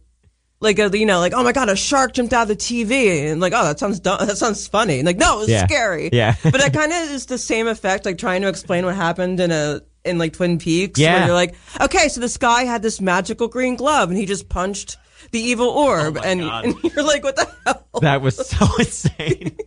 Like 0.60 0.80
a, 0.80 0.90
you 0.98 1.06
know, 1.06 1.20
like 1.20 1.34
oh 1.36 1.44
my 1.44 1.52
god, 1.52 1.70
a 1.70 1.76
shark 1.76 2.14
jumped 2.14 2.34
out 2.34 2.42
of 2.42 2.48
the 2.48 2.56
TV, 2.56 3.32
and 3.32 3.40
like 3.40 3.54
oh 3.56 3.64
that 3.64 3.78
sounds 3.78 4.00
dumb, 4.00 4.26
that 4.26 4.40
sounds 4.40 4.68
funny, 4.68 4.98
and 4.98 5.06
like 5.06 5.18
no, 5.18 5.36
it 5.36 5.40
was 5.42 5.50
Yeah. 5.50 5.68
scary. 5.68 6.10
Yeah. 6.12 6.34
but 6.42 6.54
that 6.58 6.74
kind 6.74 6.92
of 6.92 7.12
is 7.12 7.28
the 7.28 7.38
same 7.38 7.68
effect, 7.68 8.06
like 8.06 8.18
trying 8.18 8.42
to 8.42 8.48
explain 8.48 8.84
what 8.84 8.96
happened 8.96 9.40
in 9.40 9.52
a 9.52 9.82
in 10.08 10.18
like 10.18 10.34
Twin 10.34 10.58
Peaks. 10.58 11.00
Yeah. 11.00 11.18
where 11.18 11.26
you're 11.28 11.36
like, 11.36 11.56
okay, 11.82 12.08
so 12.10 12.22
this 12.22 12.38
guy 12.38 12.64
had 12.64 12.82
this 12.82 13.00
magical 13.02 13.48
green 13.48 13.76
glove, 13.76 14.10
and 14.10 14.18
he 14.18 14.26
just 14.26 14.50
punched 14.50 14.98
the 15.32 15.40
evil 15.40 15.68
orb, 15.68 16.18
and, 16.18 16.42
and 16.44 16.76
you're 16.84 17.04
like, 17.04 17.24
what 17.24 17.36
the 17.36 17.48
hell? 17.66 17.86
that 18.02 18.22
was 18.22 18.36
so 18.48 18.66
insane. 18.80 19.58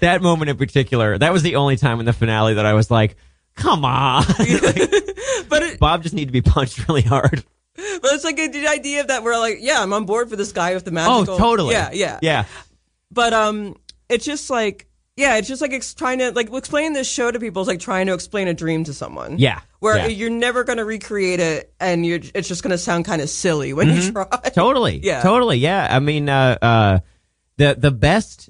that 0.00 0.22
moment 0.22 0.50
in 0.50 0.56
particular, 0.56 1.18
that 1.18 1.32
was 1.32 1.42
the 1.42 1.56
only 1.56 1.76
time 1.76 2.00
in 2.00 2.06
the 2.06 2.12
finale 2.12 2.54
that 2.54 2.66
I 2.66 2.74
was 2.74 2.90
like, 2.90 3.16
"Come 3.56 3.84
on, 3.84 4.24
But 5.48 5.62
it, 5.62 5.80
Bob 5.80 6.02
just 6.02 6.14
need 6.14 6.26
to 6.26 6.32
be 6.32 6.42
punched 6.42 6.88
really 6.88 7.02
hard." 7.02 7.44
but 7.74 8.12
it's 8.12 8.24
like 8.24 8.36
the 8.36 8.66
idea 8.68 9.00
of 9.02 9.06
that 9.08 9.22
we're 9.22 9.38
like, 9.38 9.58
yeah, 9.60 9.80
I'm 9.82 9.92
on 9.92 10.04
board 10.04 10.28
for 10.30 10.36
this 10.36 10.52
guy 10.52 10.74
with 10.74 10.84
the 10.84 10.90
magical. 10.90 11.34
Oh, 11.34 11.38
totally. 11.38 11.74
Yeah, 11.74 11.90
yeah, 11.92 12.18
yeah. 12.22 12.44
But 13.10 13.32
um, 13.32 13.76
it's 14.08 14.24
just 14.24 14.50
like. 14.50 14.87
Yeah, 15.18 15.36
it's 15.36 15.48
just 15.48 15.60
like 15.60 15.72
ex- 15.72 15.94
trying 15.94 16.20
to 16.20 16.30
like 16.30 16.52
explain 16.52 16.92
this 16.92 17.10
show 17.10 17.30
to 17.30 17.40
people 17.40 17.60
is 17.62 17.68
like 17.68 17.80
trying 17.80 18.06
to 18.06 18.14
explain 18.14 18.46
a 18.48 18.54
dream 18.54 18.84
to 18.84 18.94
someone. 18.94 19.38
Yeah, 19.38 19.60
where 19.80 19.96
yeah. 19.98 20.06
you're 20.06 20.30
never 20.30 20.62
going 20.64 20.78
to 20.78 20.84
recreate 20.84 21.40
it, 21.40 21.74
and 21.80 22.06
you're 22.06 22.20
it's 22.34 22.46
just 22.48 22.62
going 22.62 22.70
to 22.70 22.78
sound 22.78 23.04
kind 23.04 23.20
of 23.20 23.28
silly 23.28 23.72
when 23.72 23.88
you 23.88 24.12
try. 24.12 24.24
totally 24.54 24.98
Yeah. 25.02 25.20
totally 25.22 25.58
yeah 25.58 25.88
i 25.90 25.98
mean 25.98 26.28
uh 26.28 26.56
uh 26.62 26.98
the 27.56 27.74
the 27.78 27.90
best 27.90 28.48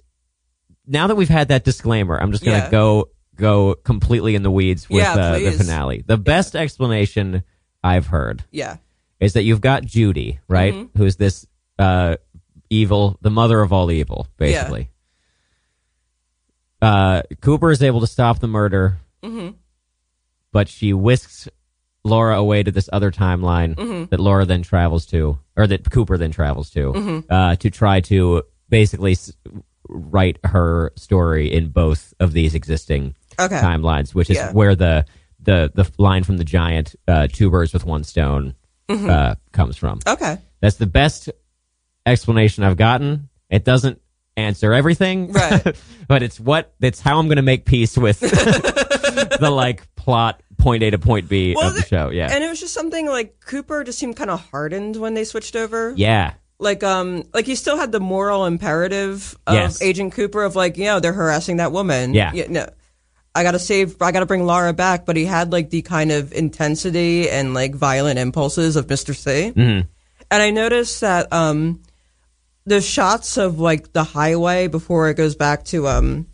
now 0.87 1.07
that 1.07 1.15
we've 1.17 1.29
had 1.29 1.49
that 1.49 1.65
disclaimer 1.65 2.19
i'm 2.21 2.33
just 2.33 2.45
gonna 2.45 2.59
Yeah. 2.59 2.71
go 2.71 3.09
go 3.37 3.75
completely 3.75 4.35
in 4.35 4.43
the 4.43 4.51
weeds 4.51 4.89
with 4.91 5.03
Yeah, 5.03 5.15
uh, 5.15 5.39
the 5.39 5.53
finale 5.53 6.03
the 6.07 6.19
best 6.19 6.55
explanation 6.57 7.43
i've 7.83 8.07
heard 8.09 8.45
Yeah, 8.51 8.77
is 9.21 9.33
that 9.35 9.43
you've 9.45 9.61
got 9.63 9.85
judy 9.85 10.41
right 10.49 10.75
Mm-hmm. 10.75 10.99
who's 10.99 11.17
this 11.17 11.47
uh 11.79 12.17
evil 12.71 13.17
the 13.23 13.31
mother 13.31 13.61
of 13.63 13.73
all 13.73 13.91
evil 13.91 14.27
basically 14.37 14.91
uh 16.83 17.23
cooper 17.41 17.71
is 17.71 17.83
able 17.83 18.01
to 18.01 18.07
stop 18.07 18.39
the 18.41 18.47
murder 18.49 18.99
Mm-hmm. 19.23 19.51
but 20.53 20.69
she 20.69 20.93
whisks 20.93 21.49
Laura 22.05 22.37
away 22.39 22.63
to 22.63 22.71
this 22.71 22.89
other 22.93 23.11
timeline 23.11 23.75
Mm-hmm. 23.75 24.05
that 24.11 24.21
Laura 24.21 24.45
then 24.47 24.63
travels 24.63 25.05
to, 25.07 25.39
or 25.57 25.67
that 25.67 25.91
Cooper 25.91 26.17
then 26.17 26.31
travels 26.31 26.71
to, 26.71 26.93
Mm-hmm. 26.93 27.33
uh, 27.33 27.57
to 27.57 27.71
try 27.71 28.01
to 28.03 28.45
basically 28.69 29.13
s- 29.13 29.33
write 29.89 30.39
her 30.45 30.93
story 30.95 31.53
in 31.53 31.69
both 31.71 32.15
of 32.21 32.33
these 32.33 32.55
existing 32.55 33.15
Okay. 33.39 33.59
timelines, 33.61 34.15
which 34.15 34.31
is 34.31 34.37
Yeah. 34.37 34.53
where 34.53 34.75
the 34.77 35.05
the 35.41 35.71
the 35.75 35.91
line 35.99 36.23
from 36.25 36.37
the 36.39 36.45
giant 36.45 36.95
uh, 37.09 37.27
two 37.31 37.51
birds 37.51 37.73
with 37.73 37.85
one 37.85 38.05
stone 38.05 38.55
Mm-hmm. 38.89 39.11
uh, 39.11 39.35
comes 39.53 39.77
from. 39.77 39.99
okay, 40.07 40.39
That's 40.61 40.77
the 40.77 40.87
best 40.87 41.29
explanation 42.07 42.65
I've 42.65 42.77
gotten. 42.79 43.29
It 43.51 43.65
doesn't 43.65 44.01
answer 44.39 44.73
everything, 44.73 45.33
Right. 45.33 45.77
but 46.09 46.23
it's 46.23 46.39
what 46.41 46.73
it's 46.81 47.01
how 47.01 47.19
I'm 47.19 47.27
going 47.27 47.37
to 47.37 47.43
make 47.43 47.65
peace 47.65 47.97
with 47.99 48.21
the 48.21 49.51
like 49.53 49.87
plot 49.97 50.43
point 50.59 50.83
A 50.83 50.91
to 50.91 50.99
point 50.99 51.29
B 51.29 51.55
Well, 51.57 51.69
of 51.69 51.75
the 51.77 51.83
show. 51.83 52.11
Yeah, 52.11 52.29
and 52.33 52.43
it 52.43 52.49
was 52.49 52.61
just 52.61 52.75
something 52.75 53.07
like 53.07 53.41
Cooper 53.41 53.85
just 53.85 53.99
seemed 53.99 54.17
kind 54.17 54.31
of 54.31 54.41
hardened 54.51 54.97
when 54.97 55.15
they 55.15 55.25
switched 55.25 55.57
over. 55.57 55.93
yeah, 55.97 56.35
like 56.59 56.83
um 56.83 57.25
like 57.35 57.47
he 57.47 57.55
still 57.55 57.77
had 57.77 57.93
the 57.93 58.01
moral 58.01 58.45
imperative 58.47 59.37
of 59.47 59.55
Yes. 59.55 59.83
Agent 59.83 60.13
Cooper 60.15 60.43
of 60.45 60.57
like 60.57 60.77
you 60.77 60.85
know 60.87 61.01
they're 61.01 61.13
harassing 61.13 61.59
that 61.59 61.73
woman. 61.73 62.15
Yeah. 62.15 62.33
no, 62.49 62.69
I 63.35 63.43
gotta 63.45 63.59
save. 63.61 64.01
I 64.03 64.11
gotta 64.13 64.27
bring 64.27 64.45
Laura 64.47 64.73
back. 64.73 65.07
But 65.07 65.17
he 65.17 65.25
had 65.25 65.53
like 65.53 65.71
the 65.71 65.83
kind 65.83 66.11
of 66.11 66.33
intensity 66.33 67.31
and 67.31 67.55
like 67.55 67.75
violent 67.75 68.19
impulses 68.19 68.75
of 68.77 68.89
Mister 68.89 69.15
C. 69.15 69.53
Mm-hmm. 69.55 69.87
And 70.31 70.43
I 70.43 70.51
noticed 70.51 71.01
that 71.03 71.33
um 71.33 71.83
the 72.69 72.81
shots 72.81 73.37
of 73.37 73.59
like 73.59 73.93
the 73.93 74.05
highway 74.05 74.67
before 74.69 75.09
it 75.09 75.15
goes 75.15 75.35
back 75.35 75.65
to 75.67 75.89
um 75.89 76.27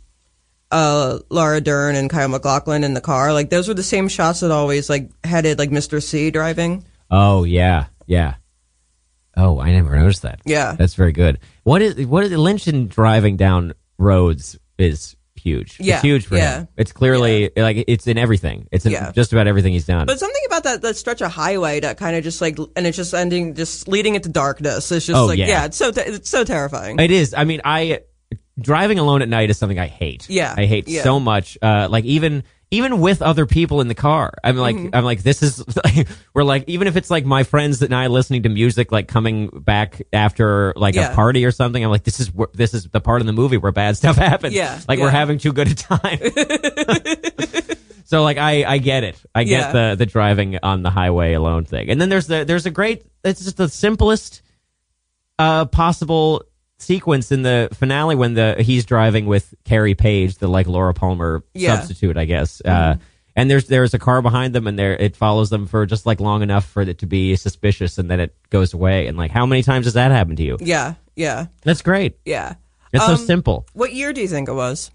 uh 0.70 1.18
Laura 1.30 1.60
Dern 1.60 1.94
and 1.94 2.10
Kyle 2.10 2.28
MacLachlan 2.28 2.84
in 2.84 2.94
the 2.94 3.00
car 3.00 3.32
like 3.32 3.50
those 3.50 3.68
were 3.68 3.74
the 3.74 3.82
same 3.82 4.08
shots 4.08 4.40
that 4.40 4.50
always 4.50 4.90
like 4.90 5.10
headed 5.24 5.58
like 5.58 5.70
Mr. 5.70 6.02
C 6.02 6.30
driving. 6.30 6.84
Oh 7.10 7.44
yeah, 7.44 7.86
yeah. 8.06 8.34
Oh, 9.36 9.60
I 9.60 9.72
never 9.72 9.96
noticed 9.98 10.22
that. 10.22 10.40
Yeah. 10.44 10.76
that's 10.78 10.94
very 10.94 11.12
good. 11.12 11.38
What 11.64 11.82
is 11.82 12.06
what 12.06 12.24
is 12.24 12.32
Lynch 12.32 12.68
in 12.68 12.88
driving 12.88 13.36
down 13.36 13.74
roads 13.98 14.58
is 14.78 15.16
huge. 15.44 15.76
Yeah, 15.78 15.94
it's 15.96 16.02
huge 16.02 16.26
for 16.26 16.36
yeah. 16.36 16.60
him. 16.60 16.68
It's 16.76 16.90
clearly 16.90 17.50
like 17.56 17.84
it's 17.86 18.06
in 18.06 18.18
everything. 18.18 18.66
It's 18.72 18.86
in 18.86 18.92
Yeah. 18.92 19.12
just 19.12 19.32
about 19.32 19.46
everything 19.46 19.72
he's 19.74 19.86
done. 19.86 20.06
But 20.06 20.18
something 20.18 20.42
about 20.46 20.64
that 20.64 20.82
that 20.82 20.96
stretch 20.96 21.20
of 21.20 21.30
highway 21.30 21.80
that 21.80 21.98
kind 21.98 22.16
of 22.16 22.24
just 22.24 22.40
like, 22.40 22.58
and 22.74 22.86
it's 22.86 22.96
just 22.96 23.14
ending, 23.14 23.54
just 23.54 23.86
leading 23.86 24.14
into 24.16 24.30
darkness. 24.30 24.90
It's 24.90 25.06
just 25.06 25.16
Oh, 25.16 25.26
like, 25.26 25.38
yeah. 25.38 25.46
yeah. 25.46 25.64
it's 25.66 25.76
so 25.76 25.92
te- 25.92 26.00
it's 26.00 26.30
so 26.30 26.42
terrifying. 26.42 26.98
It 26.98 27.10
is. 27.10 27.34
I 27.34 27.44
mean, 27.44 27.60
I 27.64 28.00
driving 28.58 28.98
alone 28.98 29.20
at 29.22 29.28
night 29.28 29.50
is 29.50 29.58
something 29.58 29.78
I 29.78 29.86
hate. 29.88 30.28
Yeah, 30.30 30.54
I 30.56 30.64
hate 30.66 30.88
yeah. 30.88 31.02
so 31.02 31.20
much. 31.20 31.58
Uh, 31.60 31.88
like 31.90 32.04
even 32.04 32.44
even 32.74 33.00
with 33.00 33.22
other 33.22 33.46
people 33.46 33.80
in 33.80 33.88
the 33.88 33.94
car, 33.94 34.32
I'm 34.44 34.56
like 34.56 34.76
Mm-hmm. 34.76 34.94
I'm 34.94 35.04
like 35.04 35.22
this 35.22 35.42
is 35.42 35.64
we're 36.34 36.44
like 36.44 36.64
even 36.68 36.86
if 36.88 36.96
it's 36.96 37.10
like 37.10 37.24
my 37.24 37.42
friends 37.42 37.80
and 37.82 37.94
I 37.94 38.08
listening 38.08 38.42
to 38.44 38.48
music 38.48 38.92
like 38.92 39.08
coming 39.08 39.48
back 39.48 40.02
after 40.12 40.72
like 40.76 40.94
Yeah. 40.94 41.12
a 41.12 41.14
party 41.14 41.44
or 41.44 41.50
something. 41.50 41.82
I'm 41.84 41.90
like 41.90 42.04
this 42.04 42.20
is 42.20 42.30
this 42.52 42.74
is 42.74 42.84
the 42.88 43.00
part 43.00 43.20
of 43.20 43.26
the 43.26 43.32
movie 43.32 43.56
where 43.56 43.72
bad 43.72 43.96
stuff 44.00 44.16
happens. 44.16 44.54
Yeah, 44.54 44.78
like 44.88 44.98
we're 44.98 45.10
having 45.10 45.38
too 45.38 45.52
good 45.52 45.68
a 45.68 45.74
time. 45.74 46.18
So 48.06 48.22
like 48.22 48.36
I, 48.36 48.64
I 48.64 48.78
get 48.78 49.02
it. 49.02 49.16
I 49.34 49.44
get 49.44 49.72
Yeah. 49.74 49.90
the 49.90 49.94
the 49.96 50.06
driving 50.06 50.58
on 50.62 50.82
the 50.82 50.90
highway 50.90 51.32
alone 51.32 51.64
thing. 51.64 51.88
And 51.88 51.98
then 51.98 52.10
there's 52.10 52.26
the 52.26 52.44
there's 52.44 52.66
a 52.66 52.70
great 52.70 53.02
it's 53.24 53.42
just 53.42 53.56
the 53.56 53.68
simplest 53.68 54.42
uh 55.38 55.64
possible 55.64 56.44
sequence 56.84 57.32
in 57.32 57.42
the 57.42 57.68
finale 57.72 58.14
when 58.14 58.34
the 58.34 58.56
he's 58.60 58.84
driving 58.84 59.26
with 59.26 59.54
Carrie 59.64 59.94
Page, 59.94 60.36
the 60.36 60.48
like 60.48 60.66
Laura 60.66 60.94
Palmer 60.94 61.42
Yeah. 61.54 61.70
Mm-hmm. 61.70 61.78
substitute, 61.80 62.16
I 62.16 62.24
guess. 62.26 62.60
Uh 62.64 62.96
and 63.36 63.50
there's 63.50 63.66
there's 63.66 63.94
a 63.94 63.98
car 63.98 64.22
behind 64.22 64.54
them 64.54 64.66
and 64.68 64.78
there 64.78 64.94
it 64.96 65.16
follows 65.16 65.50
them 65.50 65.66
for 65.66 65.86
just 65.86 66.06
like 66.06 66.20
long 66.20 66.42
enough 66.42 66.64
for 66.66 66.82
it 66.82 66.98
to 66.98 67.06
be 67.06 67.34
suspicious 67.36 67.98
and 67.98 68.08
then 68.10 68.20
it 68.20 68.34
goes 68.50 68.74
away. 68.74 69.08
And 69.08 69.16
like 69.18 69.30
how 69.32 69.44
many 69.46 69.62
times 69.62 69.86
does 69.86 69.94
that 69.94 70.12
happen 70.12 70.36
to 70.36 70.42
you? 70.42 70.56
yeah, 70.60 70.94
yeah, 71.16 71.46
That's 71.62 71.82
great. 71.82 72.16
yeah. 72.24 72.54
It's 72.92 73.04
so 73.04 73.12
Um, 73.12 73.18
simple. 73.18 73.66
What 73.72 73.92
year 73.92 74.12
do 74.12 74.20
you 74.20 74.28
think 74.28 74.48
it 74.48 74.52
was? 74.54 74.92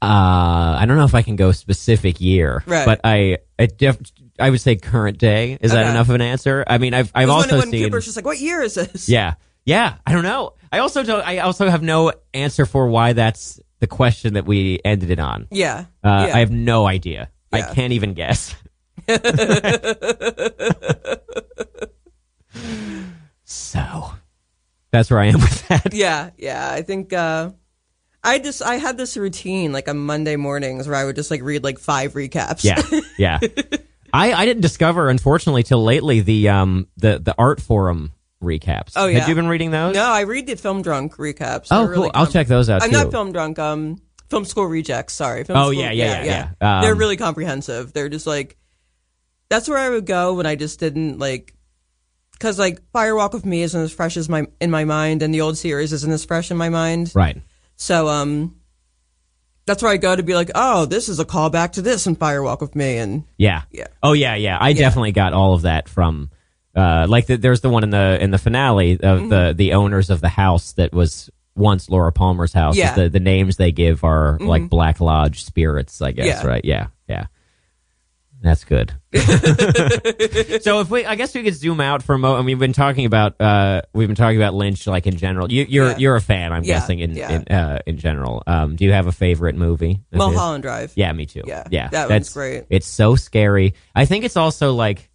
Uh, 0.00 0.76
I 0.78 0.84
don't 0.86 0.96
know 0.96 1.04
if 1.06 1.14
I 1.14 1.22
can 1.22 1.34
go 1.36 1.50
specific 1.52 2.20
year, 2.20 2.62
Right. 2.66 2.84
but 2.86 3.00
I, 3.02 3.38
I, 3.58 3.66
def- 3.66 3.98
I 4.38 4.48
would 4.50 4.60
say 4.60 4.76
current 4.76 5.18
day. 5.18 5.58
Is 5.60 5.72
that 5.72 5.86
enough 5.90 6.08
of 6.08 6.14
an 6.14 6.20
answer? 6.20 6.62
I 6.66 6.78
mean, 6.78 6.94
I've, 6.94 7.10
I've 7.16 7.30
also 7.30 7.50
when, 7.52 7.58
when 7.60 7.70
seen, 7.72 7.84
Cooper's 7.84 8.04
just 8.04 8.16
like, 8.16 8.24
what 8.24 8.38
year 8.38 8.62
is 8.62 8.74
this? 8.74 9.08
yeah, 9.08 9.34
yeah. 9.68 9.96
I 10.06 10.12
don't 10.12 10.22
know. 10.24 10.54
I 10.72 10.78
also 10.80 11.02
don't. 11.02 11.22
I 11.26 11.38
also 11.38 11.68
have 11.68 11.82
no 11.82 12.12
answer 12.32 12.66
for 12.66 12.88
why 12.88 13.12
that's 13.12 13.60
the 13.80 13.86
question 13.86 14.34
that 14.34 14.46
we 14.46 14.80
ended 14.84 15.10
it 15.10 15.18
on. 15.18 15.46
yeah, 15.50 15.84
Uh, 16.02 16.26
yeah. 16.28 16.36
I 16.36 16.40
have 16.40 16.50
no 16.50 16.86
idea. 16.86 17.30
I 17.52 17.62
can't 17.62 17.92
even 17.92 18.14
guess. 18.14 18.54
so 23.44 24.12
that's 24.90 25.10
where 25.10 25.20
I 25.20 25.26
am 25.26 25.40
with 25.40 25.68
that. 25.68 25.94
yeah, 25.94 26.30
yeah. 26.38 26.70
I 26.70 26.82
think. 26.82 27.12
uh 27.12 27.50
I 28.24 28.34
I 28.34 28.38
just 28.40 28.62
I 28.62 28.76
had 28.76 28.98
this 28.98 29.16
routine 29.16 29.72
like 29.72 29.88
on 29.88 29.96
Monday 29.96 30.34
mornings 30.36 30.88
where 30.88 30.96
I 30.96 31.04
would 31.04 31.14
just 31.16 31.30
like 31.30 31.40
read 31.42 31.62
like 31.62 31.78
five 31.78 32.14
recaps. 32.14 32.64
Yeah, 32.64 32.82
yeah. 33.16 33.38
I, 34.12 34.32
I 34.32 34.44
didn't 34.46 34.62
discover, 34.62 35.08
unfortunately, 35.08 35.62
till 35.62 35.84
lately 35.84 36.20
the 36.20 36.48
um 36.48 36.88
the 36.96 37.20
the 37.20 37.34
Artforum 37.38 38.10
recaps. 38.42 38.92
Oh, 38.96 39.06
yeah. 39.06 39.20
Had 39.20 39.28
you 39.28 39.34
been 39.34 39.48
reading 39.48 39.70
those? 39.70 39.94
no, 39.94 40.04
I 40.04 40.20
read 40.22 40.46
the 40.46 40.56
film 40.56 40.82
drunk 40.82 41.16
recaps. 41.16 41.68
Oh, 41.70 41.80
They're 41.82 41.88
really 41.90 42.02
cool. 42.10 42.10
I'll 42.14 42.26
com- 42.26 42.32
check 42.32 42.46
those 42.46 42.70
out 42.70 42.82
I'm 42.82 42.90
too. 42.90 42.96
not 42.96 43.10
film 43.10 43.32
drunk. 43.32 43.58
Um, 43.58 44.00
film 44.30 44.44
school 44.44 44.66
rejects. 44.66 45.14
Sorry. 45.14 45.44
Film 45.44 45.58
Oh, 45.58 45.70
school- 45.70 45.74
yeah, 45.82 45.90
yeah, 45.90 46.22
yeah, 46.24 46.50
yeah. 46.60 46.76
Um, 46.78 46.82
They're 46.82 46.94
really 46.94 47.16
comprehensive. 47.16 47.92
They're 47.92 48.08
just 48.08 48.26
like 48.26 48.56
that's 49.48 49.66
where 49.68 49.78
I 49.78 49.88
would 49.88 50.04
go 50.06 50.34
when 50.34 50.44
I 50.46 50.56
just 50.56 50.78
didn't 50.78 51.18
like 51.18 51.54
because 52.32 52.58
like 52.58 52.80
Fire 52.92 53.16
Walk 53.16 53.32
with 53.32 53.46
Me 53.46 53.62
isn't 53.62 53.80
as 53.80 53.92
fresh 53.92 54.16
as 54.16 54.28
my 54.28 54.46
in 54.60 54.70
my 54.70 54.84
mind, 54.84 55.22
and 55.22 55.32
the 55.34 55.40
old 55.40 55.56
series 55.58 55.92
isn't 55.92 56.12
as 56.12 56.24
fresh 56.24 56.50
in 56.50 56.56
my 56.56 56.68
mind. 56.68 57.10
Right. 57.14 57.40
So 57.76 58.08
um, 58.08 58.56
that's 59.66 59.82
where 59.82 59.90
I 59.92 59.96
go 59.96 60.14
to 60.14 60.22
be 60.22 60.34
like, 60.34 60.50
oh, 60.54 60.84
this 60.84 61.08
is 61.08 61.18
a 61.20 61.24
callback 61.24 61.72
to 61.72 61.82
this 61.82 62.06
in 62.06 62.14
Fire 62.16 62.42
Walk 62.42 62.60
with 62.60 62.76
Me, 62.76 62.98
and 62.98 63.24
Yeah. 63.38 63.62
Yeah. 63.70 63.86
Oh 64.02 64.12
yeah, 64.12 64.34
yeah. 64.34 64.58
I 64.60 64.72
definitely 64.74 65.12
got 65.12 65.32
all 65.32 65.54
of 65.54 65.62
that 65.62 65.88
from 65.88 66.30
uh 66.78 67.06
like 67.08 67.26
the, 67.26 67.36
there's 67.36 67.60
the 67.60 67.68
one 67.70 67.82
in 67.82 67.90
the 67.90 68.18
in 68.22 68.30
the 68.30 68.38
finale 68.38 68.92
of 68.92 69.00
Mm-hmm. 69.00 69.28
the 69.28 69.54
the 69.56 69.72
owners 69.74 70.10
of 70.10 70.20
the 70.20 70.28
house 70.28 70.72
that 70.74 70.92
was 70.92 71.28
once 71.56 71.90
Laura 71.90 72.12
Palmer's 72.12 72.52
house. 72.52 72.76
Yeah. 72.76 72.90
Mm-hmm. 72.92 73.00
The 73.00 73.08
the 73.10 73.20
names 73.20 73.56
they 73.56 73.72
give 73.72 74.04
are 74.04 74.38
like 74.38 74.68
Black 74.68 75.00
Lodge 75.00 75.44
spirits, 75.44 76.00
I 76.00 76.12
guess, 76.12 76.26
Yeah. 76.26 76.46
right? 76.46 76.64
Yeah. 76.64 76.86
Yeah. 77.08 77.26
That's 78.40 78.62
good. 78.64 78.92
so 80.62 80.80
if 80.80 80.90
we, 80.90 81.04
I 81.04 81.16
guess 81.16 81.34
we 81.34 81.42
could 81.42 81.54
zoom 81.56 81.80
out 81.80 82.04
for 82.04 82.14
a 82.14 82.18
moment. 82.20 82.46
We've 82.46 82.58
been 82.58 82.72
talking 82.72 83.04
about, 83.04 83.40
uh, 83.40 83.82
we've 83.92 84.06
been 84.06 84.14
talking 84.14 84.36
about 84.36 84.54
Lynch, 84.54 84.86
like 84.86 85.08
in 85.08 85.16
general. 85.16 85.50
You, 85.50 85.66
you're, 85.68 85.90
Yeah. 85.90 85.96
you're 85.96 86.16
a 86.16 86.20
fan, 86.20 86.52
I'm 86.52 86.62
Yeah, 86.62 86.74
guessing, 86.74 87.00
in 87.00 87.16
in, 87.18 87.42
uh, 87.48 87.80
in 87.84 87.98
general. 87.98 88.44
Um, 88.46 88.76
do 88.76 88.84
you 88.84 88.92
have 88.92 89.08
a 89.08 89.12
favorite 89.12 89.56
movie? 89.56 90.00
Mulholland 90.12 90.62
Drive. 90.62 90.92
Yeah, 90.94 91.12
me 91.12 91.26
too. 91.26 91.42
Yeah, 91.46 91.64
yeah, 91.70 91.88
that 91.88 92.08
one's 92.08 92.26
that's 92.26 92.32
great. 92.34 92.64
It's 92.70 92.86
so 92.86 93.16
scary. 93.16 93.74
I 93.94 94.04
think 94.04 94.24
it's 94.24 94.36
also 94.36 94.72
like 94.74 95.07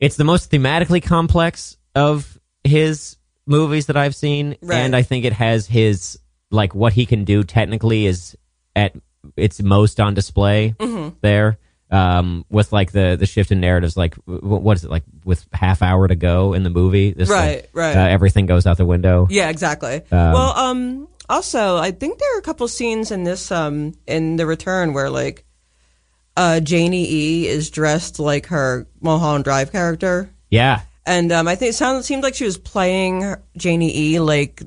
it's 0.00 0.16
the 0.16 0.24
most 0.24 0.50
thematically 0.50 1.02
complex 1.02 1.76
of 1.94 2.38
his 2.64 3.16
movies 3.46 3.86
that 3.86 3.96
I've 3.96 4.14
seen, 4.14 4.56
Right. 4.62 4.78
and 4.78 4.94
I 4.96 5.02
think 5.02 5.24
it 5.24 5.32
has 5.34 5.66
his 5.66 6.18
like 6.50 6.74
what 6.74 6.92
he 6.92 7.06
can 7.06 7.24
do 7.24 7.42
technically 7.44 8.06
is 8.06 8.36
at 8.76 8.94
its 9.36 9.60
most 9.62 10.00
on 10.00 10.14
display 10.14 10.74
Mm-hmm. 10.78 11.16
there. 11.20 11.58
Um, 11.90 12.44
with 12.48 12.72
like 12.72 12.90
the 12.92 13.16
the 13.18 13.26
shift 13.26 13.52
in 13.52 13.60
narratives, 13.60 13.96
like 13.96 14.16
w- 14.26 14.40
what 14.56 14.76
is 14.76 14.84
it 14.84 14.90
like 14.90 15.04
with 15.24 15.46
half 15.52 15.80
hour 15.82 16.08
to 16.08 16.16
go 16.16 16.52
in 16.54 16.62
the 16.64 16.70
movie? 16.70 17.12
This, 17.12 17.28
Right, 17.28 17.56
like, 17.56 17.70
right. 17.72 17.96
Uh, 17.96 18.08
everything 18.08 18.46
goes 18.46 18.66
out 18.66 18.78
the 18.78 18.86
window. 18.86 19.28
Yeah, 19.30 19.48
exactly. 19.48 20.00
well, 20.10 20.56
um, 20.58 21.06
also, 21.28 21.76
I 21.76 21.92
think 21.92 22.18
there 22.18 22.34
are 22.34 22.38
a 22.38 22.42
couple 22.42 22.66
scenes 22.68 23.12
in 23.12 23.22
this, 23.22 23.52
um, 23.52 23.92
in 24.08 24.36
The 24.36 24.46
Return 24.46 24.92
where 24.92 25.08
like, 25.08 25.43
uh, 26.36 26.60
Janie 26.60 27.06
E 27.10 27.46
is 27.48 27.70
dressed 27.70 28.18
like 28.18 28.46
her 28.46 28.86
Mulholland 29.00 29.44
Drive 29.44 29.70
character, 29.72 30.30
Yeah, 30.50 30.80
and 31.06 31.30
um, 31.32 31.46
I 31.48 31.54
think 31.56 31.70
it 31.70 31.74
sounded 31.74 32.04
seemed 32.04 32.22
like 32.22 32.34
she 32.34 32.44
was 32.44 32.58
playing 32.58 33.34
Janie 33.56 33.96
E 33.96 34.20
like 34.20 34.62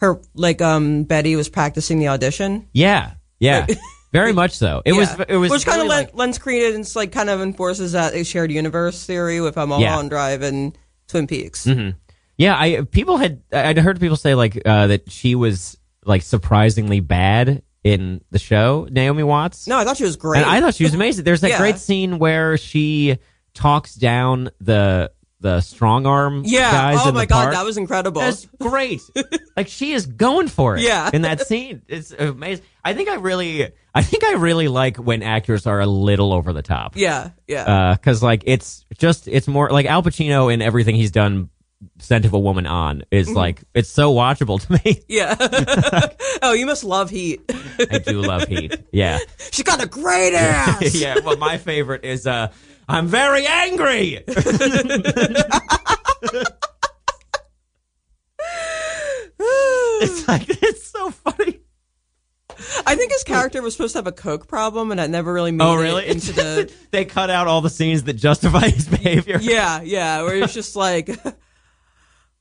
her 0.00 0.20
like 0.34 0.62
um 0.62 1.04
Betty 1.04 1.34
was 1.36 1.48
practicing 1.48 1.98
the 1.98 2.08
audition. 2.08 2.68
yeah, 2.72 3.12
yeah. 3.40 3.66
Very 4.10 4.32
much 4.32 4.52
so. 4.52 4.80
It 4.86 4.94
was. 4.94 5.14
It 5.28 5.36
was 5.36 5.50
which 5.50 5.66
kind 5.66 5.82
of 5.82 5.86
like- 5.86 6.14
lends 6.14 6.38
credence, 6.38 6.96
like 6.96 7.12
kind 7.12 7.28
of 7.28 7.42
enforces 7.42 7.92
that 7.92 8.26
shared 8.26 8.50
universe 8.50 9.04
theory 9.04 9.42
with 9.42 9.58
um, 9.58 9.68
Mulholland 9.68 10.08
Drive 10.08 10.40
and 10.40 10.76
Twin 11.08 11.26
Peaks. 11.26 11.66
Mm-hmm. 11.66 11.90
Yeah, 12.38 12.56
I 12.58 12.82
people 12.90 13.18
had 13.18 13.42
I'd 13.52 13.76
heard 13.76 14.00
people 14.00 14.16
say 14.16 14.34
like 14.34 14.62
uh, 14.64 14.86
that 14.86 15.10
she 15.12 15.34
was 15.34 15.76
like 16.06 16.22
surprisingly 16.22 17.00
bad 17.00 17.62
in 17.92 18.22
the 18.30 18.38
show, 18.38 18.86
Naomi 18.90 19.22
Watts. 19.22 19.66
No, 19.66 19.78
I 19.78 19.84
thought 19.84 19.96
she 19.96 20.04
was 20.04 20.16
great. 20.16 20.42
and 20.42 20.50
I 20.50 20.60
thought 20.60 20.74
she 20.74 20.84
was 20.84 20.94
amazing. 20.94 21.24
There's 21.24 21.40
that 21.42 21.50
Yeah. 21.52 21.58
great 21.58 21.78
scene 21.78 22.18
where 22.18 22.56
she 22.56 23.18
talks 23.54 23.94
down 23.94 24.50
the 24.60 25.10
the 25.40 25.60
strong 25.60 26.04
arm 26.04 26.42
yeah. 26.44 26.72
guys 26.72 26.98
Oh 27.04 27.12
my 27.12 27.24
god, 27.24 27.42
park. 27.44 27.54
that 27.54 27.64
was 27.64 27.76
incredible. 27.76 28.20
That's 28.20 28.46
great. 28.60 29.00
like 29.56 29.68
she 29.68 29.92
is 29.92 30.06
going 30.06 30.48
for 30.48 30.76
it. 30.76 30.82
Yeah. 30.82 31.10
In 31.12 31.22
that 31.22 31.46
scene, 31.46 31.82
it's 31.86 32.10
amazing. 32.10 32.64
I 32.84 32.94
think 32.94 33.08
I 33.08 33.14
really, 33.16 33.70
I 33.94 34.02
think 34.02 34.24
I 34.24 34.32
really 34.32 34.66
like 34.66 34.96
when 34.96 35.22
actors 35.22 35.64
are 35.68 35.78
a 35.78 35.86
little 35.86 36.32
over 36.32 36.52
the 36.52 36.62
top. 36.62 36.96
yeah, 36.96 37.30
yeah. 37.46 37.62
Uh, 37.62 37.94
because 37.94 38.20
like 38.20 38.42
it's 38.46 38.84
just 38.98 39.28
it's 39.28 39.46
more 39.46 39.70
like 39.70 39.86
Al 39.86 40.02
Pacino 40.02 40.52
in 40.52 40.60
everything 40.60 40.96
he's 40.96 41.12
done. 41.12 41.50
Scent 42.00 42.24
of 42.24 42.32
a 42.32 42.38
Woman 42.38 42.66
on 42.66 43.04
is 43.10 43.28
Mm-hmm. 43.28 43.36
like 43.36 43.62
it's 43.74 43.88
so 43.88 44.12
watchable 44.12 44.60
to 44.66 44.80
me. 44.84 45.02
Yeah. 45.08 45.36
oh, 46.42 46.52
you 46.52 46.66
must 46.66 46.82
love 46.84 47.08
Heat. 47.10 47.40
I 47.90 47.98
do 47.98 48.20
love 48.20 48.48
Heat. 48.48 48.74
Yeah, 48.92 49.18
she 49.52 49.62
got 49.62 49.82
a 49.82 49.86
great 49.86 50.34
ass. 50.34 50.94
yeah. 51.00 51.16
Well, 51.24 51.36
my 51.36 51.56
favorite 51.58 52.04
is 52.04 52.26
uh, 52.26 52.50
I'm 52.88 53.06
very 53.06 53.46
angry. 53.46 54.24
it's 60.00 60.28
like 60.28 60.44
it's 60.48 60.86
so 60.90 61.10
funny. 61.10 61.60
I 62.86 62.96
think 62.96 63.12
his 63.12 63.22
character 63.22 63.62
was 63.62 63.74
supposed 63.74 63.92
to 63.92 63.98
have 63.98 64.06
a 64.08 64.12
coke 64.12 64.48
problem, 64.48 64.90
and 64.90 64.98
that 64.98 65.10
never 65.10 65.32
really 65.32 65.52
made 65.52 65.64
Oh, 65.64 65.78
it 65.78 65.82
really? 65.82 66.06
into 66.08 66.32
the. 66.32 66.72
they 66.90 67.04
cut 67.04 67.30
out 67.30 67.46
all 67.46 67.60
the 67.60 67.70
scenes 67.70 68.02
that 68.04 68.14
justify 68.14 68.68
his 68.68 68.88
behavior. 68.88 69.38
Yeah, 69.40 69.80
yeah, 69.82 70.22
where 70.22 70.36
it's 70.36 70.54
just 70.54 70.74
like, 70.74 71.08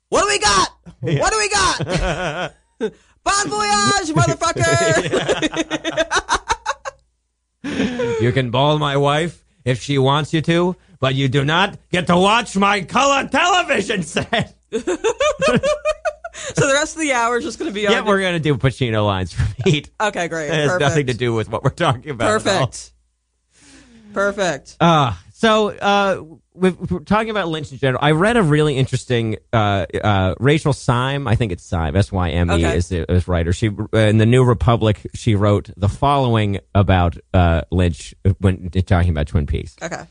what 0.09 0.21
do 0.21 0.27
we 0.27 0.39
got? 0.39 0.69
What 1.01 1.31
do 1.31 1.37
we 1.37 1.49
got? 1.49 2.53
bon 3.23 3.49
voyage, 3.49 4.09
motherfucker! 4.13 5.33
You 8.21 8.31
can 8.31 8.49
ball 8.49 8.79
my 8.79 8.97
wife 8.97 9.43
if 9.63 9.81
she 9.81 9.97
wants 9.99 10.33
you 10.33 10.41
to, 10.41 10.75
but 10.99 11.13
you 11.13 11.27
do 11.27 11.45
not 11.45 11.77
get 11.91 12.07
to 12.07 12.17
watch 12.17 12.55
my 12.57 12.81
color 12.81 13.27
television 13.27 14.01
set. 14.01 14.55
so 14.71 14.79
the 14.79 15.61
rest 16.73 16.95
of 16.95 17.01
the 17.01 17.11
hour 17.13 17.37
is 17.37 17.43
just 17.43 17.59
going 17.59 17.69
to 17.69 17.73
be 17.75 17.85
on. 17.85 17.93
Yeah, 17.93 18.01
we're 18.01 18.21
gonna 18.21 18.39
do 18.39 18.55
Pacino 18.55 19.05
lines 19.05 19.33
from 19.33 19.47
Heat. 19.65 19.91
okay, 19.99 20.27
great. 20.29 20.47
It 20.47 20.53
has 20.55 20.67
Perfect. 20.71 20.81
nothing 20.81 21.07
to 21.07 21.13
do 21.13 21.33
with 21.33 21.49
what 21.49 21.63
we're 21.63 21.69
talking 21.69 22.09
about. 22.11 22.41
Perfect. 22.41 22.93
Perfect. 24.13 24.77
Uh, 24.79 25.13
so 25.33 25.69
uh, 25.69 26.23
we're 26.57 26.99
talking 26.99 27.29
about 27.29 27.47
Lynch 27.47 27.71
in 27.71 27.77
general. 27.77 28.03
I 28.03 28.11
read 28.11 28.37
a 28.37 28.43
really 28.43 28.75
interesting 28.77 29.37
uh, 29.53 29.85
uh, 30.03 30.35
Rachel 30.39 30.73
Syme. 30.73 31.27
I 31.27 31.35
think 31.35 31.51
it's 31.51 31.63
Syme. 31.63 31.95
S 31.95 32.11
Y 32.11 32.29
M 32.31 32.51
E 32.51 32.63
is 32.63 32.89
the 32.89 33.09
is 33.11 33.27
writer. 33.27 33.53
She 33.53 33.69
uh, 33.69 33.97
in 33.97 34.17
the 34.17 34.25
New 34.25 34.43
Republic. 34.43 35.05
She 35.13 35.35
wrote 35.35 35.69
the 35.77 35.89
following 35.89 36.59
about 36.73 37.17
uh, 37.33 37.61
Lynch 37.71 38.15
when 38.39 38.69
talking 38.71 39.11
about 39.11 39.27
Twin 39.27 39.45
Peaks. 39.45 39.75
Okay. 39.81 40.03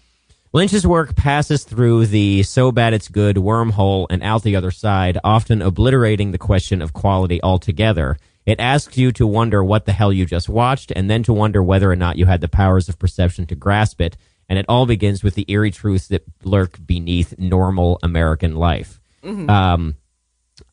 Lynch's 0.53 0.87
work 0.87 1.17
passes 1.17 1.65
through 1.65 2.07
the 2.07 2.43
so 2.43 2.73
bad 2.73 2.95
it's 2.95 3.09
good 3.09 3.37
wormhole 3.37 4.07
and 4.09 4.23
out 4.23 4.43
the 4.43 4.57
other 4.57 4.71
side, 4.71 5.19
often 5.23 5.61
obliterating 5.61 6.31
the 6.31 6.39
question 6.39 6.81
of 6.81 6.95
quality 6.95 7.43
altogether. 7.43 8.17
It 8.47 8.61
asks 8.61 8.97
you 8.97 9.11
to 9.13 9.27
wonder 9.27 9.63
what 9.63 9.87
the 9.87 9.93
hell 9.93 10.13
you 10.13 10.25
just 10.25 10.49
watched, 10.49 10.93
and 10.95 11.11
then 11.11 11.25
to 11.25 11.33
wonder 11.33 11.63
whether 11.63 11.91
or 11.91 11.97
not 11.97 12.17
you 12.17 12.27
had 12.27 12.41
the 12.41 12.49
powers 12.49 12.89
of 12.89 12.99
perception 12.99 13.47
to 13.49 13.57
grasp 13.57 14.01
it. 14.01 14.17
And 14.49 14.59
it 14.59 14.67
all 14.69 14.87
begins 14.87 15.25
with 15.25 15.35
the 15.35 15.45
eerie 15.49 15.71
truths 15.73 16.09
that 16.09 16.25
lurk 16.45 16.79
beneath 16.85 17.37
normal 17.39 17.99
American 18.03 18.55
life. 18.57 19.01
Um, 19.25 19.97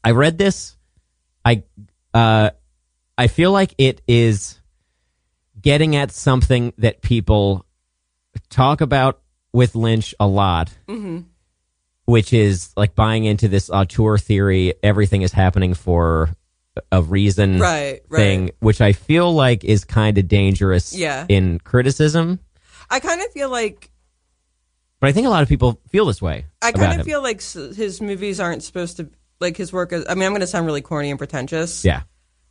I 0.04 0.12
read 0.12 0.38
this. 0.38 0.78
I 1.44 1.64
uh, 2.14 2.52
I 3.18 3.28
feel 3.28 3.52
like 3.52 3.74
it 3.80 4.02
is 4.08 4.60
getting 5.60 5.96
at 5.96 6.12
something 6.12 6.72
that 6.78 7.02
people 7.02 7.66
talk 8.50 8.82
about 8.82 9.22
with 9.54 9.74
Lynch 9.76 10.14
a 10.20 10.28
lot, 10.28 10.72
which 12.06 12.32
is 12.34 12.72
like 12.78 12.94
buying 12.96 13.26
into 13.26 13.48
this 13.48 13.70
auteur 13.72 14.18
theory. 14.20 14.74
Everything 14.84 15.24
is 15.24 15.32
happening 15.32 15.74
for 15.74 16.30
a 16.92 17.02
reason, 17.02 17.60
Right, 17.60 18.02
right. 18.10 18.18
thing, 18.20 18.52
which 18.60 18.82
I 18.82 18.94
feel 18.94 19.34
like 19.34 19.64
is 19.64 19.84
kind 19.84 20.18
of 20.18 20.28
dangerous. 20.28 20.96
Yeah. 20.96 21.26
in 21.30 21.60
criticism, 21.60 22.40
I 22.94 23.00
kind 23.00 23.22
of 23.22 23.32
feel 23.32 23.50
like 23.50 23.90
but 25.04 25.10
I 25.10 25.12
think 25.12 25.28
a 25.28 25.30
lot 25.30 25.44
of 25.44 25.50
people 25.50 25.82
feel 25.90 26.06
this 26.06 26.22
way. 26.22 26.46
I 26.62 26.72
kind 26.72 26.98
of 26.98 27.06
feel 27.06 27.22
like 27.22 27.42
his 27.42 28.00
movies 28.00 28.40
aren't 28.40 28.64
supposed 28.64 28.96
to 28.98 29.10
like 29.42 29.58
his 29.58 29.74
work. 29.74 29.92
Is, 29.92 30.06
I 30.08 30.16
mean, 30.16 30.24
I'm 30.24 30.32
going 30.32 30.40
to 30.40 30.48
sound 30.48 30.66
really 30.66 30.82
corny 30.82 31.10
and 31.10 31.18
pretentious 31.20 31.84
yeah, 31.84 32.04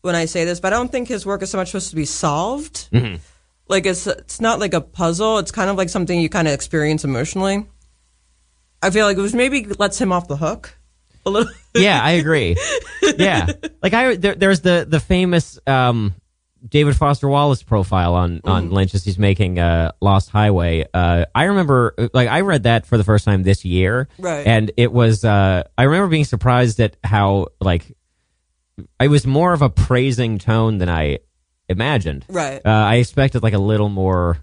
when 0.03 0.15
I 0.15 0.27
say 0.27 0.45
this, 0.45 0.61
but 0.61 0.75
I 0.75 0.77
don't 0.77 0.93
think 0.93 1.09
his 1.09 1.25
work 1.25 1.41
is 1.41 1.49
so 1.49 1.57
much 1.57 1.69
supposed 1.69 1.89
to 1.89 1.97
be 1.97 2.05
solved. 2.05 2.91
Mm-hmm. 2.91 3.23
Like 3.69 3.87
it's 3.87 4.07
it's 4.07 4.39
not 4.39 4.59
like 4.59 4.75
a 4.75 4.83
puzzle. 4.83 5.39
It's 5.39 5.51
kind 5.51 5.71
of 5.71 5.79
like 5.79 5.89
something 5.89 6.21
you 6.21 6.29
kind 6.29 6.47
of 6.47 6.53
experience 6.53 7.05
emotionally. 7.05 7.67
I 8.83 8.91
feel 8.91 9.07
like 9.07 9.17
it 9.17 9.23
was 9.23 9.35
maybe 9.35 9.65
lets 9.79 9.99
him 9.99 10.13
off 10.13 10.29
the 10.29 10.37
hook 10.37 10.77
a 11.25 11.31
little. 11.31 11.51
yeah, 11.75 12.03
I 12.03 12.11
agree. 12.13 12.57
Yeah, 13.17 13.47
like 13.83 13.95
I 13.95 14.17
there, 14.17 14.35
there's 14.35 14.61
the 14.61 14.85
the 14.87 15.01
famous 15.01 15.59
um, 15.67 16.15
David 16.69 16.97
Foster 16.97 17.29
Wallace 17.29 17.63
profile 17.63 18.15
on 18.15 18.41
on 18.45 18.65
Mm-hmm. 18.67 18.75
Lynch 18.75 18.95
as 18.95 19.05
he's 19.05 19.19
making 19.19 19.59
uh, 19.59 19.93
Lost 20.01 20.31
Highway. 20.31 20.87
Uh, 20.95 21.25
I 21.35 21.45
remember 21.45 21.95
like 22.15 22.29
I 22.29 22.41
read 22.43 22.63
that 22.65 22.87
for 22.87 22.97
the 22.97 23.05
first 23.05 23.25
time 23.25 23.43
this 23.43 23.65
year, 23.65 24.09
Right. 24.19 24.47
And 24.47 24.71
it 24.77 24.93
was 24.93 25.25
uh, 25.25 25.65
I 25.77 25.83
remember 25.85 26.09
being 26.09 26.25
surprised 26.25 26.79
at 26.81 26.97
how 27.03 27.49
like 27.61 27.97
it 29.01 29.09
was 29.09 29.27
more 29.27 29.53
of 29.53 29.63
a 29.63 29.69
praising 29.71 30.39
tone 30.39 30.79
than 30.79 30.89
I 30.89 31.19
imagined. 31.69 32.25
Right. 32.29 32.61
Uh, 32.65 32.69
I 32.71 32.97
expected 32.97 33.43
like 33.43 33.55
a 33.55 33.59
little 33.59 33.89
more. 33.89 34.39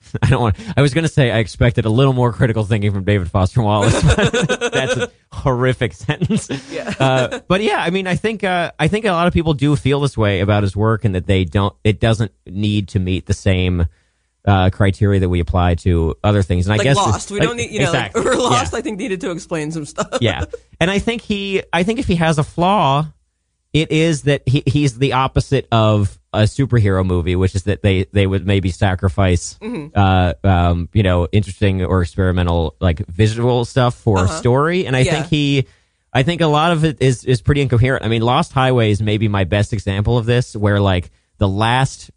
I 0.22 0.30
don't 0.30 0.40
want. 0.40 0.56
I 0.76 0.82
was 0.82 0.94
going 0.94 1.04
to 1.04 1.12
say 1.12 1.30
I 1.30 1.38
expected 1.38 1.84
a 1.84 1.90
little 1.90 2.12
more 2.12 2.32
critical 2.32 2.64
thinking 2.64 2.92
from 2.92 3.04
David 3.04 3.30
Foster 3.30 3.62
Wallace. 3.62 4.00
That's 4.02 4.96
a 4.96 5.10
horrific 5.32 5.92
sentence. 5.92 6.48
Yeah. 6.70 6.94
Uh, 6.98 7.40
but 7.48 7.62
yeah, 7.62 7.78
I 7.78 7.90
mean, 7.90 8.06
I 8.06 8.16
think 8.16 8.44
uh, 8.44 8.72
I 8.78 8.88
think 8.88 9.04
a 9.04 9.10
lot 9.10 9.26
of 9.26 9.32
people 9.32 9.54
do 9.54 9.74
feel 9.76 10.00
this 10.00 10.16
way 10.16 10.40
about 10.40 10.62
his 10.62 10.76
work, 10.76 11.04
and 11.04 11.14
that 11.14 11.26
they 11.26 11.44
don't. 11.44 11.74
It 11.84 12.00
doesn't 12.00 12.32
need 12.46 12.88
to 12.88 12.98
meet 12.98 13.26
the 13.26 13.34
same 13.34 13.86
uh, 14.48 14.70
criteria 14.70 15.20
that 15.20 15.28
we 15.28 15.40
apply 15.40 15.74
to 15.74 16.16
other 16.24 16.42
things. 16.42 16.66
And 16.66 16.72
I 16.72 16.76
like 16.76 16.84
guess 16.84 16.96
Lost. 16.96 17.30
We 17.30 17.38
like, 17.38 17.48
don't 17.48 17.56
need, 17.56 17.70
you 17.70 17.80
know, 17.80 17.86
exactly. 17.86 18.22
like, 18.22 18.32
or 18.34 18.36
Lost. 18.36 18.72
Yeah 18.72 18.78
I 18.78 18.82
think 18.82 18.98
needed 18.98 19.20
to 19.22 19.30
explain 19.30 19.70
some 19.70 19.84
stuff. 19.84 20.18
yeah. 20.20 20.44
And 20.80 20.90
I 20.90 20.98
think 20.98 21.22
he, 21.22 21.62
I 21.72 21.82
think 21.82 21.98
if 21.98 22.06
he 22.06 22.16
has 22.16 22.38
a 22.38 22.44
flaw, 22.44 23.06
it 23.72 23.92
is 23.92 24.22
that 24.22 24.42
he, 24.46 24.62
he's 24.66 24.98
the 24.98 25.12
opposite 25.14 25.68
of 25.70 26.17
a 26.32 26.40
superhero 26.42 27.04
movie, 27.04 27.36
which 27.36 27.54
is 27.54 27.62
that 27.64 27.82
they, 27.82 28.04
they 28.12 28.26
would 28.26 28.46
maybe 28.46 28.70
sacrifice, 28.70 29.58
uh, 29.94 30.34
um, 30.44 30.88
you 30.92 31.02
know, 31.02 31.26
interesting 31.32 31.82
or 31.84 32.02
experimental, 32.02 32.76
like 32.80 33.06
visual 33.06 33.64
stuff 33.64 33.94
for 33.94 34.28
story. 34.28 34.86
And 34.86 34.94
I 34.94 35.00
Yeah. 35.00 35.12
think 35.12 35.26
he, 35.28 35.66
I 36.12 36.22
think 36.22 36.40
a 36.42 36.46
lot 36.46 36.72
of 36.72 36.84
it 36.84 37.00
is, 37.00 37.24
is 37.24 37.40
pretty 37.40 37.62
incoherent. 37.62 38.04
I 38.04 38.08
mean, 38.08 38.22
Lost 38.22 38.52
Highway 38.52 38.90
is 38.90 39.00
maybe 39.00 39.28
my 39.28 39.44
best 39.44 39.72
example 39.72 40.18
of 40.18 40.26
this, 40.26 40.54
where 40.54 40.80
like 40.80 41.10
the 41.38 41.48
last 41.48 42.10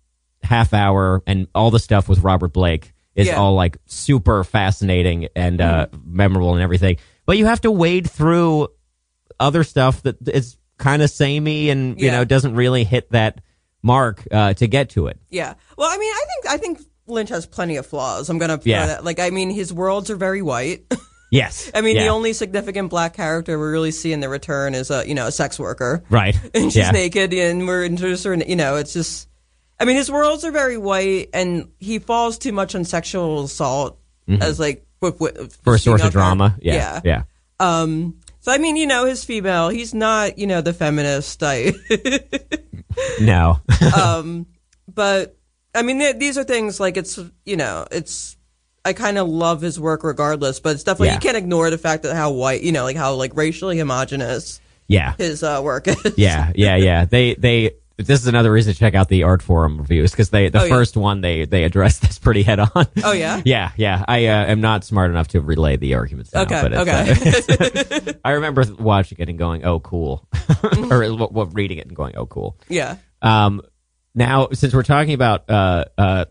half 0.43 0.73
hour 0.73 1.21
and 1.25 1.47
all 1.55 1.71
the 1.71 1.79
stuff 1.79 2.09
with 2.09 2.19
Robert 2.19 2.51
Blake 2.51 2.93
is 3.15 3.27
Yeah. 3.27 3.35
all 3.35 3.53
like 3.55 3.77
super 3.85 4.43
fascinating 4.43 5.27
and 5.35 5.61
uh, 5.61 5.87
memorable 6.05 6.53
and 6.53 6.61
everything. 6.63 6.97
But 7.25 7.37
you 7.37 7.45
have 7.45 7.61
to 7.61 7.71
wade 7.71 8.09
through 8.09 8.67
other 9.39 9.63
stuff 9.63 10.01
that 10.03 10.17
is 10.27 10.57
kind 10.77 11.01
of 11.01 11.09
samey 11.09 11.69
and 11.69 11.99
you 11.99 12.07
Yeah. 12.07 12.13
know 12.17 12.25
doesn't 12.25 12.55
really 12.55 12.83
hit 12.83 13.11
that 13.11 13.39
mark 13.81 14.27
uh, 14.31 14.53
to 14.55 14.67
get 14.67 14.89
to 14.91 15.07
it. 15.07 15.19
Yeah. 15.29 15.53
Well, 15.77 15.89
I 15.89 15.97
mean, 15.97 16.11
I 16.13 16.25
think 16.27 16.53
I 16.53 16.57
think 16.57 16.81
Lynch 17.07 17.29
has 17.29 17.45
plenty 17.45 17.77
of 17.77 17.85
flaws. 17.85 18.29
I'm 18.29 18.37
gonna 18.37 18.59
Yeah. 18.63 18.85
that. 18.87 19.03
Like, 19.03 19.19
I 19.19 19.29
mean, 19.29 19.49
his 19.49 19.73
worlds 19.73 20.09
are 20.09 20.15
very 20.17 20.41
white. 20.41 20.83
Yes, 21.33 21.71
I 21.73 21.79
mean, 21.79 21.95
Yeah. 21.95 22.03
the 22.03 22.07
only 22.09 22.33
significant 22.33 22.89
black 22.89 23.13
character 23.15 23.57
we 23.57 23.65
really 23.65 23.91
see 23.91 24.11
in 24.11 24.19
the 24.19 24.27
return 24.27 24.75
is 24.75 24.91
a 24.91 25.07
you 25.07 25.15
know 25.15 25.27
a 25.27 25.31
sex 25.31 25.57
worker, 25.57 26.03
right, 26.09 26.35
and 26.53 26.65
she's 26.65 26.75
yeah. 26.75 26.91
naked, 26.91 27.33
and 27.33 27.65
we're 27.65 27.85
introduced 27.85 28.25
her. 28.25 28.33
in- 28.33 28.43
You 28.45 28.57
know, 28.57 28.75
it's 28.75 28.91
just. 28.91 29.29
I 29.79 29.85
mean, 29.85 29.95
his 29.95 30.11
worlds 30.11 30.43
are 30.43 30.51
very 30.51 30.75
white, 30.77 31.29
and 31.33 31.69
he 31.79 31.99
falls 31.99 32.37
too 32.37 32.51
much 32.51 32.75
on 32.75 32.83
sexual 32.83 33.45
assault 33.45 33.97
as 34.27 34.59
like 34.59 34.85
with, 34.99 35.21
with, 35.21 35.35
Mm-hmm. 35.37 35.63
for 35.63 35.75
a 35.75 35.79
source 35.79 36.03
of 36.03 36.11
drama. 36.11 36.57
yeah. 36.61 36.99
Yeah, 37.01 37.01
yeah. 37.05 37.23
Um. 37.81 38.19
So 38.41 38.51
I 38.51 38.57
mean, 38.57 38.75
you 38.75 38.85
know, 38.87 39.05
his 39.05 39.23
female. 39.23 39.69
He's 39.69 39.93
not, 39.93 40.37
you 40.37 40.47
know, 40.47 40.61
the 40.61 40.73
feminist. 40.73 41.41
I. 41.41 41.73
No, 43.21 43.61
um, 43.97 44.47
but 44.93 45.37
I 45.73 45.81
mean, 45.81 45.99
th- 45.99 46.17
these 46.17 46.37
are 46.37 46.43
things 46.43 46.77
like 46.79 46.97
it's 46.97 47.17
you 47.45 47.55
know 47.55 47.87
it's. 47.89 48.35
I 48.83 48.91
kind 48.93 49.17
of 49.17 49.29
love 49.29 49.61
his 49.61 49.79
work 49.79 50.03
regardless, 50.03 50.59
but 50.59 50.73
it's 50.73 50.83
definitely 50.83 51.07
Yeah. 51.09 51.13
you 51.13 51.19
can't 51.21 51.37
ignore 51.37 51.69
the 51.69 51.77
fact 51.77 52.03
that 52.03 52.15
how 52.15 52.31
white, 52.31 52.63
you 52.63 52.71
know, 52.73 52.83
like 52.83 52.97
how 52.97 53.13
like 53.13 53.35
racially 53.35 53.77
homogenous 53.77 54.59
yeah, 54.87 55.13
his 55.17 55.41
uh, 55.43 55.61
work 55.63 55.87
is. 55.87 56.17
yeah, 56.17 56.51
yeah, 56.55 56.75
yeah. 56.75 57.05
They 57.09 57.35
they. 57.35 57.71
This 58.01 58.21
is 58.21 58.27
another 58.27 58.51
reason 58.51 58.73
to 58.73 58.79
check 58.79 58.95
out 58.95 59.09
the 59.09 59.21
Artforum 59.21 59.79
reviews 59.79 60.11
because 60.11 60.29
they 60.29 60.49
the 60.49 60.61
Oh, 60.61 60.63
yeah. 60.65 60.69
first 60.69 60.97
one 60.97 61.21
they 61.21 61.45
they 61.45 61.63
address 61.63 61.99
this 61.99 62.19
pretty 62.19 62.43
head 62.43 62.59
on. 62.59 62.69
Oh, 63.03 63.11
yeah? 63.11 63.41
yeah, 63.45 63.71
yeah. 63.77 64.03
I 64.07 64.25
uh, 64.27 64.45
am 64.47 64.61
not 64.61 64.83
smart 64.83 65.09
enough 65.11 65.29
to 65.29 65.41
relay 65.41 65.77
the 65.77 65.95
arguments. 65.95 66.33
Now, 66.33 66.41
Okay, 66.43 66.61
but 66.61 66.73
it's, 66.73 67.49
okay. 67.49 68.09
uh, 68.09 68.13
I 68.25 68.31
remember 68.31 68.63
watching 68.79 69.17
it 69.19 69.29
and 69.29 69.37
going, 69.39 69.65
"Oh, 69.65 69.79
cool," 69.79 70.27
or 70.91 70.99
reading 71.53 71.77
it 71.77 71.87
and 71.87 71.95
going, 71.95 72.15
"Oh, 72.17 72.25
cool." 72.25 72.57
yeah. 72.69 72.97
Um, 73.21 73.61
now, 74.15 74.49
since 74.51 74.73
we're 74.73 74.83
talking 74.83 75.13
about 75.13 75.49
uh, 75.49 75.85
uh, 75.97 76.25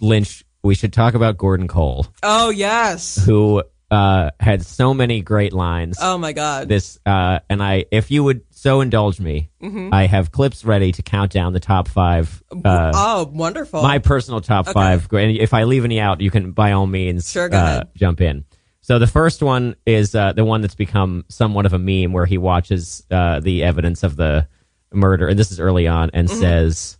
Lynch, 0.00 0.44
we 0.62 0.74
should 0.74 0.92
talk 0.92 1.14
about 1.14 1.36
Gordon 1.36 1.68
Cole, 1.68 2.06
Oh 2.22 2.50
yes. 2.50 3.22
who 3.24 3.62
uh, 3.90 4.30
had 4.38 4.64
so 4.64 4.94
many 4.94 5.20
great 5.20 5.52
lines. 5.52 5.98
Oh 6.00 6.16
my 6.18 6.32
god. 6.32 6.68
This 6.68 6.98
uh, 7.04 7.40
and 7.48 7.62
I, 7.62 7.86
if 7.90 8.10
you 8.10 8.22
would 8.24 8.42
so 8.50 8.80
indulge 8.80 9.18
me, 9.20 9.50
Mm-hmm. 9.62 9.92
I 9.92 10.06
have 10.06 10.32
clips 10.32 10.64
ready 10.64 10.92
to 10.92 11.02
count 11.02 11.32
down 11.32 11.52
the 11.52 11.60
top 11.60 11.86
five. 11.88 12.42
Uh, 12.50 12.92
oh, 12.94 13.30
wonderful. 13.32 13.82
my 13.82 13.98
personal 13.98 14.40
top 14.40 14.68
five. 14.68 15.06
And 15.12 15.36
if 15.36 15.52
I 15.52 15.64
leave 15.64 15.84
any 15.84 16.00
out, 16.00 16.20
you 16.20 16.30
can 16.30 16.52
by 16.52 16.72
all 16.72 16.86
means 16.86 17.30
Sure, 17.30 17.48
go 17.48 17.58
uh, 17.58 17.62
ahead. 17.62 17.88
jump 17.96 18.20
in. 18.20 18.44
So 18.82 18.98
the 18.98 19.06
first 19.06 19.42
one 19.42 19.76
is 19.86 20.14
uh, 20.14 20.32
the 20.32 20.44
one 20.44 20.62
that's 20.62 20.74
become 20.74 21.24
somewhat 21.28 21.66
of 21.66 21.72
a 21.74 21.78
meme, 21.78 22.12
where 22.12 22.26
he 22.26 22.38
watches 22.38 23.04
uh, 23.10 23.40
the 23.40 23.62
evidence 23.62 24.02
of 24.02 24.16
the 24.16 24.48
murder, 24.92 25.28
and 25.28 25.38
this 25.38 25.52
is 25.52 25.60
early 25.60 25.86
on, 25.86 26.10
and 26.14 26.28
Mm-hmm. 26.28 26.40
says 26.40 26.96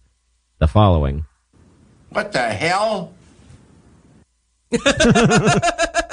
the 0.59 0.69
following: 0.69 1.25
What 2.11 2.33
the 2.33 2.41
hell? 2.51 3.13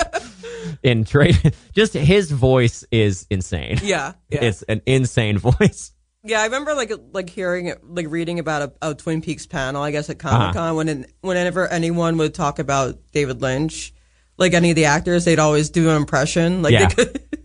in 0.88 1.04
trade, 1.06 1.54
just 1.74 1.94
his 1.94 2.32
voice 2.32 2.84
is 2.92 3.28
insane. 3.30 3.80
yeah. 3.84 4.14
Yeah. 4.30 4.44
It's 4.46 4.64
an 4.64 4.82
insane 4.86 5.38
voice. 5.50 5.92
Yeah, 6.24 6.42
I 6.42 6.46
remember 6.46 6.74
like 6.74 6.92
like 7.14 7.30
hearing 7.30 7.68
it, 7.68 7.80
like 7.88 8.08
reading 8.10 8.40
about 8.40 8.74
a, 8.82 8.90
a 8.90 8.96
Twin 8.96 9.22
Peaks 9.22 9.46
panel. 9.46 9.82
I 9.84 9.92
guess 9.92 10.10
at 10.10 10.20
Comic 10.20 10.56
Con 10.56 10.76
when 10.76 10.90
an, 10.90 11.06
whenever 11.22 11.68
anyone 11.68 12.18
would 12.18 12.34
talk 12.34 12.60
about 12.60 12.98
David 13.14 13.42
Lynch, 13.42 13.94
like 14.38 14.54
any 14.54 14.72
of 14.72 14.76
the 14.76 14.86
actors, 14.86 15.24
they'd 15.24 15.40
always 15.40 15.70
do 15.70 15.90
an 15.90 15.96
impression. 15.96 16.62
Like 16.64 16.74
Yeah. 16.74 16.90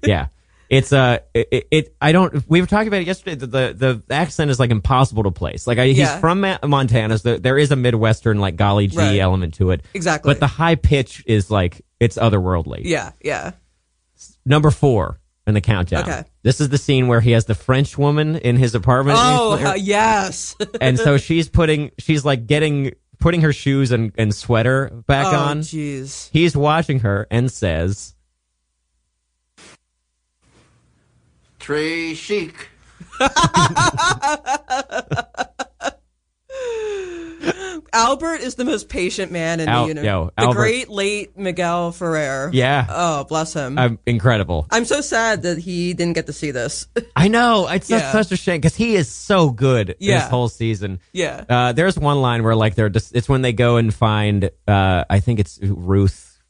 yeah. 0.03 0.27
It's 0.69 0.91
uh, 0.91 1.19
it, 1.35 1.67
it. 1.71 1.97
I 2.01 2.13
don't. 2.13 2.49
We 2.49 2.63
were 2.63 2.67
talking 2.67 2.89
about 2.89 3.03
it 3.03 3.07
yesterday. 3.07 3.35
The 3.37 3.47
the, 3.47 4.03
the 4.09 4.15
accent 4.15 4.51
is 4.51 4.59
like 4.59 4.71
impossible 4.71 5.25
to 5.25 5.31
place. 5.31 5.67
Like 5.67 5.77
I, 5.79 5.89
he's 5.89 5.99
Yeah. 5.99 6.19
from 6.19 6.41
Ma- 6.41 6.57
Montana, 6.67 7.19
so 7.19 7.37
there 7.37 7.59
is 7.59 7.71
a 7.73 7.77
midwestern 7.77 8.41
like 8.41 8.57
golly 8.57 8.87
gee 8.87 8.97
Right. 8.97 9.19
element 9.19 9.53
to 9.55 9.71
it. 9.73 9.85
Exactly. 9.93 10.31
But 10.33 10.41
the 10.41 10.47
high 10.47 10.77
pitch 10.77 11.23
is 11.27 11.51
like 11.51 11.83
it's 12.03 12.19
otherworldly. 12.19 12.83
yeah, 12.85 13.13
yeah, 13.23 13.53
Number 14.45 14.71
four 14.71 15.21
in 15.47 15.55
the 15.55 15.61
countdown. 15.61 16.03
Okay. 16.03 16.25
This 16.43 16.61
is 16.61 16.69
the 16.69 16.79
scene 16.79 17.09
where 17.09 17.21
he 17.21 17.33
has 17.33 17.45
the 17.45 17.55
French 17.55 17.97
woman 17.97 18.37
in 18.37 18.57
his 18.57 18.75
apartment. 18.75 19.19
Oh 19.21 19.53
uh, 19.53 19.75
yes. 19.75 20.57
and 20.81 20.99
so 20.99 21.17
she's 21.17 21.49
putting, 21.49 21.93
she's 21.99 22.25
like 22.25 22.47
getting, 22.47 22.93
putting 23.19 23.43
her 23.43 23.53
shoes 23.53 23.93
and, 23.93 24.13
and 24.17 24.35
sweater 24.35 24.91
back 25.07 25.27
oh 25.27 25.37
on. 25.37 25.61
jeez. 25.61 26.31
He's 26.33 26.57
watching 26.57 27.01
her 27.01 27.27
and 27.31 27.51
says, 27.51 28.15
Très 31.61 32.17
chic. 32.17 32.69
Albert 37.93 38.37
is 38.41 38.55
the 38.55 38.65
most 38.65 38.89
patient 38.89 39.31
man 39.33 39.61
in 39.61 39.69
Al- 39.69 39.83
the 39.85 39.89
universe. 39.89 40.07
yo, 40.07 40.25
the 40.37 40.43
Albert- 40.45 40.59
great 40.59 40.89
late 40.89 41.37
Miguel 41.39 41.93
Ferrer. 41.93 42.51
Yeah. 42.53 42.87
Oh, 42.89 43.25
bless 43.25 43.53
him. 43.55 43.79
I'm 43.79 43.99
incredible. 44.07 44.67
I'm 44.71 44.85
so 44.85 45.01
sad 45.01 45.43
that 45.43 45.59
he 45.59 45.93
didn't 45.95 46.15
get 46.15 46.27
to 46.27 46.33
see 46.33 46.51
this. 46.53 46.87
I 47.17 47.29
know. 47.29 47.69
It's 47.69 47.89
such, 47.89 48.01
Yeah. 48.01 48.13
such 48.13 48.33
a 48.33 48.37
shame 48.37 48.61
because 48.61 48.77
he 48.77 48.95
is 48.97 49.11
so 49.11 49.51
good 49.51 49.97
Yeah. 49.99 50.21
this 50.21 50.29
whole 50.29 50.49
season. 50.49 51.01
yeah. 51.13 51.45
Uh, 51.49 51.73
there's 51.73 51.99
one 51.99 52.21
line 52.21 52.43
where 52.43 52.55
like 52.57 52.75
they're 52.75 52.89
just, 52.89 53.15
it's 53.15 53.29
when 53.29 53.43
they 53.43 53.53
go 53.53 53.77
and 53.77 53.93
find, 53.93 54.51
uh, 54.67 55.05
I 55.11 55.21
think 55.21 55.39
it's 55.41 55.59
Ruth. 55.63 56.41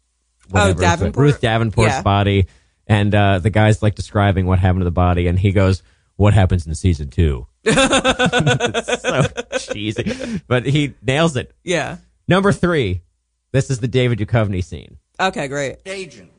whatever 0.51 0.79
Oh, 0.79 0.81
Davenport? 0.83 1.17
Ruth 1.17 1.41
Davenport's 1.41 1.93
Yeah. 1.93 2.03
body. 2.03 2.47
And, 2.87 3.15
uh, 3.15 3.39
the 3.39 3.51
guy's 3.51 3.83
like 3.83 3.95
describing 3.95 4.47
what 4.47 4.59
happened 4.59 4.81
to 4.81 4.85
the 4.85 4.91
body 4.91 5.27
and 5.27 5.39
he 5.39 5.53
goes, 5.53 5.83
what 6.23 6.35
happens 6.35 6.67
in 6.67 6.75
season 6.75 7.11
two? 7.11 7.47
it's 7.65 9.03
so 9.69 9.73
cheesy, 9.75 10.41
but 10.47 10.65
he 10.65 10.95
nails 11.03 11.37
it. 11.37 11.53
yeah. 11.65 11.99
Number 12.29 12.53
three. 12.53 13.03
This 13.51 13.69
is 13.71 13.81
the 13.81 13.89
David 13.89 14.19
Duchovny 14.19 14.65
scene. 14.65 14.97
Okay, 15.21 15.47
great. 15.47 15.77
agent. 15.85 16.31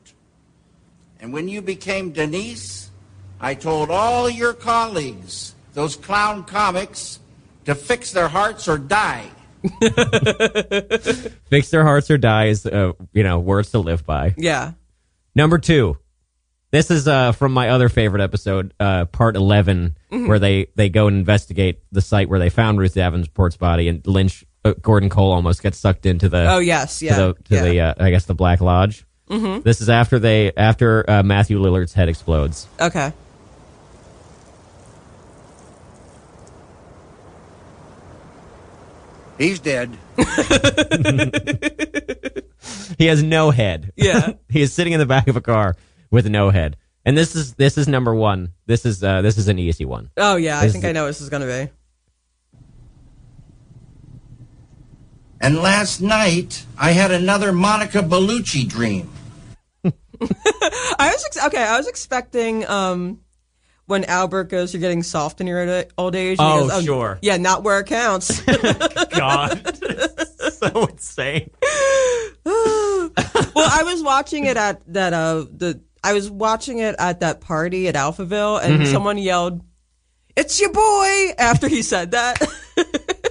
And 1.20 1.32
when 1.32 1.46
you 1.48 1.62
became 1.62 2.10
Denise, 2.10 2.90
I 3.40 3.54
told 3.54 3.90
all 3.90 4.28
your 4.28 4.52
colleagues, 4.52 5.54
those 5.74 5.94
clown 5.94 6.42
comics, 6.42 7.20
to 7.66 7.74
fix 7.76 8.10
their 8.10 8.26
hearts 8.26 8.66
or 8.66 8.78
die. 8.78 9.30
Fix 11.48 11.70
their 11.70 11.84
hearts 11.84 12.10
or 12.10 12.18
die 12.18 12.46
is, 12.46 12.66
uh, 12.66 12.92
you 13.12 13.22
know, 13.22 13.38
words 13.38 13.70
to 13.70 13.78
live 13.78 14.04
by. 14.04 14.34
Yeah. 14.36 14.72
Number 15.34 15.58
two. 15.58 15.96
This 16.74 16.90
is 16.90 17.06
uh, 17.06 17.30
from 17.30 17.52
my 17.52 17.68
other 17.68 17.88
favorite 17.88 18.20
episode, 18.20 18.74
uh, 18.80 19.04
part 19.04 19.36
11, 19.36 19.96
Mm-hmm. 20.10 20.26
where 20.26 20.40
they, 20.40 20.66
they 20.74 20.88
go 20.88 21.06
and 21.06 21.16
investigate 21.16 21.78
the 21.92 22.00
site 22.00 22.28
where 22.28 22.40
they 22.40 22.50
found 22.50 22.80
Ruth 22.80 22.94
Davenport's 22.94 23.56
body, 23.56 23.86
and 23.86 24.04
Lynch, 24.08 24.44
uh, 24.64 24.74
Gordon 24.82 25.08
Cole 25.08 25.30
almost 25.30 25.62
gets 25.62 25.78
sucked 25.78 26.04
into 26.04 26.28
the 26.28 26.50
Oh 26.50 26.58
yes. 26.58 26.98
to 26.98 27.04
Yeah. 27.04 27.16
the 27.16 27.34
to 27.44 27.54
yeah. 27.54 27.62
the 27.62 27.80
uh, 27.80 27.94
I 27.98 28.10
guess 28.10 28.24
the 28.24 28.34
Black 28.34 28.60
Lodge. 28.60 29.06
Mm-hmm. 29.30 29.62
This 29.62 29.80
is 29.80 29.88
after 29.88 30.18
they 30.18 30.50
after 30.56 31.08
uh, 31.08 31.22
Matthew 31.22 31.60
Lillard's 31.60 31.94
head 31.94 32.08
explodes. 32.08 32.66
okay. 32.80 33.12
He's 39.38 39.58
dead. 39.60 39.96
He 42.96 43.06
has 43.06 43.22
no 43.22 43.50
head. 43.50 43.92
Yeah. 43.96 44.34
he 44.48 44.62
is 44.62 44.72
sitting 44.72 44.92
in 44.92 45.00
the 45.00 45.06
back 45.06 45.26
of 45.26 45.36
a 45.36 45.40
car 45.40 45.74
with 46.10 46.26
no 46.28 46.50
head. 46.50 46.76
And 47.04 47.16
this 47.18 47.34
is 47.36 47.54
this 47.54 47.76
is 47.76 47.86
number 47.86 48.14
one. 48.14 48.52
This 48.66 48.86
is 48.86 49.02
uh, 49.04 49.20
this 49.22 49.36
is 49.38 49.48
an 49.48 49.58
easy 49.58 49.84
one. 49.84 50.10
Oh 50.16 50.36
yeah, 50.36 50.58
I 50.58 50.68
think 50.68 50.84
I 50.84 50.92
know 50.92 51.02
what 51.02 51.08
this 51.08 51.20
is 51.20 51.28
gonna 51.28 51.46
be. 51.46 51.70
And 55.40 55.56
last 55.58 56.00
night, 56.00 56.64
I 56.78 56.92
had 56.92 57.10
another 57.10 57.52
Monica 57.52 57.98
Bellucci 57.98 58.66
dream. 58.66 59.10
I 59.84 59.90
was 61.12 61.24
ex- 61.26 61.44
okay. 61.46 61.62
I 61.62 61.76
was 61.76 61.86
expecting 61.86 62.66
um 62.66 63.20
when 63.86 64.04
Albert 64.04 64.44
goes, 64.44 64.72
"You're 64.72 64.80
getting 64.80 65.02
soft 65.02 65.42
in 65.42 65.46
your 65.46 65.60
old- 65.68 65.86
old 65.98 66.16
age." 66.16 66.38
and 66.38 66.48
he 66.48 66.54
Oh, 66.64 66.68
goes, 66.68 66.84
sure. 66.84 67.18
Yeah, 67.20 67.36
not 67.36 67.62
where 67.64 67.80
it 67.80 67.86
counts. 67.86 68.40
God, 69.10 69.76
so 70.52 70.86
insane. 70.86 71.50
well, 72.46 73.10
I 73.56 73.82
was 73.84 74.02
watching 74.02 74.46
it 74.46 74.56
at 74.56 74.80
that 74.94 75.12
uh 75.12 75.44
the 75.54 75.80
I 76.04 76.12
was 76.12 76.30
watching 76.30 76.78
it 76.78 76.94
at 76.98 77.20
that 77.20 77.40
party 77.40 77.88
at 77.88 77.94
Alphaville, 77.96 78.62
and 78.62 78.74
Mm-hmm. 78.82 78.92
someone 78.92 79.18
yelled, 79.18 79.62
"It's 80.36 80.60
your 80.60 80.70
boy!" 80.72 81.30
after 81.38 81.66
he 81.66 81.82
said 81.82 82.12
that. 82.12 82.40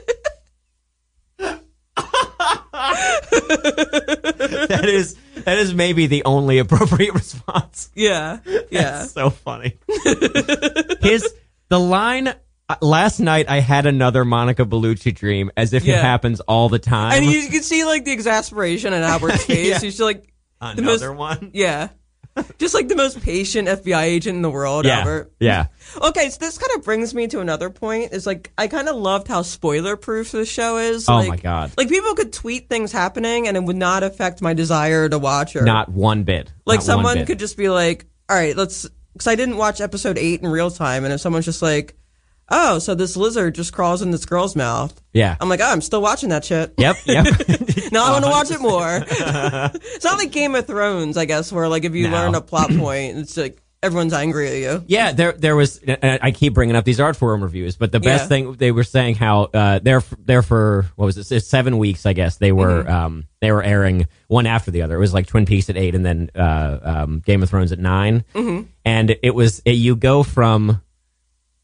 That 3.54 4.86
is 4.86 5.16
that 5.46 5.58
is 5.58 5.74
maybe 5.74 6.08
the 6.08 6.24
only 6.26 6.58
appropriate 6.60 7.14
response. 7.14 7.90
yeah, 7.96 8.40
yeah. 8.46 8.60
That's 9.00 9.12
so 9.12 9.30
funny. 9.30 9.78
His 11.02 11.34
the 11.70 11.80
line 11.80 12.30
uh, 12.70 12.76
last 12.82 13.20
night 13.20 13.50
I 13.50 13.60
had 13.60 13.86
another 13.86 14.26
Monica 14.26 14.66
Bellucci 14.66 15.14
dream 15.14 15.52
as 15.58 15.74
if 15.74 15.84
Yeah. 15.84 15.96
it 16.00 16.02
happens 16.02 16.40
all 16.42 16.70
the 16.70 16.80
time. 16.80 17.14
And 17.14 17.26
you, 17.32 17.50
can 17.50 17.62
see 17.64 17.84
like 17.86 18.06
the 18.06 18.12
exasperation 18.12 18.94
on 18.94 19.02
Albert's 19.04 19.46
face. 19.46 19.68
Yeah. 19.68 19.74
He's 19.80 19.98
just 19.98 20.00
like 20.00 20.32
another 20.62 20.76
the 20.82 21.14
most, 21.14 21.16
one. 21.18 21.52
yeah, 21.54 21.90
just 22.58 22.74
like 22.74 22.88
the 22.88 22.96
most 22.96 23.22
patient 23.22 23.68
FBI 23.68 24.02
agent 24.04 24.36
in 24.38 24.42
the 24.42 24.50
world, 24.50 24.86
Yeah. 24.86 25.00
Albert. 25.00 25.32
Yeah. 25.40 25.68
Okay, 26.02 26.30
so 26.30 26.38
this 26.40 26.58
kind 26.58 26.72
of 26.76 26.84
brings 26.84 27.14
me 27.14 27.28
to 27.28 27.40
another 27.40 27.70
point. 27.70 28.14
Is 28.14 28.26
like 28.26 28.52
I 28.58 28.68
kind 28.68 28.88
of 28.90 28.96
loved 28.96 29.28
how 29.28 29.44
spoiler 29.44 29.96
proof 29.96 30.32
the 30.32 30.44
show 30.46 30.78
is. 30.78 31.08
Oh 31.08 31.18
like, 31.18 31.30
my 31.30 31.36
God. 31.38 31.72
Like 31.78 31.90
people 31.90 32.16
could 32.16 32.34
tweet 32.34 32.68
things 32.70 32.92
happening, 32.92 33.48
and 33.48 33.56
it 33.56 33.64
would 33.64 33.76
not 33.76 34.02
affect 34.02 34.42
my 34.42 34.54
desire 34.56 35.08
to 35.10 35.20
watch. 35.20 35.56
Or 35.56 35.62
Not 35.64 35.90
one 35.90 36.24
bit. 36.24 36.52
like 36.66 36.78
Not 36.80 36.84
someone 36.84 37.18
bit. 37.20 37.28
could 37.28 37.38
just 37.40 37.58
be 37.58 37.70
like, 37.70 38.08
"All 38.30 38.36
right, 38.36 38.56
let's." 38.58 38.88
Because 39.14 39.28
I 39.28 39.36
didn't 39.36 39.58
watch 39.58 39.82
episode 39.82 40.18
eight 40.18 40.42
in 40.42 40.48
real 40.48 40.72
time, 40.72 41.04
and 41.06 41.14
if 41.14 41.22
someone's 41.22 41.46
just 41.46 41.62
like, 41.62 41.96
"Oh, 42.54 42.80
so 42.80 42.94
this 42.96 43.18
lizard 43.18 43.56
just 43.56 43.74
crawls 43.74 44.02
in 44.02 44.12
this 44.12 44.26
girl's 44.26 44.56
mouth," 44.56 45.00
Yeah. 45.14 45.36
I'm 45.42 45.50
like, 45.50 45.60
"Oh, 45.62 45.66
I'm 45.72 45.82
still 45.82 46.02
watching 46.02 46.30
that 46.30 46.46
shit." 46.46 46.74
Yep. 46.78 46.96
Yep. 47.06 47.26
Now 47.92 48.06
I 48.06 48.12
want 48.12 48.24
to 48.26 48.32
watch 48.32 48.50
it 48.50 48.60
more. 48.62 49.04
it's 49.08 50.04
not 50.06 50.18
like 50.18 50.32
Game 50.32 50.56
of 50.56 50.66
Thrones, 50.66 51.16
I 51.18 51.26
guess, 51.26 51.52
where 51.52 51.68
like 51.68 51.84
if 51.84 51.94
you 51.94 52.08
No. 52.10 52.16
learn 52.18 52.36
a 52.36 52.42
plot 52.42 52.70
point, 52.78 53.18
it's 53.20 53.38
like 53.38 53.62
everyone's 53.84 54.14
angry 54.14 54.48
at 54.48 54.56
you. 54.58 54.84
Yeah, 54.88 55.12
there 55.12 55.34
there 55.34 55.56
was. 55.56 55.78
and 55.78 56.20
I 56.24 56.32
keep 56.32 56.54
bringing 56.56 56.76
up 56.76 56.86
these 56.86 56.98
Artforum 57.00 57.44
reviews, 57.44 57.76
but 57.76 57.92
the 57.92 58.00
best 58.00 58.24
Yeah. 58.24 58.28
thing 58.30 58.54
they 58.54 58.72
were 58.72 58.84
saying 58.84 59.16
how 59.16 59.44
uh, 59.54 59.80
they're 59.84 60.02
they're 60.18 60.42
for 60.42 60.88
what 60.96 61.06
was 61.06 61.32
it? 61.32 61.42
Seven 61.42 61.78
weeks, 61.78 62.06
I 62.08 62.14
guess. 62.14 62.38
They 62.38 62.52
were 62.52 62.84
Mm-hmm. 62.84 62.92
um, 62.92 63.24
they 63.42 63.52
were 63.52 63.62
airing 63.62 64.08
one 64.28 64.48
after 64.48 64.72
the 64.72 64.82
other. 64.82 64.96
It 64.96 65.00
was 65.00 65.14
like 65.14 65.28
Twin 65.28 65.46
Peaks 65.46 65.70
at 65.70 65.78
eight, 65.78 65.94
and 65.94 66.04
then 66.06 66.32
uh, 66.34 66.80
um, 66.82 67.20
Game 67.20 67.44
of 67.44 67.50
Thrones 67.50 67.72
at 67.72 67.78
9 67.80 68.24
Mm-hmm. 68.34 68.68
And 68.86 69.16
it 69.22 69.36
was 69.36 69.62
it, 69.66 69.74
you 69.74 69.96
go 69.96 70.24
from 70.24 70.82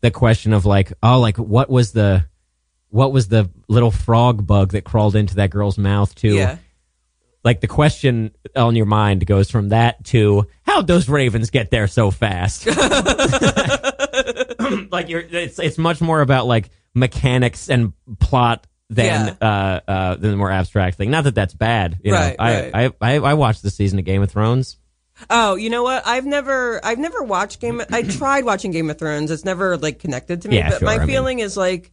the 0.02 0.12
question 0.12 0.54
of 0.54 0.66
like 0.66 0.93
oh 1.04 1.20
like 1.20 1.38
what 1.38 1.70
was 1.70 1.91
the 1.91 2.26
what 2.89 3.12
was 3.12 3.28
the 3.28 3.50
little 3.68 3.91
frog 3.91 4.45
bug 4.47 4.72
that 4.72 4.84
crawled 4.84 5.16
into 5.16 5.36
that 5.36 5.50
girl's 5.52 5.78
mouth 5.78 6.14
to 6.16 6.30
Yeah. 6.30 6.58
like 7.43 7.62
the 7.62 7.68
question 7.68 8.32
on 8.56 8.76
your 8.76 8.86
mind 8.88 9.26
goes 9.26 9.52
from 9.52 9.70
that 9.70 10.04
to 10.06 10.47
how'd 10.64 10.88
those 10.88 11.08
ravens 11.10 11.50
get 11.50 11.70
there 11.72 11.88
so 11.88 12.12
fast? 12.12 12.68
Like 14.91 15.10
you're 15.10 15.22
it's 15.22 15.58
it's 15.60 15.78
much 15.78 16.00
more 16.02 16.22
about 16.22 16.45
like 16.45 16.70
mechanics 16.93 17.70
and 17.70 17.93
plot 18.20 18.68
than 18.89 19.38
uh 19.41 19.80
uh 19.88 20.16
than 20.16 20.32
the 20.32 20.38
more 20.38 20.52
abstract 20.52 20.97
thing. 20.97 21.10
Not 21.12 21.24
that 21.26 21.36
that's 21.36 21.54
bad 21.54 21.97
you 22.04 22.14
Right, 22.14 22.38
know 22.38 22.43
I, 22.43 22.70
right. 22.72 22.93
I 23.02 23.14
i 23.16 23.16
i 23.20 23.34
watched 23.34 23.64
the 23.64 23.70
season 23.72 23.97
of 24.00 24.06
game 24.06 24.22
of 24.22 24.30
thrones 24.30 24.78
Oh, 25.30 25.55
you 25.55 25.70
know 25.70 25.84
what? 25.84 26.05
I've 26.07 26.26
never, 26.26 26.80
I've 26.86 26.99
never 26.99 27.24
watched 27.24 27.59
Game. 27.59 27.82
Of, 27.82 27.93
I 27.93 28.03
tried 28.03 28.45
watching 28.45 28.72
Game 28.72 28.89
of 28.89 28.97
Thrones. 28.99 29.32
It's 29.32 29.45
never 29.45 29.78
like 29.78 29.99
connected 29.99 30.41
to 30.43 30.49
me. 30.49 30.57
Yeah, 30.57 30.70
but 30.70 30.80
sure, 30.80 30.86
my 30.86 30.95
I 30.95 30.97
mean- 30.99 31.07
feeling 31.07 31.39
is 31.39 31.57
like, 31.57 31.91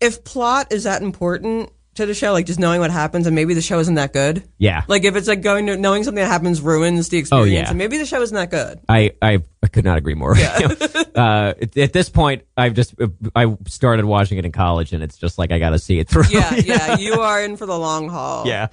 if 0.00 0.24
plot 0.24 0.72
is 0.72 0.84
that 0.84 1.02
important 1.02 1.70
to 1.94 2.06
the 2.06 2.14
show, 2.14 2.32
like 2.32 2.46
just 2.46 2.58
knowing 2.58 2.80
what 2.80 2.90
happens, 2.90 3.26
and 3.26 3.34
maybe 3.34 3.52
the 3.52 3.60
show 3.60 3.78
isn't 3.80 3.96
that 3.96 4.12
good. 4.12 4.42
yeah 4.58 4.84
Like 4.88 5.04
if 5.04 5.16
it's 5.16 5.28
like 5.28 5.42
going 5.42 5.66
to 5.66 5.76
knowing 5.76 6.04
something 6.04 6.22
that 6.22 6.28
happens 6.30 6.60
ruins 6.62 7.08
the 7.10 7.18
experience, 7.18 7.50
Oh, 7.50 7.52
yeah. 7.52 7.68
and 7.68 7.76
maybe 7.76 7.98
the 7.98 8.06
show 8.06 8.22
isn't 8.22 8.34
that 8.34 8.50
good. 8.50 8.80
I, 8.88 9.10
I 9.20 9.40
could 9.70 9.84
not 9.84 9.98
agree 9.98 10.14
more. 10.14 10.34
uh, 11.14 11.52
at, 11.60 11.76
at 11.76 11.92
this 11.92 12.08
point, 12.08 12.44
I've 12.56 12.74
just 12.74 12.94
I 13.36 13.56
started 13.66 14.04
watching 14.04 14.38
it 14.38 14.44
in 14.46 14.52
college, 14.52 14.92
and 14.92 15.02
it's 15.02 15.18
just 15.18 15.36
like 15.36 15.50
I 15.50 15.58
got 15.58 15.70
to 15.70 15.78
see 15.78 15.98
it 15.98 16.08
through. 16.08 16.24
Yeah, 16.30 16.54
yeah, 16.64 16.96
you 16.96 17.14
are 17.20 17.42
in 17.42 17.56
for 17.56 17.66
the 17.66 17.78
long 17.78 18.08
haul. 18.08 18.46
yeah. 18.46 18.68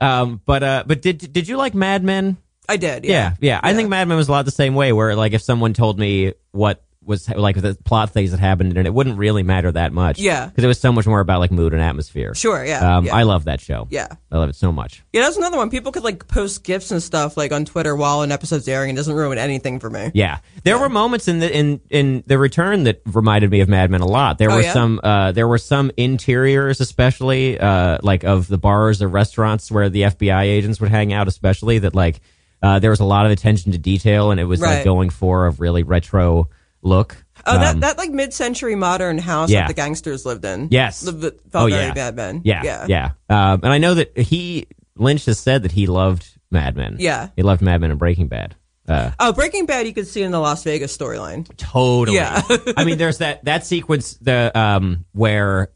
Um, 0.00 0.40
but 0.44 0.62
uh, 0.64 0.84
but 0.86 1.00
did 1.02 1.32
did 1.32 1.46
you 1.46 1.56
like 1.58 1.74
Mad 1.74 2.02
Men? 2.02 2.36
I 2.72 2.76
did. 2.76 3.04
Yeah, 3.04 3.12
Yeah, 3.12 3.34
yeah. 3.40 3.60
I 3.62 3.74
think 3.74 3.88
Mad 3.88 4.08
Men 4.08 4.16
was 4.16 4.28
a 4.28 4.32
lot 4.32 4.44
the 4.44 4.50
same 4.50 4.74
way. 4.74 4.92
Where 4.92 5.14
like 5.14 5.32
if 5.32 5.42
someone 5.42 5.72
told 5.74 5.98
me 5.98 6.32
what 6.52 6.82
was 7.04 7.28
like 7.28 7.60
the 7.60 7.76
plot 7.84 8.10
things 8.10 8.30
that 8.30 8.38
happened, 8.38 8.78
and 8.78 8.86
it 8.86 8.94
wouldn't 8.94 9.18
really 9.18 9.42
matter 9.42 9.72
that 9.72 9.92
much. 9.92 10.20
Yeah. 10.20 10.46
because 10.46 10.62
it 10.62 10.68
was 10.68 10.78
so 10.78 10.92
much 10.92 11.04
more 11.04 11.18
about 11.18 11.40
like 11.40 11.50
mood 11.50 11.72
and 11.72 11.82
atmosphere. 11.82 12.32
Sure, 12.32 12.64
yeah, 12.64 12.98
Um, 12.98 13.06
yeah. 13.06 13.16
I 13.16 13.24
love 13.24 13.46
that 13.46 13.60
show. 13.60 13.88
Yeah. 13.90 14.06
I 14.30 14.38
love 14.38 14.48
it 14.50 14.54
so 14.54 14.70
much. 14.70 15.02
Yeah, 15.12 15.22
that's 15.22 15.36
another 15.36 15.56
one. 15.56 15.68
People 15.68 15.90
could 15.90 16.04
like 16.04 16.28
post 16.28 16.62
gifs 16.62 16.92
and 16.92 17.02
stuff 17.02 17.36
like 17.36 17.50
on 17.50 17.64
Twitter 17.64 17.96
while 17.96 18.22
an 18.22 18.30
episode's 18.30 18.68
airing. 18.68 18.90
It 18.90 18.94
doesn't 18.94 19.16
ruin 19.16 19.36
anything 19.36 19.80
for 19.80 19.90
me. 19.90 20.12
Yeah, 20.14 20.38
there 20.62 20.78
were 20.78 20.88
moments 20.88 21.26
in 21.26 21.40
the 21.40 21.50
in 21.52 21.80
in 21.90 22.22
the 22.28 22.38
return 22.38 22.84
that 22.84 23.02
reminded 23.04 23.50
me 23.50 23.58
of 23.62 23.68
Mad 23.68 23.90
Men 23.90 24.00
a 24.00 24.06
lot. 24.06 24.38
There 24.38 24.52
Oh, 24.52 24.54
were 24.54 24.62
yeah? 24.62 24.72
some 24.72 25.00
uh, 25.02 25.32
there 25.32 25.48
were 25.48 25.58
some 25.58 25.90
interiors, 25.96 26.80
especially 26.80 27.58
uh, 27.58 27.98
like 28.04 28.22
of 28.22 28.46
the 28.46 28.58
bars 28.58 29.02
or 29.02 29.08
restaurants 29.08 29.72
where 29.72 29.88
the 29.88 30.02
FBI 30.02 30.42
agents 30.44 30.80
would 30.80 30.90
hang 30.90 31.12
out, 31.12 31.26
especially 31.26 31.80
that 31.80 31.96
like 31.96 32.20
uh, 32.62 32.78
there 32.78 32.90
was 32.90 33.00
a 33.00 33.04
lot 33.04 33.26
of 33.26 33.32
attention 33.32 33.72
to 33.72 33.78
detail, 33.78 34.30
and 34.30 34.38
it 34.40 34.44
was 34.44 34.60
like 34.60 34.84
going 34.84 35.10
for 35.10 35.46
a 35.46 35.50
really 35.52 35.82
retro 35.82 36.48
look. 36.82 37.16
Oh, 37.44 37.58
that, 37.58 37.74
Um, 37.74 37.80
that 37.80 37.98
like 37.98 38.10
mid-century 38.10 38.74
modern 38.76 39.18
house 39.18 39.50
Yeah. 39.50 39.62
that 39.62 39.68
the 39.68 39.74
gangsters 39.74 40.24
lived 40.24 40.44
in. 40.44 40.68
Yes. 40.70 41.00
the, 41.00 41.12
the, 41.12 41.30
felt 41.50 41.64
Oh, 41.72 41.74
very 41.74 41.86
yeah. 41.86 41.94
Mad 41.94 42.16
Men. 42.16 42.40
Yeah, 42.44 42.62
yeah, 42.64 42.86
yeah. 42.88 43.10
Um, 43.28 43.60
and 43.64 43.72
I 43.72 43.78
know 43.78 43.94
that 43.94 44.16
he 44.16 44.66
Lynch 44.96 45.24
has 45.24 45.40
said 45.40 45.62
that 45.64 45.72
he 45.72 45.86
loved 45.86 46.28
Mad 46.50 46.76
Men. 46.76 46.96
Yeah. 47.00 47.28
he 47.34 47.42
loved 47.42 47.62
Mad 47.62 47.80
Men 47.80 47.90
and 47.90 47.98
Breaking 47.98 48.28
Bad. 48.28 48.54
Uh, 48.88 49.10
Oh, 49.18 49.32
Breaking 49.32 49.66
Bad, 49.66 49.86
you 49.86 49.94
could 49.94 50.06
see 50.06 50.22
in 50.22 50.30
the 50.32 50.38
Las 50.40 50.62
Vegas 50.64 50.96
storyline. 50.96 51.48
totally. 51.56 52.16
Yeah. 52.18 52.42
I 52.76 52.84
mean, 52.84 52.98
there's 52.98 53.18
that 53.18 53.44
that 53.44 53.64
sequence 53.66 54.14
the 54.20 54.50
um 54.56 55.04
where 55.12 55.70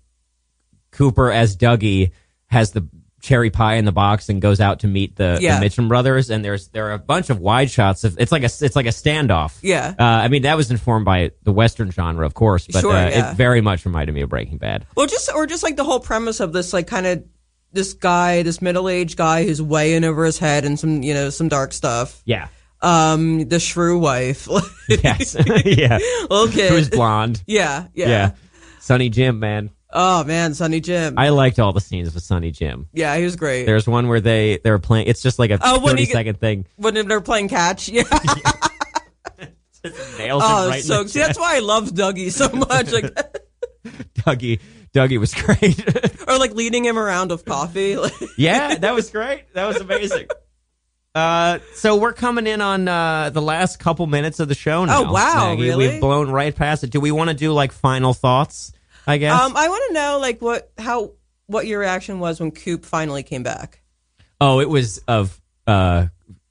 Cooper 0.92 1.30
as 1.30 1.56
Dougie 1.56 2.12
has 2.46 2.70
the 2.72 2.86
cherry 3.26 3.50
pie 3.50 3.74
in 3.74 3.84
the 3.84 3.92
box 3.92 4.28
and 4.28 4.40
goes 4.40 4.60
out 4.60 4.80
to 4.80 4.86
meet 4.86 5.16
the, 5.16 5.38
Yeah. 5.40 5.58
the 5.58 5.66
Mitchum 5.66 5.88
brothers, 5.88 6.30
and 6.30 6.44
there's 6.44 6.68
there 6.68 6.86
are 6.88 6.92
a 6.92 6.98
bunch 6.98 7.28
of 7.28 7.40
wide 7.40 7.70
shots 7.70 8.04
of 8.04 8.16
it's 8.20 8.30
like 8.30 8.42
a 8.42 8.46
it's 8.60 8.76
like 8.76 8.86
a 8.86 8.90
standoff. 8.90 9.58
Yeah. 9.62 9.94
Uh, 9.98 10.02
I 10.02 10.28
mean, 10.28 10.42
that 10.42 10.56
was 10.56 10.70
informed 10.70 11.04
by 11.04 11.32
the 11.42 11.52
Western 11.52 11.90
genre, 11.90 12.24
of 12.24 12.34
course, 12.34 12.66
but 12.66 12.80
Sure, 12.82 12.92
uh, 12.94 13.08
yeah. 13.08 13.32
it 13.32 13.36
very 13.36 13.60
much 13.60 13.84
reminded 13.84 14.14
me 14.14 14.20
of 14.22 14.28
Breaking 14.28 14.58
Bad. 14.58 14.86
Well, 14.96 15.06
just 15.06 15.28
or 15.34 15.46
just 15.46 15.62
like 15.64 15.76
the 15.76 15.84
whole 15.84 16.00
premise 16.00 16.38
of 16.40 16.52
this, 16.52 16.72
like 16.72 16.86
kind 16.86 17.06
of 17.06 17.24
this 17.72 17.92
guy, 17.94 18.42
this 18.42 18.62
middle-aged 18.62 19.16
guy 19.18 19.44
who's 19.44 19.60
way 19.60 19.94
in 19.94 20.04
over 20.04 20.24
his 20.24 20.38
head 20.38 20.64
and 20.64 20.78
some, 20.78 21.02
you 21.02 21.12
know, 21.12 21.28
some 21.30 21.48
dark 21.48 21.72
stuff. 21.72 22.22
Yeah. 22.24 22.48
Um, 22.80 23.48
the 23.48 23.58
shrew 23.58 23.98
wife, 23.98 24.48
Yes. 24.88 25.34
yeah. 25.64 25.98
Okay. 26.30 26.68
Who's 26.68 26.88
blonde? 26.88 27.42
Yeah, 27.46 27.88
yeah, 27.94 28.08
Yeah. 28.08 28.30
Sonny 28.80 29.10
Jim, 29.10 29.40
man. 29.40 29.70
Oh 29.98 30.24
man, 30.24 30.52
Sonny 30.52 30.80
Jim. 30.80 31.14
I 31.18 31.30
liked 31.30 31.58
all 31.58 31.72
the 31.72 31.80
scenes 31.80 32.12
with 32.14 32.22
Sonny 32.22 32.50
Jim. 32.50 32.86
yeah, 32.92 33.16
he 33.16 33.24
was 33.24 33.34
great. 33.34 33.64
There's 33.64 33.88
one 33.88 34.08
where 34.08 34.20
they 34.20 34.58
they're 34.62 34.78
playing. 34.78 35.06
It's 35.06 35.22
just 35.22 35.38
like 35.38 35.50
a 35.50 35.58
Oh, 35.62 35.78
when 35.80 35.92
thirty 35.92 36.02
he 36.02 36.06
get- 36.06 36.12
second 36.12 36.38
thing. 36.40 36.66
when 36.76 36.94
they're 37.08 37.20
playing 37.22 37.48
catch. 37.48 37.88
Yeah. 37.88 38.02
Nails 40.18 40.42
him 40.42 40.48
oh, 40.50 40.68
right 40.68 40.82
so 40.82 41.06
see, 41.06 41.20
that's 41.20 41.38
why 41.38 41.56
I 41.56 41.60
love 41.60 41.90
Dougie 41.90 42.32
so 42.32 42.48
much. 42.50 42.90
Like, 42.92 43.04
Dougie. 44.16 44.60
Dougie 44.92 45.18
was 45.20 45.32
great. 45.32 46.28
or 46.28 46.38
like 46.38 46.54
leading 46.54 46.84
him 46.84 46.98
around 46.98 47.30
with 47.30 47.44
coffee. 47.44 47.96
Yeah, 48.36 48.74
that 48.76 48.94
was 48.94 49.10
great. 49.10 49.44
That 49.54 49.66
was 49.66 49.76
amazing. 49.76 50.26
Uh, 51.14 51.60
so 51.74 51.96
we're 51.96 52.12
coming 52.12 52.46
in 52.46 52.60
on 52.60 52.88
uh, 52.88 53.30
the 53.30 53.40
last 53.40 53.78
couple 53.78 54.06
minutes 54.06 54.40
of 54.40 54.48
the 54.48 54.54
show 54.54 54.84
now. 54.84 55.04
Oh, 55.04 55.12
wow, 55.12 55.50
Maggie. 55.50 55.62
really? 55.62 55.88
We've 55.88 56.00
blown 56.00 56.30
right 56.30 56.54
past 56.54 56.84
it. 56.84 56.90
Do 56.90 57.00
we 57.00 57.10
want 57.12 57.30
to 57.30 57.34
do 57.34 57.52
like 57.52 57.72
final 57.72 58.12
thoughts? 58.12 58.72
I 59.06 59.18
guess. 59.18 59.40
um, 59.40 59.56
I 59.56 59.68
want 59.68 59.84
to 59.88 59.94
know 59.94 60.18
like 60.20 60.40
what 60.42 60.70
how 60.78 61.12
what 61.46 61.66
your 61.66 61.78
reaction 61.80 62.18
was 62.18 62.40
when 62.40 62.50
Coop 62.50 62.84
finally 62.84 63.22
came 63.22 63.42
back. 63.42 63.80
oh, 64.40 64.60
it 64.60 64.68
was 64.68 64.98
of 65.08 65.40
uh, 65.66 66.06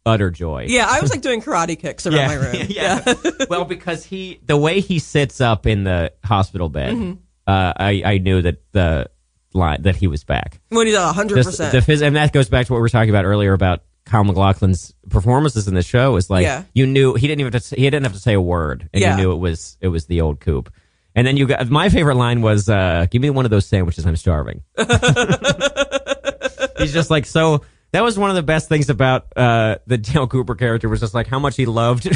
utter 0.06 0.30
joy. 0.32 0.66
Yeah, 0.70 0.86
I 0.90 1.02
was 1.02 1.12
like 1.12 1.22
doing 1.22 1.42
karate 1.42 1.78
kicks 1.78 2.06
around 2.08 2.28
my 2.28 2.34
room. 2.36 2.66
yeah. 2.70 3.14
well, 3.50 3.66
because 3.66 4.06
he, 4.06 4.40
the 4.46 4.56
way 4.58 4.80
he 4.80 5.00
sits 5.00 5.42
up 5.42 5.66
in 5.68 5.84
the 5.84 6.14
hospital 6.24 6.70
bed, 6.70 6.94
Mm-hmm. 6.94 7.12
uh, 7.48 7.74
I, 7.76 8.02
I 8.06 8.18
knew 8.20 8.42
that 8.42 8.62
the 8.72 9.10
line 9.54 9.82
that 9.84 9.96
he 9.96 10.08
was 10.08 10.24
back. 10.24 10.60
when 10.70 10.88
he's 10.88 10.96
hundred 10.98 11.44
percent. 11.44 11.72
the 11.72 11.80
phys- 11.80 12.02
and 12.06 12.16
that 12.16 12.32
goes 12.34 12.50
back 12.50 12.68
to 12.68 12.74
what 12.74 12.78
we 12.78 12.82
were 12.82 12.90
talking 12.90 13.10
about 13.10 13.26
earlier 13.26 13.54
about 13.54 13.84
Kyle 14.06 14.24
MacLachlan's 14.24 14.94
performances 15.10 15.68
in 15.68 15.74
the 15.76 15.82
show 15.84 16.16
is 16.18 16.30
like 16.30 16.44
Yeah. 16.44 16.64
you 16.74 16.86
knew 16.86 17.16
he 17.16 17.28
didn't 17.28 17.40
even 17.42 17.54
have 17.54 17.62
to, 17.62 17.68
say- 17.70 17.78
he 17.78 17.84
didn't 17.84 18.04
have 18.04 18.14
to 18.14 18.20
say 18.20 18.34
a 18.34 18.42
word, 18.42 18.90
and 18.94 19.02
Yeah. 19.02 19.16
you 19.18 19.24
knew 19.24 19.32
it 19.34 19.38
was 19.40 19.78
it 19.82 19.88
was 19.90 20.06
the 20.06 20.22
old 20.22 20.40
coop. 20.40 20.72
And 21.16 21.26
then 21.26 21.38
you 21.38 21.48
got 21.48 21.70
my 21.70 21.88
favorite 21.90 22.16
line 22.16 22.42
was, 22.42 22.68
uh, 22.70 23.06
"Give 23.10 23.22
me 23.22 23.30
one 23.30 23.46
of 23.46 23.52
those 23.52 23.66
sandwiches. 23.66 24.06
I'm 24.06 24.16
starving." 24.18 24.64
He's 26.78 26.94
just 26.94 27.10
like 27.10 27.26
so. 27.26 27.62
That 27.92 28.04
was 28.04 28.20
one 28.20 28.30
of 28.30 28.36
the 28.36 28.44
best 28.44 28.68
things 28.68 28.90
about 28.90 29.28
uh, 29.38 29.78
the 29.88 29.98
Dale 29.98 30.28
Cooper 30.28 30.56
character 30.56 30.90
was 30.90 31.00
just 31.00 31.14
like 31.14 31.28
how 31.28 31.40
much 31.40 31.56
he 31.56 31.66
loved 31.66 32.10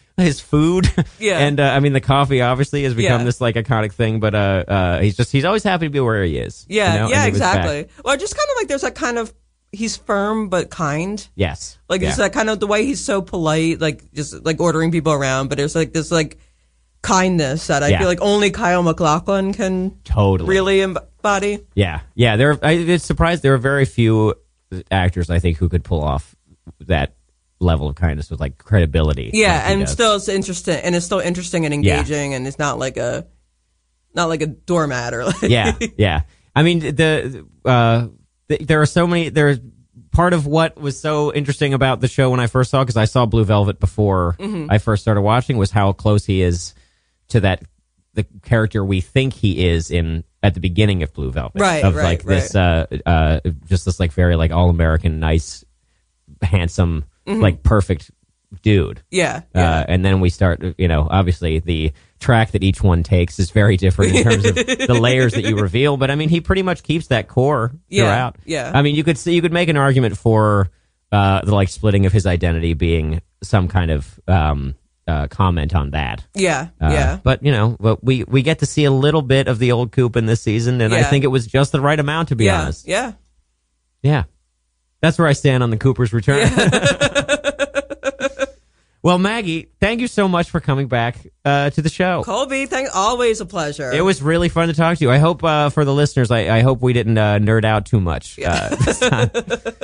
his 0.16 0.40
food. 0.40 0.90
Yeah. 1.18 1.38
and 1.40 1.60
uh, 1.60 1.64
I 1.64 1.80
mean 1.80 1.92
the 1.92 2.00
coffee 2.00 2.40
obviously 2.40 2.84
has 2.84 2.94
become 2.94 3.20
Yeah. 3.20 3.24
this 3.24 3.40
like 3.40 3.54
iconic 3.56 3.92
thing, 3.92 4.18
but 4.20 4.34
uh, 4.34 4.64
uh, 4.66 5.00
he's 5.00 5.16
just 5.16 5.30
he's 5.32 5.44
always 5.44 5.62
happy 5.62 5.86
to 5.86 5.90
be 5.90 6.00
where 6.00 6.22
he 6.24 6.38
is. 6.38 6.64
Yeah, 6.68 6.94
you 6.94 7.00
know? 7.00 7.08
yeah, 7.08 7.16
And 7.16 7.24
he 7.26 7.30
was 7.32 7.40
back. 7.40 7.56
exactly. 7.58 7.88
Well, 8.04 8.16
just 8.16 8.34
kind 8.36 8.48
of 8.50 8.56
like 8.56 8.68
there's 8.68 8.80
that 8.82 8.94
kind 8.94 9.18
of 9.18 9.34
he's 9.72 9.98
firm 9.98 10.48
but 10.48 10.70
kind. 10.70 11.26
Yes, 11.34 11.76
Like 11.90 12.00
yeah. 12.00 12.08
just 12.08 12.18
that 12.18 12.32
kind 12.32 12.48
of 12.48 12.58
the 12.58 12.66
way 12.66 12.86
he's 12.86 13.04
so 13.04 13.20
polite, 13.20 13.78
like 13.80 14.10
just 14.14 14.42
like 14.46 14.58
ordering 14.58 14.90
people 14.90 15.12
around, 15.12 15.48
but 15.48 15.58
there's 15.58 15.74
like 15.74 15.92
this 15.92 16.10
like 16.10 16.38
kindness 17.06 17.68
that 17.68 17.82
I 17.82 17.88
Yeah. 17.88 17.98
feel 18.00 18.08
like 18.08 18.20
only 18.20 18.50
Kyle 18.50 18.82
MacLachlan 18.82 19.52
can 19.54 19.96
totally 20.04 20.48
really 20.48 20.80
embody. 20.80 21.60
Yeah, 21.74 22.00
yeah. 22.14 22.36
There, 22.36 22.58
I, 22.62 22.72
it's 22.72 23.04
surprised 23.04 23.42
there 23.42 23.54
are 23.54 23.58
very 23.58 23.84
few 23.84 24.34
actors 24.90 25.30
I 25.30 25.38
think 25.38 25.56
who 25.58 25.68
could 25.68 25.84
pull 25.84 26.02
off 26.02 26.34
that 26.80 27.14
level 27.60 27.88
of 27.88 27.94
kindness 27.94 28.30
with 28.30 28.40
like 28.40 28.58
credibility. 28.58 29.30
Yeah, 29.32 29.70
and 29.70 29.80
does. 29.82 29.92
still 29.92 30.16
it's 30.16 30.28
interesting, 30.28 30.76
and 30.76 30.94
it's 30.94 31.06
still 31.06 31.20
interesting 31.20 31.64
and 31.64 31.84
Yeah. 31.84 31.98
engaging, 31.98 32.34
and 32.34 32.46
it's 32.46 32.58
not 32.58 32.78
like 32.78 32.96
a 32.96 33.26
not 34.14 34.28
like 34.28 34.42
a 34.42 34.46
doormat 34.46 35.14
or 35.14 35.24
like 35.24 35.42
yeah, 35.42 35.72
yeah. 35.96 36.22
I 36.54 36.62
mean, 36.62 36.80
the 36.80 37.46
uh, 37.64 38.08
th- 38.48 38.66
there 38.66 38.80
are 38.82 38.86
so 38.86 39.06
many. 39.06 39.28
There's 39.28 39.58
part 40.10 40.32
of 40.32 40.46
what 40.46 40.76
was 40.80 40.98
so 40.98 41.32
interesting 41.32 41.74
about 41.74 42.00
the 42.00 42.08
show 42.08 42.30
when 42.30 42.40
I 42.40 42.46
first 42.46 42.70
saw 42.70 42.82
because 42.82 42.96
I 42.96 43.04
saw 43.04 43.26
Blue 43.26 43.44
Velvet 43.44 43.78
before 43.78 44.34
Mm-hmm. 44.38 44.70
I 44.70 44.78
first 44.78 45.02
started 45.02 45.20
watching 45.20 45.56
was 45.58 45.70
how 45.70 45.92
close 45.92 46.24
he 46.24 46.40
is 46.42 46.74
to 47.28 47.40
that 47.40 47.62
the 48.14 48.24
character 48.42 48.84
we 48.84 49.00
think 49.00 49.34
he 49.34 49.66
is 49.66 49.90
in 49.90 50.24
at 50.42 50.54
the 50.54 50.60
beginning 50.60 51.02
of 51.02 51.12
Blue 51.12 51.30
Velvet. 51.30 51.60
Right, 51.60 51.84
Of 51.84 51.94
right, 51.96 52.04
like 52.04 52.22
this, 52.22 52.54
uh, 52.54 52.86
uh, 53.04 53.40
just 53.66 53.84
this 53.84 54.00
like 54.00 54.12
very 54.12 54.36
like 54.36 54.52
all 54.52 54.70
American, 54.70 55.20
nice, 55.20 55.64
handsome, 56.42 57.04
like 57.26 57.62
perfect 57.62 58.10
dude. 58.62 59.02
yeah, 59.10 59.38
Mm-hmm. 59.40 59.58
yeah. 59.58 59.78
Uh, 59.80 59.84
and 59.88 60.04
then 60.04 60.20
we 60.20 60.30
start, 60.30 60.62
you 60.78 60.88
know, 60.88 61.06
obviously 61.10 61.58
the 61.58 61.92
track 62.20 62.52
that 62.52 62.62
each 62.62 62.82
one 62.82 63.02
takes 63.02 63.38
is 63.38 63.50
very 63.50 63.76
different 63.76 64.14
in 64.14 64.22
terms 64.24 64.44
of 64.46 64.54
the 64.86 64.96
layers 64.98 65.34
that 65.34 65.44
you 65.44 65.56
reveal. 65.56 65.96
But 65.96 66.10
I 66.10 66.14
mean, 66.14 66.28
he 66.28 66.40
pretty 66.40 66.62
much 66.62 66.82
keeps 66.82 67.08
that 67.08 67.28
core 67.28 67.72
Yeah, 67.88 68.04
throughout. 68.04 68.36
yeah. 68.44 68.70
I 68.72 68.82
mean, 68.82 68.94
you 68.94 69.04
could 69.04 69.18
see, 69.18 69.34
you 69.34 69.42
could 69.42 69.52
make 69.52 69.68
an 69.68 69.76
argument 69.76 70.16
for 70.16 70.70
uh, 71.12 71.42
the 71.42 71.54
like 71.54 71.68
splitting 71.68 72.06
of 72.06 72.12
his 72.12 72.24
identity 72.26 72.72
being 72.74 73.20
some 73.42 73.68
kind 73.68 73.90
of 73.90 74.20
um, 74.28 74.74
uh, 75.06 75.26
comment 75.28 75.74
on 75.74 75.90
that. 75.90 76.24
yeah, 76.34 76.68
Uh, 76.80 76.88
yeah. 76.90 77.18
But 77.22 77.42
you 77.42 77.52
know, 77.52 77.76
but 77.78 78.02
we 78.02 78.24
we 78.24 78.42
get 78.42 78.58
to 78.60 78.66
see 78.66 78.84
a 78.84 78.90
little 78.90 79.22
bit 79.22 79.46
of 79.48 79.58
the 79.58 79.72
old 79.72 79.92
Coop 79.92 80.16
in 80.16 80.26
this 80.26 80.40
season, 80.42 80.80
and 80.80 80.94
I 80.94 81.02
think 81.04 81.24
it 81.24 81.28
was 81.28 81.46
just 81.46 81.72
the 81.72 81.80
right 81.80 81.98
amount 81.98 82.28
to 82.28 82.36
be 82.36 82.46
yeah, 82.46 82.62
honest. 82.62 82.86
yeah. 82.88 83.12
Yeah. 84.02 84.24
That's 85.00 85.18
where 85.18 85.28
I 85.28 85.32
stand 85.34 85.62
on 85.62 85.70
the 85.70 85.76
Cooper's 85.76 86.12
return. 86.12 86.48
well, 89.06 89.18
Maggie, 89.18 89.68
thank 89.78 90.00
you 90.00 90.08
so 90.08 90.26
much 90.26 90.50
for 90.50 90.58
coming 90.58 90.88
back 90.88 91.16
uh, 91.44 91.70
to 91.70 91.80
the 91.80 91.88
show. 91.88 92.24
Colby, 92.24 92.66
thank 92.66 92.88
always 92.92 93.40
a 93.40 93.46
pleasure. 93.46 93.92
It 93.92 94.00
was 94.00 94.20
really 94.20 94.48
fun 94.48 94.66
to 94.66 94.74
talk 94.74 94.98
to 94.98 95.04
you. 95.04 95.12
I 95.12 95.18
hope 95.18 95.44
uh, 95.44 95.70
for 95.70 95.84
the 95.84 95.94
listeners, 95.94 96.32
I, 96.32 96.56
I 96.56 96.62
hope 96.62 96.82
we 96.82 96.92
didn't 96.92 97.16
uh, 97.16 97.38
nerd 97.38 97.64
out 97.64 97.86
too 97.86 98.00
much. 98.00 98.36
Uh, 98.40 98.76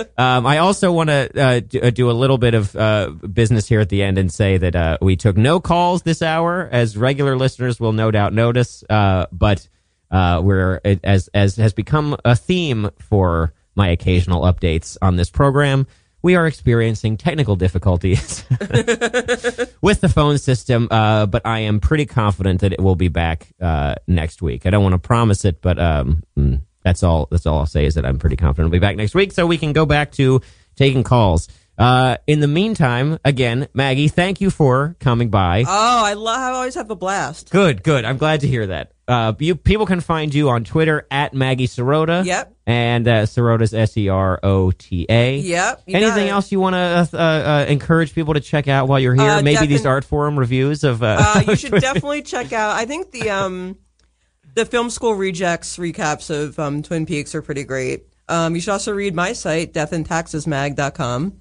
um, 0.18 0.44
I 0.44 0.58
also 0.58 0.90
want 0.90 1.10
to 1.10 1.40
uh, 1.40 1.60
do, 1.60 2.08
uh, 2.08 2.12
a 2.12 2.12
little 2.12 2.36
bit 2.36 2.54
of 2.54 2.74
uh, 2.74 3.10
business 3.10 3.68
here 3.68 3.78
at 3.78 3.90
the 3.90 4.02
end 4.02 4.18
and 4.18 4.32
say 4.32 4.56
that 4.56 4.74
uh, 4.74 4.98
we 5.00 5.14
took 5.14 5.36
no 5.36 5.60
calls 5.60 6.02
this 6.02 6.20
hour, 6.20 6.68
as 6.72 6.96
regular 6.96 7.36
listeners 7.36 7.78
will 7.78 7.92
no 7.92 8.10
doubt 8.10 8.32
notice. 8.32 8.82
Uh, 8.90 9.26
but 9.30 9.68
uh, 10.10 10.40
we're 10.42 10.80
as 11.04 11.28
as 11.28 11.54
has 11.54 11.72
become 11.72 12.16
a 12.24 12.34
theme 12.34 12.90
for 12.98 13.54
my 13.76 13.88
occasional 13.88 14.42
updates 14.42 14.96
on 15.00 15.14
this 15.14 15.30
program. 15.30 15.86
We 16.22 16.36
are 16.36 16.46
experiencing 16.46 17.16
technical 17.16 17.56
difficulties 17.56 18.44
with 19.80 20.00
the 20.00 20.10
phone 20.12 20.38
system, 20.38 20.88
uh, 20.90 21.26
but 21.26 21.44
I 21.44 21.60
am 21.60 21.80
pretty 21.80 22.06
confident 22.06 22.60
that 22.60 22.72
it 22.72 22.80
will 22.80 22.94
be 22.94 23.08
back 23.08 23.48
uh, 23.60 23.96
next 24.06 24.40
week. 24.40 24.64
I 24.64 24.70
don't 24.70 24.84
want 24.84 24.92
to 24.92 25.00
promise 25.00 25.44
it, 25.44 25.60
but 25.60 25.80
um, 25.80 26.22
mm, 26.38 26.60
that's 26.84 27.02
all. 27.02 27.26
That's 27.30 27.44
all 27.44 27.58
I'll 27.58 27.66
say 27.66 27.86
is 27.86 27.94
that 27.96 28.06
I'm 28.06 28.18
pretty 28.18 28.36
confident 28.36 28.68
it'll 28.68 28.72
be 28.72 28.78
back 28.78 28.96
next 28.96 29.14
week, 29.14 29.32
so 29.32 29.46
we 29.46 29.58
can 29.58 29.72
go 29.72 29.84
back 29.84 30.12
to 30.12 30.40
taking 30.76 31.02
calls. 31.02 31.48
Uh, 31.78 32.16
in 32.26 32.40
the 32.40 32.46
meantime, 32.48 33.18
again, 33.24 33.66
Maggie, 33.74 34.08
thank 34.08 34.40
you 34.40 34.50
for 34.50 34.94
coming 35.00 35.30
by. 35.30 35.64
Oh, 35.66 36.04
I 36.04 36.12
love. 36.14 36.38
I 36.38 36.50
always 36.52 36.74
have 36.74 36.90
a 36.90 36.94
blast. 36.96 37.50
Good, 37.50 37.82
good. 37.82 38.04
I'm 38.04 38.18
glad 38.18 38.40
to 38.40 38.46
hear 38.46 38.66
that. 38.68 38.92
Uh, 39.08 39.32
you 39.38 39.56
people 39.56 39.84
can 39.86 40.00
find 40.00 40.32
you 40.32 40.48
on 40.50 40.64
Twitter 40.64 41.06
at 41.10 41.34
Maggie 41.34 41.66
Serota. 41.66 42.24
Yep. 42.24 42.54
And 42.66 43.08
uh, 43.08 43.22
Serota's 43.26 43.74
S 43.74 43.96
E 43.96 44.08
R 44.08 44.38
O 44.42 44.70
T 44.70 45.06
A. 45.08 45.38
Yep, 45.38 45.82
you 45.86 45.92
got 45.94 46.02
Anything 46.02 46.28
it. 46.28 46.30
else 46.30 46.52
you 46.52 46.60
want 46.60 46.74
to 46.74 47.08
uh, 47.18 47.18
uh, 47.20 47.66
encourage 47.68 48.14
people 48.14 48.34
to 48.34 48.40
check 48.40 48.68
out 48.68 48.86
while 48.86 49.00
you're 49.00 49.14
here? 49.14 49.24
Uh, 49.30 49.42
Maybe 49.42 49.66
these 49.66 49.82
defin- 49.82 50.02
Artforum 50.02 50.38
reviews 50.38 50.84
of. 50.84 51.02
Uh, 51.02 51.16
Uh, 51.18 51.42
you 51.48 51.56
should 51.56 51.72
definitely 51.80 52.22
check 52.22 52.52
out. 52.52 52.76
I 52.76 52.84
think 52.84 53.10
the 53.10 53.30
um, 53.30 53.76
the 54.54 54.64
film 54.64 54.90
school 54.90 55.14
rejects 55.14 55.76
recaps 55.78 56.30
of 56.30 56.56
um, 56.60 56.82
Twin 56.82 57.04
Peaks 57.06 57.34
are 57.34 57.42
pretty 57.42 57.64
great. 57.64 58.04
Um, 58.28 58.54
you 58.54 58.60
should 58.60 58.72
also 58.72 58.92
read 58.92 59.14
my 59.16 59.32
site, 59.32 59.72
deathandtaxesmag.com, 59.74 61.32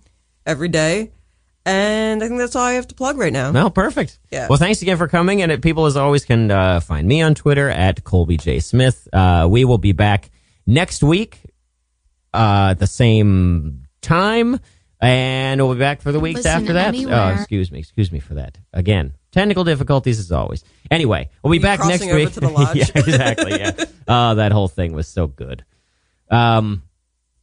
every 0.45 0.67
day. 0.69 1.11
And 1.65 2.23
I 2.23 2.27
think 2.27 2.39
that's 2.39 2.55
all 2.55 2.63
I 2.63 2.73
have 2.73 2.87
to 2.87 2.95
plug 2.95 3.17
right 3.17 3.31
now. 3.31 3.51
No, 3.51 3.69
perfect. 3.69 4.17
Yeah. 4.31 4.47
Well, 4.49 4.57
thanks 4.57 4.81
again 4.81 4.97
for 4.97 5.07
coming. 5.07 5.43
And 5.43 5.61
people, 5.61 5.85
as 5.85 5.95
always, 5.95 6.25
can 6.25 6.49
uh, 6.49 6.79
find 6.79 7.07
me 7.07 7.21
on 7.21 7.35
Twitter 7.35 7.69
at 7.69 8.03
Colby 8.03 8.37
J. 8.37 8.59
Smith. 8.59 9.07
Uh, 9.13 9.47
we 9.49 9.63
will 9.63 9.77
be 9.77 9.91
back 9.91 10.31
next 10.65 11.03
week 11.03 11.37
uh, 12.33 12.69
at 12.71 12.79
the 12.79 12.87
same 12.87 13.83
time. 14.01 14.59
And 14.99 15.61
we'll 15.61 15.73
be 15.75 15.79
back 15.79 16.01
for 16.01 16.11
the 16.11 16.19
weeks 16.19 16.37
Listen 16.37 16.51
after 16.61 16.73
that. 16.73 16.87
anywhere. 16.89 17.15
Oh, 17.15 17.29
excuse 17.35 17.71
me. 17.71 17.77
Excuse 17.79 18.11
me 18.11 18.19
for 18.19 18.35
that. 18.35 18.57
Again, 18.73 19.13
technical 19.31 19.63
difficulties 19.63 20.19
as 20.19 20.31
always. 20.31 20.63
Anyway, 20.91 21.29
we'll 21.43 21.51
be 21.51 21.57
You 21.57 21.63
back 21.63 21.79
next 21.85 22.05
week. 22.11 22.31
to 22.33 22.39
the 22.39 22.49
lodge? 22.55 22.75
yeah, 22.75 22.85
exactly. 22.95 23.59
Yeah. 23.59 23.71
Oh, 24.07 24.35
that 24.35 24.51
whole 24.51 24.67
thing 24.67 24.91
was 24.93 25.07
so 25.07 25.27
good. 25.27 25.63
Um, 26.29 26.83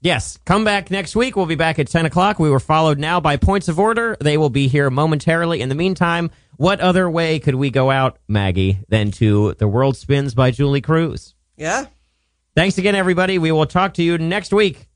Yes, 0.08 0.38
come 0.46 0.64
back 0.64 0.90
next 0.90 1.14
week. 1.14 1.36
We'll 1.36 1.44
be 1.44 1.54
back 1.54 1.78
at 1.78 1.86
10 1.86 2.06
o'clock. 2.06 2.38
We 2.38 2.48
were 2.48 2.60
followed 2.60 2.98
now 2.98 3.20
by 3.20 3.36
Points 3.36 3.68
of 3.68 3.78
Order. 3.78 4.16
They 4.18 4.38
will 4.38 4.48
be 4.48 4.66
here 4.66 4.88
momentarily. 4.88 5.60
In 5.60 5.68
the 5.68 5.74
meantime, 5.74 6.30
what 6.56 6.80
other 6.80 7.10
way 7.10 7.38
could 7.40 7.56
we 7.56 7.68
go 7.68 7.90
out, 7.90 8.18
Maggie, 8.26 8.78
than 8.88 9.10
to 9.10 9.52
The 9.58 9.68
World 9.68 9.98
Spins 9.98 10.34
by 10.34 10.50
Julee 10.50 10.80
Cruise? 10.80 11.34
Yeah. 11.58 11.88
Thanks 12.56 12.78
again, 12.78 12.94
everybody. 12.94 13.38
We 13.38 13.52
will 13.52 13.66
talk 13.66 13.92
to 13.94 14.02
you 14.02 14.16
next 14.16 14.50
week. 14.50 14.88